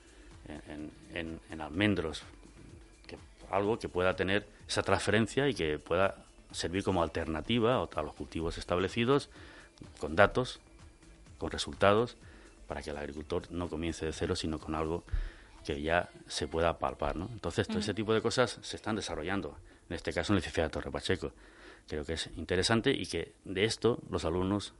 en, 1.13 1.61
almendros, 1.61 2.23
algo 3.51 3.77
que 3.79 3.89
pueda 3.89 4.15
tener 4.15 4.45
esa 4.67 4.83
transferencia 4.83 5.47
y 5.47 5.53
que 5.53 5.79
pueda 5.79 6.24
servir 6.55 6.83
como 6.83 7.03
alternativa 7.03 7.81
a 7.81 8.01
los 8.01 8.13
cultivos 8.13 8.57
establecidos 8.57 9.29
con 9.99 10.15
datos, 10.15 10.59
con 11.37 11.51
resultados, 11.51 12.17
para 12.67 12.81
que 12.81 12.89
el 12.89 12.97
agricultor 12.97 13.51
no 13.51 13.69
comience 13.69 14.05
de 14.05 14.13
cero, 14.13 14.35
sino 14.35 14.59
con 14.59 14.75
algo 14.75 15.03
que 15.65 15.81
ya 15.81 16.09
se 16.27 16.47
pueda 16.47 16.77
palpar. 16.79 17.15
¿no? 17.15 17.29
Entonces, 17.31 17.67
todo 17.67 17.79
ese 17.79 17.93
tipo 17.93 18.13
de 18.13 18.21
cosas 18.21 18.59
se 18.61 18.75
están 18.75 18.95
desarrollando, 18.95 19.57
en 19.89 19.95
este 19.95 20.13
caso 20.13 20.33
en 20.33 20.41
CIFEA 20.41 20.65
de 20.65 20.69
Torre 20.69 20.91
Pacheco. 20.91 21.31
Creo 21.87 22.05
que 22.05 22.13
es 22.13 22.29
interesante 22.37 22.91
y 22.91 23.05
que 23.05 23.33
de 23.43 23.65
esto 23.65 23.99
los 24.09 24.25
alumnos 24.25 24.73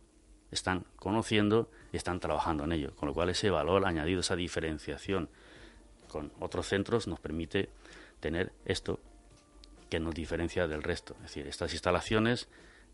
están 0.51 0.85
conociendo 0.95 1.69
y 1.91 1.97
están 1.97 2.19
trabajando 2.19 2.63
en 2.63 2.71
ello, 2.71 2.95
con 2.95 3.07
lo 3.07 3.13
cual 3.13 3.29
ese 3.29 3.49
valor 3.49 3.85
añadido, 3.85 4.21
esa 4.21 4.35
diferenciación 4.35 5.29
con 6.07 6.31
otros 6.39 6.67
centros 6.67 7.07
nos 7.07 7.19
permite 7.19 7.69
tener 8.19 8.51
esto 8.65 8.99
que 9.89 9.99
nos 9.99 10.13
diferencia 10.13 10.67
del 10.67 10.83
resto, 10.83 11.15
es 11.17 11.23
decir, 11.23 11.47
estas 11.47 11.73
instalaciones 11.73 12.47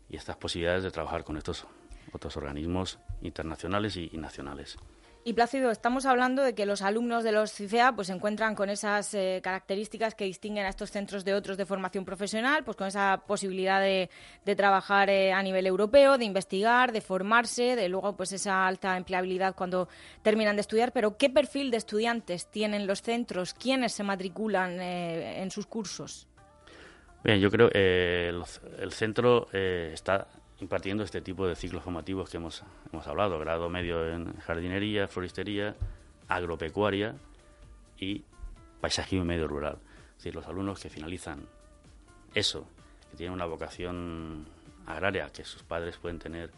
y 0.08 0.16
estas 0.16 0.36
posibilidades 0.36 0.84
de 0.84 0.90
trabajar 0.90 1.24
con 1.24 1.36
estos 1.36 1.66
otros 2.12 2.36
organismos 2.36 2.98
internacionales 3.22 3.96
y, 3.96 4.08
nacionales. 4.16 4.76
Y 5.24 5.34
Plácido, 5.34 5.70
estamos 5.70 6.04
hablando 6.04 6.42
de 6.42 6.52
que 6.52 6.66
los 6.66 6.82
alumnos 6.82 7.22
de 7.22 7.30
los 7.30 7.52
CIFEA 7.52 7.92
pues, 7.92 8.08
se 8.08 8.12
encuentran 8.12 8.56
con 8.56 8.68
esas 8.68 9.14
eh, 9.14 9.40
características 9.40 10.16
que 10.16 10.24
distinguen 10.24 10.66
a 10.66 10.68
estos 10.68 10.90
centros 10.90 11.24
de 11.24 11.32
otros 11.32 11.56
de 11.56 11.64
formación 11.64 12.04
profesional, 12.04 12.64
pues 12.64 12.76
con 12.76 12.88
esa 12.88 13.22
posibilidad 13.24 13.80
de, 13.80 14.10
trabajar 14.56 15.10
eh, 15.10 15.32
a 15.32 15.40
nivel 15.40 15.68
europeo, 15.68 16.18
de 16.18 16.24
investigar, 16.24 16.90
de 16.90 17.00
formarse, 17.00 17.76
de 17.76 17.88
luego 17.88 18.16
pues 18.16 18.32
esa 18.32 18.66
alta 18.66 18.96
empleabilidad 18.96 19.54
cuando 19.54 19.88
terminan 20.22 20.56
de 20.56 20.62
estudiar. 20.62 20.92
Pero 20.92 21.16
¿qué 21.16 21.30
perfil 21.30 21.70
de 21.70 21.76
estudiantes 21.76 22.48
tienen 22.48 22.88
los 22.88 23.00
centros? 23.00 23.54
¿Quiénes 23.54 23.92
se 23.92 24.02
matriculan 24.02 24.80
eh, 24.80 25.40
en 25.40 25.52
sus 25.52 25.66
cursos? 25.66 26.26
Bien, 27.24 27.38
yo 27.38 27.50
creo 27.50 27.70
que 27.70 28.28
el 28.28 28.92
centro 28.92 29.48
está 29.52 30.26
impartiendo 30.60 31.04
este 31.04 31.20
tipo 31.20 31.46
de 31.46 31.54
ciclos 31.54 31.82
formativos 31.82 32.28
que 32.28 32.36
hemos, 32.36 32.64
hemos 32.92 33.06
hablado, 33.06 33.38
grado 33.38 33.68
medio 33.68 34.08
en 34.08 34.36
jardinería, 34.38 35.06
floristería, 35.06 35.76
agropecuaria 36.28 37.14
y 37.98 38.24
paisajismo 38.80 39.24
medio 39.24 39.46
rural. 39.46 39.78
Es 40.10 40.18
decir, 40.18 40.34
los 40.34 40.46
alumnos 40.46 40.80
que 40.80 40.88
finalizan 40.88 41.46
eso, 42.34 42.66
que 43.10 43.16
tienen 43.16 43.34
una 43.34 43.44
vocación 43.44 44.46
agraria, 44.86 45.30
que 45.30 45.44
sus 45.44 45.62
padres 45.62 45.98
pueden 45.98 46.18
tener, 46.18 46.50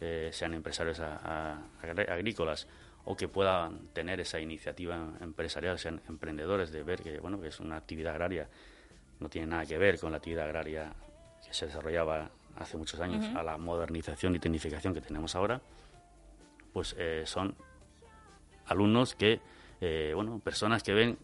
eh, 0.00 0.30
sean 0.32 0.54
empresarios 0.54 1.00
agrícolas, 1.00 2.68
o 3.04 3.16
que 3.16 3.26
puedan 3.26 3.88
tener 3.92 4.20
esa 4.20 4.38
iniciativa 4.38 4.96
empresarial, 5.20 5.80
sean 5.80 6.00
emprendedores, 6.08 6.70
de 6.70 6.84
ver 6.84 7.02
que, 7.02 7.18
bueno, 7.18 7.40
que 7.40 7.48
es 7.48 7.58
una 7.58 7.76
actividad 7.76 8.12
agraria, 8.12 8.48
no 9.22 9.28
tiene 9.28 9.46
nada 9.46 9.64
que 9.64 9.78
ver 9.78 9.98
con 9.98 10.10
la 10.10 10.18
actividad 10.18 10.44
agraria 10.44 10.92
que 11.46 11.54
se 11.54 11.66
desarrollaba 11.66 12.30
hace 12.56 12.76
muchos 12.76 13.00
años 13.00 13.24
a 13.34 13.42
la 13.42 13.56
modernización 13.56 14.34
y 14.34 14.38
tecnificación 14.38 14.92
que 14.92 15.00
tenemos 15.00 15.34
ahora, 15.34 15.60
pues 16.72 16.94
eh, 16.98 17.22
son 17.24 17.54
alumnos 18.66 19.14
que, 19.14 19.40
eh, 19.80 20.12
bueno, 20.14 20.38
personas 20.40 20.82
que 20.82 20.92
ven 20.92 21.18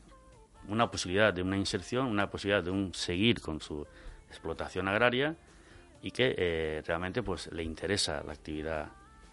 una 0.68 0.90
posibilidad 0.90 1.32
de 1.32 1.42
una 1.42 1.56
inserción, 1.56 2.06
una 2.06 2.30
posibilidad 2.30 2.62
de 2.62 2.70
un 2.70 2.94
seguir 2.94 3.40
con 3.40 3.60
su 3.60 3.86
explotación 4.28 4.88
agraria 4.88 5.36
y 6.02 6.10
que 6.10 6.34
eh, 6.36 6.82
realmente 6.86 7.22
pues 7.22 7.50
le 7.52 7.62
interesa 7.62 8.22
la 8.24 8.32
actividad, 8.32 8.88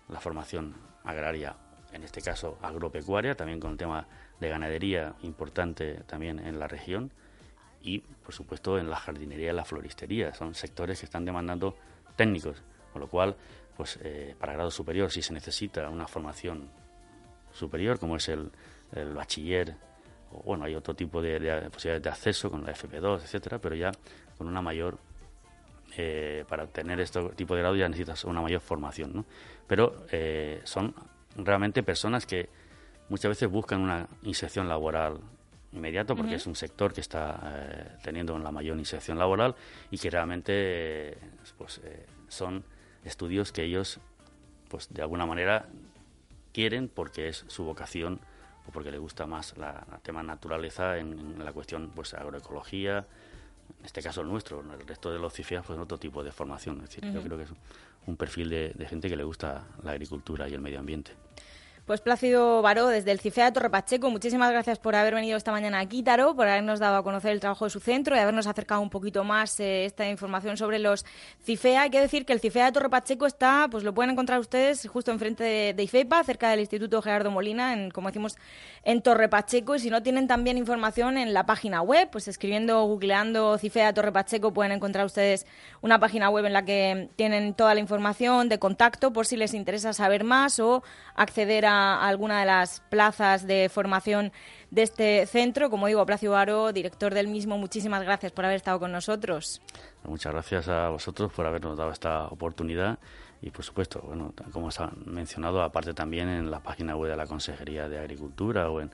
la 0.09 0.19
formación 0.19 0.75
agraria, 1.03 1.55
en 1.91 2.03
este 2.03 2.21
caso 2.21 2.57
agropecuaria, 2.61 3.35
también 3.35 3.59
con 3.59 3.71
el 3.71 3.77
tema 3.77 4.07
de 4.39 4.49
ganadería 4.49 5.15
importante 5.21 6.01
también 6.07 6.39
en 6.39 6.59
la 6.59 6.67
región 6.67 7.11
y, 7.85 7.99
por 7.99 8.33
supuesto, 8.33 8.79
en 8.79 8.89
la 8.89 8.95
jardinería 8.95 9.51
y 9.51 9.55
la 9.55 9.63
floristería. 9.63 10.33
Son 10.33 10.55
sectores 10.55 10.99
que 10.99 11.05
están 11.05 11.23
demandando 11.23 11.77
técnicos, 12.15 12.57
con 12.91 13.01
lo 13.01 13.07
cual, 13.07 13.35
pues 13.77 13.99
eh, 14.01 14.35
para 14.39 14.53
grado 14.53 14.71
superior, 14.71 15.11
si 15.11 15.21
se 15.21 15.33
necesita 15.33 15.87
una 15.89 16.07
formación 16.07 16.67
superior, 17.53 17.99
como 17.99 18.17
es 18.17 18.27
el, 18.29 18.51
bachiller, 19.13 19.75
o 20.31 20.41
bueno, 20.43 20.65
hay 20.65 20.73
otro 20.73 20.95
tipo 20.95 21.21
de, 21.21 21.37
posibilidades 21.71 22.03
de 22.03 22.09
acceso 22.09 22.49
con 22.49 22.65
la 22.65 22.73
FP2, 22.73 23.21
etcétera, 23.21 23.59
pero 23.59 23.75
ya 23.75 23.91
con 24.37 24.47
una 24.47 24.61
mayor 24.61 24.97
eh, 25.97 26.43
para 26.47 26.63
obtener 26.63 26.99
este 26.99 27.21
tipo 27.35 27.55
de 27.55 27.61
grado 27.61 27.75
ya 27.75 27.87
necesitas 27.87 28.23
una 28.23 28.41
mayor 28.41 28.61
formación, 28.61 29.13
¿no? 29.13 29.25
Pero 29.67 30.05
eh, 30.11 30.61
son 30.63 30.93
realmente 31.35 31.83
personas 31.83 32.25
que 32.25 32.49
muchas 33.09 33.29
veces 33.29 33.49
buscan 33.49 33.81
una 33.81 34.07
inserción 34.23 34.67
laboral 34.67 35.19
inmediato 35.75 36.15
porque 36.15 36.35
es 36.35 36.47
un 36.47 36.55
sector 36.55 36.93
que 36.93 37.01
está 37.01 37.39
eh, 37.43 37.97
teniendo 38.03 38.37
la 38.39 38.51
mayor 38.51 38.77
inserción 38.77 39.19
laboral 39.19 39.55
y 39.91 39.97
que 39.97 40.09
realmente 40.09 40.53
eh, 40.53 41.17
pues 41.57 41.81
eh, 41.83 42.05
son 42.27 42.63
estudios 43.03 43.51
que 43.51 43.63
ellos 43.63 43.99
pues 44.69 44.91
de 44.91 45.01
alguna 45.01 45.25
manera 45.25 45.67
quieren 46.53 46.87
porque 46.87 47.27
es 47.29 47.45
su 47.47 47.63
vocación 47.63 48.19
o 48.67 48.71
porque 48.71 48.91
les 48.91 48.99
gusta 48.99 49.27
más 49.27 49.57
la, 49.57 49.85
tema 50.01 50.23
naturaleza 50.23 50.97
en, 50.97 51.43
la 51.43 51.51
cuestión 51.53 51.91
pues 51.93 52.13
agroecología 52.13 53.05
en 53.79 53.85
este 53.85 54.01
caso 54.01 54.21
el 54.21 54.27
nuestro 54.27 54.61
en 54.61 54.71
el 54.71 54.87
resto 54.87 55.11
de 55.11 55.19
los 55.19 55.33
CIFIAS 55.33 55.65
pues 55.65 55.77
otro 55.77 55.97
tipo 55.97 56.23
de 56.23 56.31
formación. 56.31 56.77
Es 56.83 56.89
decir 56.89 57.11
yo 57.11 57.21
creo 57.21 57.37
que 57.37 57.43
es 57.43 57.51
un 58.07 58.15
perfil 58.15 58.49
de 58.49 58.87
gente 58.87 59.09
que 59.09 59.15
le 59.15 59.23
gusta 59.23 59.65
la 59.83 59.91
agricultura 59.91 60.47
y 60.47 60.53
el 60.53 60.61
medio 60.61 60.79
ambiente 60.79 61.11
pues 61.85 62.01
Plácido 62.01 62.63
Baró, 62.63 62.87
desde 62.87 63.11
el 63.11 63.19
CIFEA 63.19 63.53
Torre 63.53 63.69
Pacheco, 63.69 64.09
muchísimas 64.09 64.51
gracias 64.51 64.79
por 64.79 64.95
haber 64.95 65.13
venido 65.13 65.37
esta 65.37 65.51
mañana 65.51 65.79
a 65.79 65.85
Quítaro, 65.85 66.35
por 66.35 66.47
habernos 66.47 66.79
dado 66.79 66.97
a 66.97 67.03
conocer 67.03 67.31
el 67.31 67.39
trabajo 67.39 67.65
de 67.65 67.69
su 67.69 67.79
centro 67.79 68.15
y 68.15 68.19
habernos 68.19 68.47
acercado 68.47 68.81
un 68.81 68.89
poquito 68.89 69.23
más 69.23 69.59
eh, 69.59 69.85
esta 69.85 70.09
información 70.09 70.57
sobre 70.57 70.79
los 70.79 71.05
CIFEA. 71.43 71.83
Hay 71.83 71.89
que 71.91 72.01
decir 72.01 72.25
que 72.25 72.33
el 72.33 72.39
CIFEA 72.39 72.65
de 72.65 72.71
Torre 72.71 72.89
Pacheco 72.89 73.27
está, 73.27 73.67
pues 73.69 73.83
lo 73.83 73.93
pueden 73.93 74.09
encontrar 74.09 74.39
ustedes 74.39 74.87
justo 74.87 75.11
enfrente 75.11 75.43
de, 75.75 75.83
IFEPA, 75.83 76.23
cerca 76.23 76.49
del 76.49 76.61
Instituto 76.61 77.03
Gerardo 77.03 77.29
Molina, 77.29 77.73
en, 77.73 77.91
como 77.91 78.07
decimos, 78.07 78.35
en 78.83 79.03
Torre 79.03 79.29
Pacheco. 79.29 79.75
Y 79.75 79.79
si 79.79 79.91
no 79.91 80.01
tienen 80.01 80.27
también 80.27 80.57
información 80.57 81.19
en 81.19 81.35
la 81.35 81.45
página 81.45 81.83
web, 81.83 82.09
pues 82.11 82.27
escribiendo, 82.27 82.83
googleando 82.85 83.59
CIFEA 83.59 83.93
Torre 83.93 84.11
Pacheco, 84.11 84.53
pueden 84.53 84.71
encontrar 84.71 85.05
ustedes 85.05 85.45
una 85.81 85.99
página 85.99 86.31
web 86.31 86.45
en 86.45 86.53
la 86.53 86.65
que 86.65 87.09
tienen 87.15 87.53
toda 87.53 87.75
la 87.75 87.79
información 87.79 88.49
de 88.49 88.57
contacto 88.57 89.13
por 89.13 89.27
si 89.27 89.37
les 89.37 89.53
interesa 89.53 89.93
saber 89.93 90.23
más 90.23 90.59
o 90.59 90.83
acceder 91.13 91.67
a 91.67 91.74
alguna 91.75 92.39
de 92.39 92.45
las 92.45 92.81
plazas 92.89 93.45
de 93.47 93.69
formación 93.69 94.31
de 94.71 94.83
este 94.83 95.25
centro. 95.25 95.69
Como 95.69 95.87
digo, 95.87 96.05
Placio 96.05 96.35
Aro, 96.35 96.73
director 96.73 97.13
del 97.13 97.27
mismo, 97.27 97.57
muchísimas 97.57 98.03
gracias 98.03 98.31
por 98.31 98.45
haber 98.45 98.57
estado 98.57 98.79
con 98.79 98.91
nosotros. 98.91 99.61
Muchas 100.03 100.33
gracias 100.33 100.67
a 100.67 100.89
vosotros 100.89 101.31
por 101.33 101.45
habernos 101.45 101.77
dado 101.77 101.91
esta 101.91 102.27
oportunidad 102.27 102.99
y, 103.41 103.51
por 103.51 103.63
supuesto, 103.63 104.01
bueno, 104.01 104.33
como 104.51 104.67
os 104.67 104.79
han 104.79 105.03
mencionado, 105.05 105.61
aparte 105.61 105.93
también 105.93 106.29
en 106.29 106.51
la 106.51 106.61
página 106.61 106.95
web 106.95 107.11
de 107.11 107.17
la 107.17 107.27
Consejería 107.27 107.87
de 107.89 107.99
Agricultura 107.99 108.69
o 108.69 108.81
en, 108.81 108.91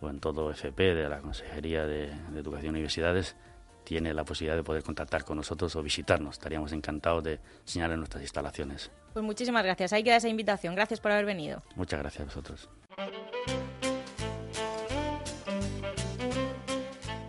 o 0.00 0.08
en 0.08 0.20
todo 0.20 0.50
FP 0.50 0.94
de 0.94 1.08
la 1.08 1.18
Consejería 1.20 1.86
de 1.86 2.12
Educación 2.34 2.66
y 2.66 2.78
Universidades, 2.78 3.36
tiene 3.84 4.12
la 4.14 4.24
posibilidad 4.24 4.56
de 4.56 4.64
poder 4.64 4.82
contactar 4.82 5.24
con 5.24 5.36
nosotros 5.36 5.76
o 5.76 5.82
visitarnos. 5.82 6.36
Estaríamos 6.36 6.72
encantados 6.72 7.22
de 7.22 7.40
enseñarle 7.60 7.96
nuestras 7.96 8.22
instalaciones. 8.22 8.90
Pues 9.12 9.24
muchísimas 9.24 9.62
gracias. 9.62 9.92
Ahí 9.92 10.02
queda 10.02 10.16
esa 10.16 10.28
invitación. 10.28 10.74
Gracias 10.74 11.00
por 11.00 11.12
haber 11.12 11.26
venido. 11.26 11.62
Muchas 11.76 12.00
gracias 12.00 12.22
a 12.22 12.24
vosotros. 12.24 12.68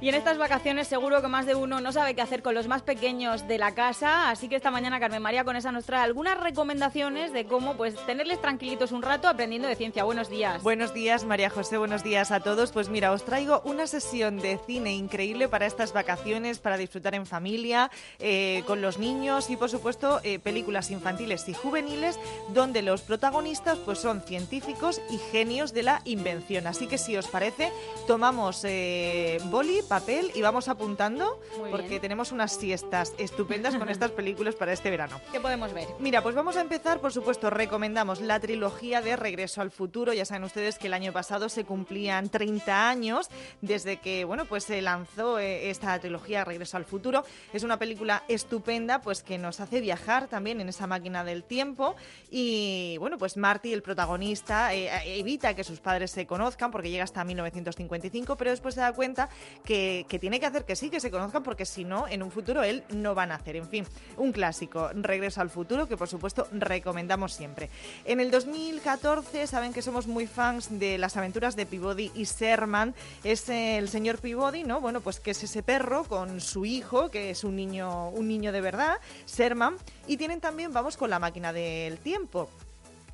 Y 0.05 0.09
en 0.09 0.13
estas 0.13 0.37
vacaciones 0.37 0.87
seguro 0.87 1.19
que 1.23 1.27
más 1.27 1.47
de 1.47 1.55
uno 1.55 1.81
no 1.81 1.91
sabe 1.91 2.13
qué 2.13 2.21
hacer 2.21 2.43
con 2.43 2.53
los 2.53 2.67
más 2.67 2.83
pequeños 2.83 3.47
de 3.47 3.57
la 3.57 3.73
casa, 3.73 4.29
así 4.29 4.47
que 4.47 4.55
esta 4.55 4.69
mañana 4.69 4.99
Carmen 4.99 5.19
María 5.19 5.43
con 5.43 5.55
esa 5.55 5.71
nos 5.71 5.85
trae 5.85 6.03
algunas 6.03 6.39
recomendaciones 6.39 7.33
de 7.33 7.47
cómo 7.47 7.75
pues 7.75 7.95
tenerles 8.05 8.39
tranquilitos 8.39 8.91
un 8.91 9.01
rato 9.01 9.27
aprendiendo 9.27 9.67
de 9.67 9.75
ciencia. 9.75 10.03
Buenos 10.03 10.29
días. 10.29 10.61
Buenos 10.61 10.93
días, 10.93 11.25
María 11.25 11.49
José, 11.49 11.79
buenos 11.79 12.03
días 12.03 12.29
a 12.29 12.39
todos. 12.39 12.71
Pues 12.71 12.87
mira, 12.87 13.13
os 13.13 13.25
traigo 13.25 13.63
una 13.65 13.87
sesión 13.87 14.37
de 14.37 14.59
cine 14.67 14.93
increíble 14.93 15.47
para 15.47 15.65
estas 15.65 15.91
vacaciones, 15.91 16.59
para 16.59 16.77
disfrutar 16.77 17.15
en 17.15 17.25
familia, 17.25 17.89
eh, 18.19 18.61
con 18.67 18.83
los 18.83 18.99
niños 18.99 19.49
y 19.49 19.57
por 19.57 19.71
supuesto 19.71 20.19
eh, 20.21 20.37
películas 20.37 20.91
infantiles 20.91 21.49
y 21.49 21.55
juveniles 21.55 22.19
donde 22.49 22.83
los 22.83 23.01
protagonistas 23.01 23.79
pues 23.79 23.97
son 23.97 24.21
científicos 24.21 25.01
y 25.09 25.17
genios 25.31 25.73
de 25.73 25.81
la 25.81 26.03
invención. 26.05 26.67
Así 26.67 26.85
que 26.85 26.99
si 26.99 27.17
os 27.17 27.25
parece, 27.25 27.71
tomamos 28.05 28.63
eh, 28.65 29.39
boli, 29.45 29.81
papel 29.99 30.29
y 30.35 30.41
vamos 30.41 30.67
apuntando 30.67 31.39
Muy 31.57 31.71
porque 31.71 31.87
bien. 31.87 32.01
tenemos 32.01 32.33
unas 32.33 32.51
siestas 32.51 33.13
estupendas 33.17 33.77
con 33.77 33.87
estas 33.87 34.11
películas 34.11 34.53
para 34.55 34.73
este 34.73 34.89
verano. 34.89 35.21
¿Qué 35.31 35.39
podemos 35.39 35.71
ver? 35.73 35.87
Mira, 35.99 36.21
pues 36.21 36.35
vamos 36.35 36.57
a 36.57 36.61
empezar, 36.61 36.99
por 36.99 37.13
supuesto, 37.13 37.49
recomendamos 37.49 38.19
la 38.19 38.37
trilogía 38.41 39.01
de 39.01 39.15
Regreso 39.15 39.61
al 39.61 39.71
Futuro. 39.71 40.11
Ya 40.11 40.25
saben 40.25 40.43
ustedes 40.43 40.77
que 40.77 40.87
el 40.87 40.93
año 40.93 41.13
pasado 41.13 41.47
se 41.47 41.63
cumplían 41.63 42.27
30 42.27 42.89
años 42.89 43.29
desde 43.61 43.95
que, 44.01 44.25
bueno, 44.25 44.43
pues 44.43 44.65
se 44.65 44.81
lanzó 44.81 45.39
eh, 45.39 45.69
esta 45.69 45.97
trilogía 45.97 46.43
Regreso 46.43 46.75
al 46.75 46.83
Futuro. 46.83 47.23
Es 47.53 47.63
una 47.63 47.79
película 47.79 48.23
estupenda, 48.27 48.99
pues 48.99 49.23
que 49.23 49.37
nos 49.37 49.61
hace 49.61 49.79
viajar 49.79 50.27
también 50.27 50.59
en 50.59 50.67
esa 50.67 50.87
máquina 50.87 51.23
del 51.23 51.45
tiempo 51.45 51.95
y, 52.29 52.97
bueno, 52.99 53.17
pues 53.17 53.37
Marty, 53.37 53.71
el 53.71 53.81
protagonista, 53.81 54.73
eh, 54.73 55.19
evita 55.19 55.53
que 55.53 55.63
sus 55.63 55.79
padres 55.79 56.11
se 56.11 56.27
conozcan 56.27 56.69
porque 56.69 56.89
llega 56.89 57.05
hasta 57.05 57.23
1955, 57.23 58.35
pero 58.35 58.51
después 58.51 58.75
se 58.75 58.81
da 58.81 58.91
cuenta 58.91 59.29
que, 59.63 59.84
que 60.07 60.19
tiene 60.19 60.39
que 60.39 60.45
hacer 60.45 60.65
que 60.65 60.75
sí, 60.75 60.89
que 60.89 60.99
se 60.99 61.11
conozcan 61.11 61.43
porque 61.43 61.65
si 61.65 61.83
no, 61.83 62.07
en 62.07 62.23
un 62.23 62.31
futuro 62.31 62.63
él 62.63 62.83
no 62.89 63.15
va 63.15 63.23
a 63.23 63.27
nacer. 63.27 63.55
En 63.55 63.67
fin, 63.67 63.85
un 64.17 64.31
clásico, 64.31 64.89
Regreso 64.93 65.41
al 65.41 65.49
Futuro, 65.49 65.87
que 65.87 65.97
por 65.97 66.07
supuesto 66.07 66.47
recomendamos 66.51 67.33
siempre. 67.33 67.69
En 68.05 68.19
el 68.19 68.31
2014, 68.31 69.47
saben 69.47 69.73
que 69.73 69.81
somos 69.81 70.07
muy 70.07 70.27
fans 70.27 70.79
de 70.79 70.97
las 70.97 71.17
aventuras 71.17 71.55
de 71.55 71.65
Peabody 71.65 72.11
y 72.15 72.23
Sherman. 72.23 72.93
Es 73.23 73.49
el 73.49 73.89
señor 73.89 74.19
Peabody, 74.19 74.63
¿no? 74.63 74.81
Bueno, 74.81 75.01
pues 75.01 75.19
que 75.19 75.31
es 75.31 75.43
ese 75.43 75.63
perro 75.63 76.03
con 76.03 76.41
su 76.41 76.65
hijo, 76.65 77.09
que 77.09 77.29
es 77.29 77.43
un 77.43 77.55
niño, 77.55 78.09
un 78.09 78.27
niño 78.27 78.51
de 78.51 78.61
verdad, 78.61 78.97
Sherman. 79.27 79.77
Y 80.07 80.17
tienen 80.17 80.41
también, 80.41 80.73
vamos 80.73 80.97
con 80.97 81.09
la 81.09 81.19
máquina 81.19 81.53
del 81.53 81.97
tiempo. 81.99 82.49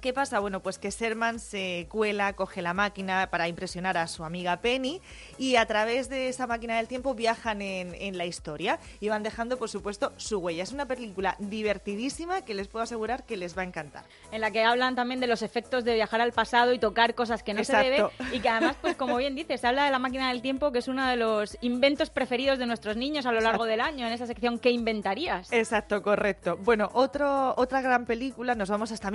¿Qué 0.01 0.13
pasa? 0.13 0.39
Bueno, 0.39 0.61
pues 0.61 0.79
que 0.79 0.89
Sherman 0.89 1.39
se 1.39 1.85
cuela, 1.87 2.33
coge 2.33 2.63
la 2.63 2.73
máquina 2.73 3.29
para 3.29 3.47
impresionar 3.47 3.97
a 3.97 4.07
su 4.07 4.23
amiga 4.23 4.57
Penny 4.57 4.99
y 5.37 5.57
a 5.57 5.65
través 5.67 6.09
de 6.09 6.27
esa 6.27 6.47
máquina 6.47 6.77
del 6.77 6.87
tiempo 6.87 7.13
viajan 7.13 7.61
en, 7.61 7.93
en 7.93 8.17
la 8.17 8.25
historia 8.25 8.79
y 8.99 9.09
van 9.09 9.21
dejando, 9.21 9.57
por 9.57 9.69
supuesto, 9.69 10.11
su 10.17 10.39
huella. 10.39 10.63
Es 10.63 10.71
una 10.71 10.87
película 10.87 11.35
divertidísima 11.37 12.41
que 12.41 12.55
les 12.55 12.67
puedo 12.67 12.81
asegurar 12.81 13.25
que 13.27 13.37
les 13.37 13.55
va 13.55 13.61
a 13.61 13.65
encantar. 13.65 14.03
En 14.31 14.41
la 14.41 14.49
que 14.49 14.63
hablan 14.63 14.95
también 14.95 15.19
de 15.19 15.27
los 15.27 15.43
efectos 15.43 15.83
de 15.85 15.93
viajar 15.93 16.19
al 16.19 16.31
pasado 16.31 16.73
y 16.73 16.79
tocar 16.79 17.13
cosas 17.13 17.43
que 17.43 17.53
no 17.53 17.63
se 17.63 17.73
Exacto. 17.73 18.11
debe 18.19 18.35
y 18.35 18.39
que 18.39 18.49
además, 18.49 18.77
pues 18.81 18.95
como 18.95 19.17
bien 19.17 19.35
dices, 19.35 19.61
se 19.61 19.67
habla 19.67 19.85
de 19.85 19.91
la 19.91 19.99
máquina 19.99 20.29
del 20.29 20.41
tiempo 20.41 20.71
que 20.71 20.79
es 20.79 20.87
uno 20.87 21.07
de 21.07 21.15
los 21.15 21.59
inventos 21.61 22.09
preferidos 22.09 22.57
de 22.57 22.65
nuestros 22.65 22.97
niños 22.97 23.27
a 23.27 23.31
lo 23.31 23.39
largo 23.39 23.65
del 23.65 23.81
año 23.81 24.07
en 24.07 24.13
esa 24.13 24.25
sección 24.25 24.57
¿Qué 24.57 24.71
inventarías? 24.71 25.53
Exacto, 25.53 26.01
correcto. 26.01 26.57
Bueno, 26.57 26.89
otro, 26.93 27.53
otra 27.55 27.81
gran 27.81 28.07
película, 28.07 28.55
nos 28.55 28.69
vamos 28.69 28.91
hasta 28.91 29.11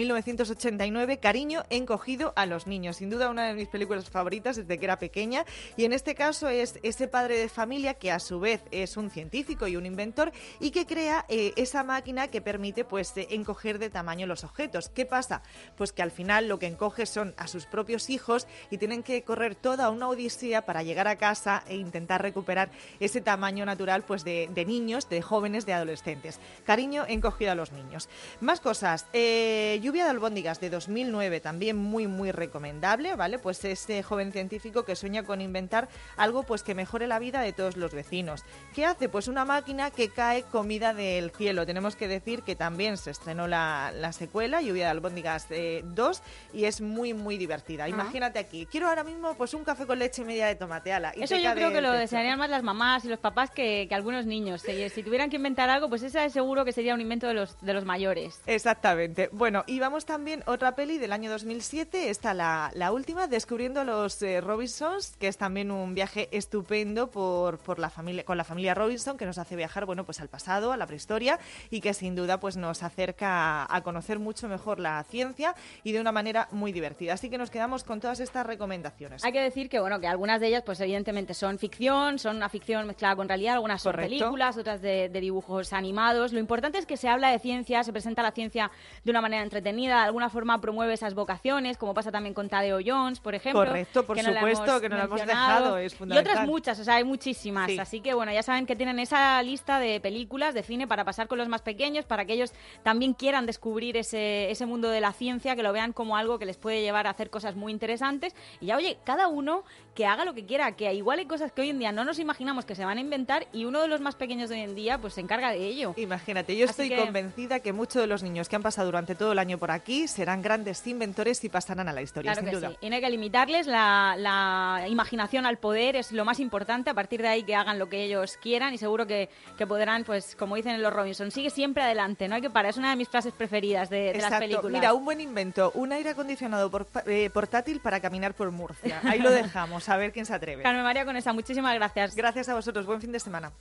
1989, 0.77 1.19
Cariño 1.19 1.65
encogido 1.71 2.33
a 2.37 2.47
los 2.47 2.67
niños. 2.67 2.97
Sin 2.97 3.11
duda 3.11 3.31
una 3.31 3.47
de 3.47 3.55
mis 3.55 3.69
películas 3.69 4.09
favoritas 4.11 4.57
desde 4.57 4.79
que 4.79 4.85
era 4.85 4.99
pequeña. 4.99 5.45
Y 5.77 5.85
en 5.85 5.93
este 5.93 6.15
caso 6.15 6.49
es 6.49 6.79
ese 6.83 7.09
padre 7.09 7.39
de 7.39 7.49
familia 7.49 7.95
que 7.95 8.13
a 8.13 8.19
su 8.19 8.41
vez 8.41 8.63
es 8.71 8.97
un 8.97 9.11
científico 9.11 9.67
y 9.67 9.77
un 9.77 9.87
inventor 9.87 10.33
y 10.61 10.71
que 10.71 10.87
crea 10.87 11.25
eh, 11.29 11.53
esa 11.57 11.83
máquina 11.83 12.29
que 12.29 12.41
permite 12.41 12.85
pues 12.85 13.17
eh, 13.17 13.29
encoger 13.31 13.79
de 13.79 13.91
tamaño 13.91 14.27
los 14.27 14.45
objetos. 14.45 14.89
¿Qué 14.89 15.07
pasa? 15.07 15.43
Pues 15.77 15.93
que 15.93 16.03
al 16.03 16.11
final 16.11 16.49
lo 16.49 16.59
que 16.59 16.67
encoge 16.67 17.07
son 17.07 17.35
a 17.39 17.49
sus 17.49 17.67
propios 17.67 18.11
hijos 18.11 18.47
y 18.71 18.79
tienen 18.79 19.03
que 19.03 19.23
correr 19.23 19.55
toda 19.55 19.91
una 19.91 20.09
odisea 20.09 20.67
para 20.67 20.83
llegar 20.83 21.09
a 21.09 21.17
casa 21.17 21.65
e 21.69 21.77
intentar 21.77 22.23
recuperar 22.23 22.71
ese 23.01 23.21
tamaño 23.21 23.65
natural 23.65 24.05
pues 24.05 24.25
de, 24.25 24.49
de 24.53 24.65
niños, 24.65 25.09
de 25.09 25.23
jóvenes, 25.23 25.67
de 25.67 25.73
adolescentes. 25.73 26.39
Cariño 26.65 27.05
encogido 27.09 27.53
a 27.53 27.55
los 27.55 27.73
niños. 27.73 28.09
Más 28.41 28.61
cosas. 28.61 29.07
Eh, 29.13 29.81
Lluvia 29.83 30.05
de 30.05 30.11
albóndigas 30.11 30.61
de 30.61 30.66
2009 30.71 31.41
también 31.41 31.77
muy 31.77 32.07
muy 32.07 32.33
recomendable, 32.33 33.15
¿vale? 33.17 33.39
Pues 33.39 33.65
ese 33.65 34.03
joven 34.03 34.33
científico 34.33 34.85
que 34.85 34.97
sueña 34.97 35.23
con 35.23 35.41
inventar 35.41 35.89
algo 36.17 36.43
pues 36.43 36.63
que 36.63 36.75
mejore 36.75 37.07
la 37.07 37.19
vida 37.19 37.41
de 37.41 37.53
todos 37.53 37.77
los 37.77 37.93
vecinos. 37.93 38.45
¿Qué 38.75 38.85
hace? 38.85 39.09
Pues 39.09 39.29
una 39.29 39.45
máquina 39.45 39.91
que 39.91 40.09
cae 40.09 40.43
comida 40.43 40.95
del 40.95 41.31
cielo. 41.31 41.67
Tenemos 41.67 41.97
que 41.97 42.09
decir 42.09 42.43
que 42.43 42.57
también 42.57 42.97
se 42.97 43.11
estrenó 43.11 43.47
la, 43.47 43.93
la 43.95 44.13
secuela, 44.13 44.61
Lluvia 44.61 44.85
de 44.85 44.91
albóndigas 44.91 45.47
eh, 45.51 45.83
2, 45.85 46.23
y 46.55 46.65
es 46.65 46.81
muy 46.81 47.15
muy 47.15 47.39
divertida. 47.39 47.89
Imagínate 47.89 48.39
aquí, 48.39 48.67
quiero 48.67 48.89
ahora 48.89 49.05
mismo 49.05 49.35
pues 49.35 49.55
un 49.55 49.65
café 49.65 49.87
con 49.87 49.99
leche 49.99 50.23
y 50.23 50.25
media 50.25 50.47
de 50.47 50.55
tomate, 50.55 50.93
ala, 50.93 51.13
y 51.17 51.23
Eso 51.23 51.37
yo 51.37 51.53
creo 51.55 51.73
que 51.73 51.81
lo 51.81 51.93
desearían 51.93 52.39
más 52.39 52.51
las 52.51 52.63
mamás 52.63 53.05
y 53.05 53.09
los 53.09 53.19
papás 53.19 53.51
que, 53.51 53.87
que 53.89 53.95
algunos 53.95 54.27
niños. 54.27 54.63
Si, 54.63 54.89
si 54.91 55.03
tuvieran 55.03 55.31
que 55.31 55.37
inventar 55.37 55.71
algo, 55.71 55.89
pues 55.89 56.03
esa 56.03 56.25
es 56.25 56.33
seguro 56.33 56.65
que 56.65 56.73
sería 56.73 56.95
un 56.95 57.01
invento 57.01 57.27
de 57.27 57.35
los, 57.35 57.61
de 57.61 57.73
los 57.73 57.85
mayores. 57.85 58.41
Exactamente. 58.47 59.29
Bueno, 59.33 59.65
y 59.67 59.79
vamos 59.79 60.07
también 60.07 60.43
otra 60.57 60.75
peli 60.75 60.97
del 60.97 61.13
año 61.13 61.31
2007, 61.31 62.09
esta 62.09 62.33
la, 62.33 62.71
la 62.75 62.91
última, 62.91 63.27
Descubriendo 63.27 63.81
a 63.81 63.85
los 63.85 64.23
eh, 64.23 64.41
Robinsons, 64.41 65.17
que 65.19 65.29
es 65.29 65.37
también 65.37 65.71
un 65.71 65.95
viaje 65.95 66.31
estupendo 66.33 67.11
por, 67.11 67.59
por 67.59 67.79
la 67.79 67.91
familia, 67.91 68.25
con 68.25 68.39
la 68.39 68.45
familia 68.45 68.75
Robinson, 68.75 69.19
que 69.19 69.27
nos 69.27 69.37
hace 69.37 69.55
viajar, 69.55 69.85
bueno, 69.85 70.05
pues 70.05 70.19
al 70.21 70.29
pasado, 70.29 70.73
a 70.73 70.79
la 70.79 70.87
prehistoria, 70.87 71.39
y 71.69 71.83
que 71.83 71.93
sin 71.93 72.15
duda 72.15 72.41
pues 72.41 72.57
nos 72.57 72.83
acerca 72.83 73.65
a, 73.65 73.77
a 73.77 73.83
conocer 73.83 74.19
mucho 74.19 74.49
mejor 74.49 74.81
la 74.81 75.05
ciencia 75.05 75.55
y 75.85 75.93
de 75.93 76.01
una 76.01 76.11
manera 76.11 76.49
muy 76.53 76.73
divertida. 76.73 77.13
Así 77.13 77.29
que 77.29 77.37
nos 77.37 77.51
quedamos 77.51 77.85
con 77.85 78.01
todas 78.01 78.21
estas 78.21 78.47
recomendaciones. 78.47 79.25
Hay 79.25 79.33
que 79.33 79.43
decir 79.43 79.69
que 79.69 79.79
bueno 79.79 80.01
que 80.01 80.07
algunas 80.07 80.41
de 80.41 80.47
ellas 80.47 80.63
pues 80.65 80.81
evidentemente 80.81 81.35
son 81.35 81.59
ficción, 81.59 82.19
son 82.19 82.37
una 82.37 82.49
ficción 82.49 82.87
mezclada 82.87 83.15
con 83.15 83.29
realidad, 83.29 83.55
algunas 83.57 83.83
son 83.83 83.93
Correcto. 83.93 84.11
películas, 84.11 84.57
otras 84.57 84.81
de, 84.81 85.11
de 85.11 85.21
dibujos 85.21 85.75
animados. 85.75 86.33
Lo 86.33 86.39
importante 86.41 86.79
es 86.79 86.87
que 86.87 86.97
se 86.97 87.11
habla 87.11 87.31
de 87.31 87.41
ciencia, 87.41 87.85
se 87.85 87.93
presenta 87.93 88.23
la 88.23 88.33
ciencia 88.33 88.71
de 89.05 89.11
una 89.11 89.21
manera 89.21 89.43
entretenida, 89.43 89.97
de 89.97 90.07
alguna 90.07 90.31
forma 90.31 90.46
promueve 90.61 90.95
esas 90.95 91.15
vocaciones, 91.15 91.77
como 91.77 91.95
pasa 91.95 92.11
también 92.13 92.35
con 92.35 92.49
Tadeo 92.49 92.79
Jones, 92.85 93.21
por 93.21 93.35
ejemplo. 93.35 93.65
Correcto, 93.65 94.05
por 94.07 94.17
que 94.17 94.23
supuesto, 94.23 94.81
que 94.81 94.89
no 94.89 94.97
la 94.97 95.05
hemos 95.05 95.27
dejado, 95.27 95.79
es 95.79 95.97
Y 96.01 96.17
otras 96.17 96.47
muchas, 96.47 96.79
o 96.81 96.85
sea, 96.85 96.97
hay 96.97 97.05
muchísimas. 97.05 97.71
Sí. 97.71 97.79
Así 97.79 98.01
que 98.01 98.15
bueno, 98.15 98.33
ya 98.33 98.43
saben 98.43 98.67
que 98.67 98.77
tienen 98.77 98.99
esa 98.99 99.43
lista 99.43 99.79
de 99.79 100.01
películas, 100.01 100.55
de 100.55 100.63
cine 100.63 100.87
para 100.87 101.05
pasar 101.05 101.29
con 101.29 101.39
los 101.39 101.49
más 101.49 101.63
pequeños, 101.63 102.05
para 102.05 102.25
que 102.25 102.35
ellos 102.35 102.53
también 102.83 103.15
quieran 103.15 103.47
descubrir 103.47 103.97
ese, 103.97 104.51
ese 104.51 104.67
mundo 104.67 104.89
de 104.89 105.01
la 105.01 105.13
ciencia, 105.13 105.57
que 105.57 105.63
lo 105.63 105.73
vean 105.73 105.93
como 105.93 106.17
algo 106.17 106.39
que 106.39 106.47
les 106.47 106.57
puede 106.57 106.83
llevar 106.83 107.07
a 107.07 107.11
hacer 107.11 107.31
cosas 107.31 107.57
muy 107.57 107.73
interesantes. 107.73 108.35
Y 108.61 108.67
ya, 108.67 108.77
oye, 108.77 108.99
cada 109.05 109.29
uno 109.29 109.65
que 109.95 110.07
haga 110.07 110.25
lo 110.25 110.35
que 110.35 110.45
quiera, 110.45 110.73
que 110.77 110.93
igual 110.93 111.19
hay 111.19 111.27
cosas 111.27 111.53
que 111.53 111.63
hoy 111.63 111.71
en 111.71 111.79
día 111.79 111.91
no 111.93 112.05
nos 112.05 112.19
imaginamos 112.19 112.65
que 112.67 112.75
se 112.75 112.85
van 112.85 112.99
a 112.99 113.01
inventar 113.01 113.47
y 113.53 113.65
uno 113.65 113.81
de 113.81 113.89
los 113.89 114.01
más 114.01 114.15
pequeños 114.15 114.51
de 114.51 114.57
hoy 114.57 114.61
en 114.63 114.75
día 114.75 114.99
pues 114.99 115.15
se 115.15 115.23
encarga 115.23 115.51
de 115.51 115.65
ello. 115.67 115.95
Imagínate, 115.97 116.55
yo 116.57 116.65
Así 116.65 116.71
estoy 116.83 116.89
que- 116.91 116.97
convencida 117.03 117.61
que 117.61 117.73
muchos 117.73 118.03
de 118.03 118.07
los 118.07 118.23
niños 118.23 118.49
que 118.49 118.57
han 118.57 118.63
pasado 118.63 118.87
durante 118.87 119.15
todo 119.15 119.33
el 119.33 119.39
año 119.39 119.57
por 119.59 119.71
aquí 119.71 120.07
serán 120.07 120.36
grandes 120.43 120.87
inventores 120.87 121.43
y 121.45 121.49
pasarán 121.49 121.89
a 121.89 121.93
la 121.93 122.03
historia, 122.03 122.33
Claro 122.33 122.41
sin 122.47 122.51
que 122.51 122.57
duda. 122.57 122.69
sí. 122.71 122.77
Y 122.81 122.91
no 122.91 122.97
hay 122.97 123.03
que 123.03 123.11
limitarles 123.11 123.67
la, 123.67 124.15
la 124.19 124.85
imaginación 124.89 125.47
al 125.47 125.59
poder, 125.59 125.97
es 125.97 126.13
lo 126.13 126.25
más 126.25 126.41
importante. 126.41 126.91
A 126.91 126.95
partir 126.95 127.23
de 127.23 127.29
ahí 127.29 127.43
que 127.43 127.55
hagan 127.55 127.79
lo 127.79 127.89
que 127.89 128.03
ellos 128.05 128.37
quieran 128.41 128.75
y 128.75 128.79
seguro 128.79 129.07
que, 129.07 129.29
que 129.59 129.67
podrán, 129.67 130.05
pues 130.05 130.37
como 130.37 130.57
dicen 130.57 130.73
en 130.75 130.83
los 130.83 130.93
Robinson, 130.93 131.31
sigue 131.31 131.51
siempre 131.51 131.83
adelante, 131.83 132.29
no 132.29 132.35
hay 132.35 132.41
que 132.43 132.51
parar. 132.51 132.71
Es 132.71 132.77
una 132.77 132.91
de 132.91 132.97
mis 132.97 133.09
frases 133.09 133.33
preferidas 133.33 133.91
de, 133.91 134.13
de 134.13 134.19
las 134.21 134.33
películas. 134.41 134.73
Mira, 134.73 134.95
un 134.95 135.05
buen 135.05 135.21
invento, 135.21 135.71
un 135.75 135.93
aire 135.93 136.11
acondicionado 136.11 136.71
por- 136.71 136.87
eh, 137.07 137.31
portátil 137.31 137.81
para 137.81 138.01
caminar 138.01 138.35
por 138.35 138.51
Murcia. 138.51 139.01
Ahí 139.05 139.19
lo 139.19 139.31
dejamos, 139.31 139.89
a 139.89 139.97
ver 139.97 140.13
quién 140.13 140.27
se 140.27 140.35
atreve. 140.35 140.63
Carmen 140.65 140.83
María 140.83 141.05
con 141.05 141.17
esa, 141.17 141.33
muchísimas 141.33 141.75
gracias. 141.75 142.15
Gracias 142.17 142.49
a 142.49 142.55
vosotros, 142.55 142.87
buen 142.87 143.01
fin 143.01 143.13
de 143.13 143.21
semana. 143.21 143.53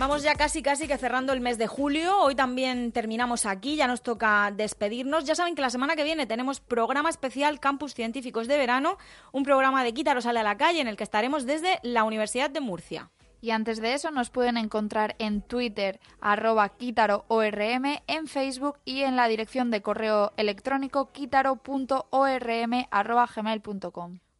Vamos 0.00 0.22
ya 0.22 0.34
casi 0.34 0.62
casi 0.62 0.88
que 0.88 0.96
cerrando 0.96 1.34
el 1.34 1.42
mes 1.42 1.58
de 1.58 1.66
julio. 1.66 2.22
Hoy 2.22 2.34
también 2.34 2.90
terminamos 2.90 3.44
aquí, 3.44 3.76
ya 3.76 3.86
nos 3.86 4.00
toca 4.00 4.50
despedirnos. 4.50 5.26
Ya 5.26 5.34
saben 5.34 5.54
que 5.54 5.60
la 5.60 5.68
semana 5.68 5.94
que 5.94 6.04
viene 6.04 6.26
tenemos 6.26 6.58
programa 6.58 7.10
especial 7.10 7.60
Campus 7.60 7.92
Científicos 7.92 8.48
de 8.48 8.56
Verano, 8.56 8.96
un 9.30 9.42
programa 9.42 9.84
de 9.84 9.92
Quítaro 9.92 10.22
sale 10.22 10.40
a 10.40 10.42
la 10.42 10.56
calle 10.56 10.80
en 10.80 10.88
el 10.88 10.96
que 10.96 11.04
estaremos 11.04 11.44
desde 11.44 11.80
la 11.82 12.04
Universidad 12.04 12.48
de 12.48 12.62
Murcia. 12.62 13.10
Y 13.42 13.50
antes 13.50 13.78
de 13.78 13.92
eso 13.92 14.10
nos 14.10 14.30
pueden 14.30 14.56
encontrar 14.56 15.16
en 15.18 15.42
Twitter 15.42 16.00
arroba 16.22 16.70
quitaroorm, 16.70 17.84
en 18.06 18.26
Facebook 18.26 18.78
y 18.86 19.02
en 19.02 19.16
la 19.16 19.28
dirección 19.28 19.70
de 19.70 19.82
correo 19.82 20.32
electrónico 20.38 21.12
quitaro.orm 21.12 22.86
arroba. 22.90 23.28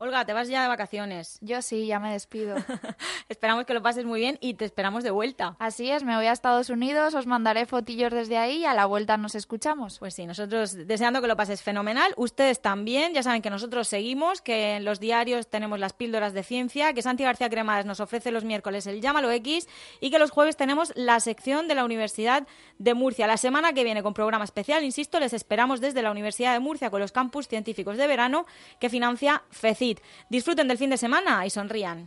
Olga, 0.02 0.24
te 0.24 0.32
vas 0.32 0.48
ya 0.48 0.62
de 0.62 0.68
vacaciones. 0.68 1.36
Yo 1.42 1.60
sí, 1.60 1.86
ya 1.86 2.00
me 2.00 2.10
despido. 2.10 2.56
esperamos 3.28 3.66
que 3.66 3.74
lo 3.74 3.82
pases 3.82 4.06
muy 4.06 4.18
bien 4.18 4.38
y 4.40 4.54
te 4.54 4.64
esperamos 4.64 5.04
de 5.04 5.10
vuelta. 5.10 5.56
Así 5.58 5.90
es, 5.90 6.04
me 6.04 6.16
voy 6.16 6.24
a 6.24 6.32
Estados 6.32 6.70
Unidos, 6.70 7.12
os 7.14 7.26
mandaré 7.26 7.66
fotillos 7.66 8.10
desde 8.10 8.38
ahí 8.38 8.60
y 8.60 8.64
a 8.64 8.72
la 8.72 8.86
vuelta 8.86 9.18
nos 9.18 9.34
escuchamos. 9.34 9.98
Pues 9.98 10.14
sí, 10.14 10.24
nosotros 10.24 10.86
deseando 10.86 11.20
que 11.20 11.26
lo 11.26 11.36
pases 11.36 11.62
fenomenal. 11.62 12.14
Ustedes 12.16 12.62
también, 12.62 13.12
ya 13.12 13.22
saben 13.22 13.42
que 13.42 13.50
nosotros 13.50 13.88
seguimos, 13.88 14.40
que 14.40 14.76
en 14.76 14.86
los 14.86 15.00
diarios 15.00 15.48
tenemos 15.48 15.78
las 15.78 15.92
píldoras 15.92 16.32
de 16.32 16.44
ciencia, 16.44 16.94
que 16.94 17.02
Santi 17.02 17.24
García 17.24 17.50
Cremades 17.50 17.84
nos 17.84 18.00
ofrece 18.00 18.30
los 18.30 18.42
miércoles 18.42 18.86
el 18.86 19.02
Llámalo 19.02 19.30
X 19.30 19.68
y 20.00 20.10
que 20.10 20.18
los 20.18 20.30
jueves 20.30 20.56
tenemos 20.56 20.94
la 20.96 21.20
sección 21.20 21.68
de 21.68 21.74
la 21.74 21.84
Universidad 21.84 22.46
de 22.78 22.94
Murcia. 22.94 23.26
La 23.26 23.36
semana 23.36 23.74
que 23.74 23.84
viene 23.84 24.02
con 24.02 24.14
programa 24.14 24.44
especial, 24.44 24.82
insisto, 24.82 25.20
les 25.20 25.34
esperamos 25.34 25.82
desde 25.82 26.00
la 26.00 26.10
Universidad 26.10 26.54
de 26.54 26.60
Murcia 26.60 26.88
con 26.88 27.00
los 27.02 27.12
campus 27.12 27.48
científicos 27.48 27.98
de 27.98 28.06
verano 28.06 28.46
que 28.78 28.88
financia 28.88 29.42
FECI 29.50 29.89
Disfruten 30.28 30.68
del 30.68 30.78
fin 30.78 30.90
de 30.90 30.96
semana 30.96 31.46
y 31.46 31.50
sonrían. 31.50 32.06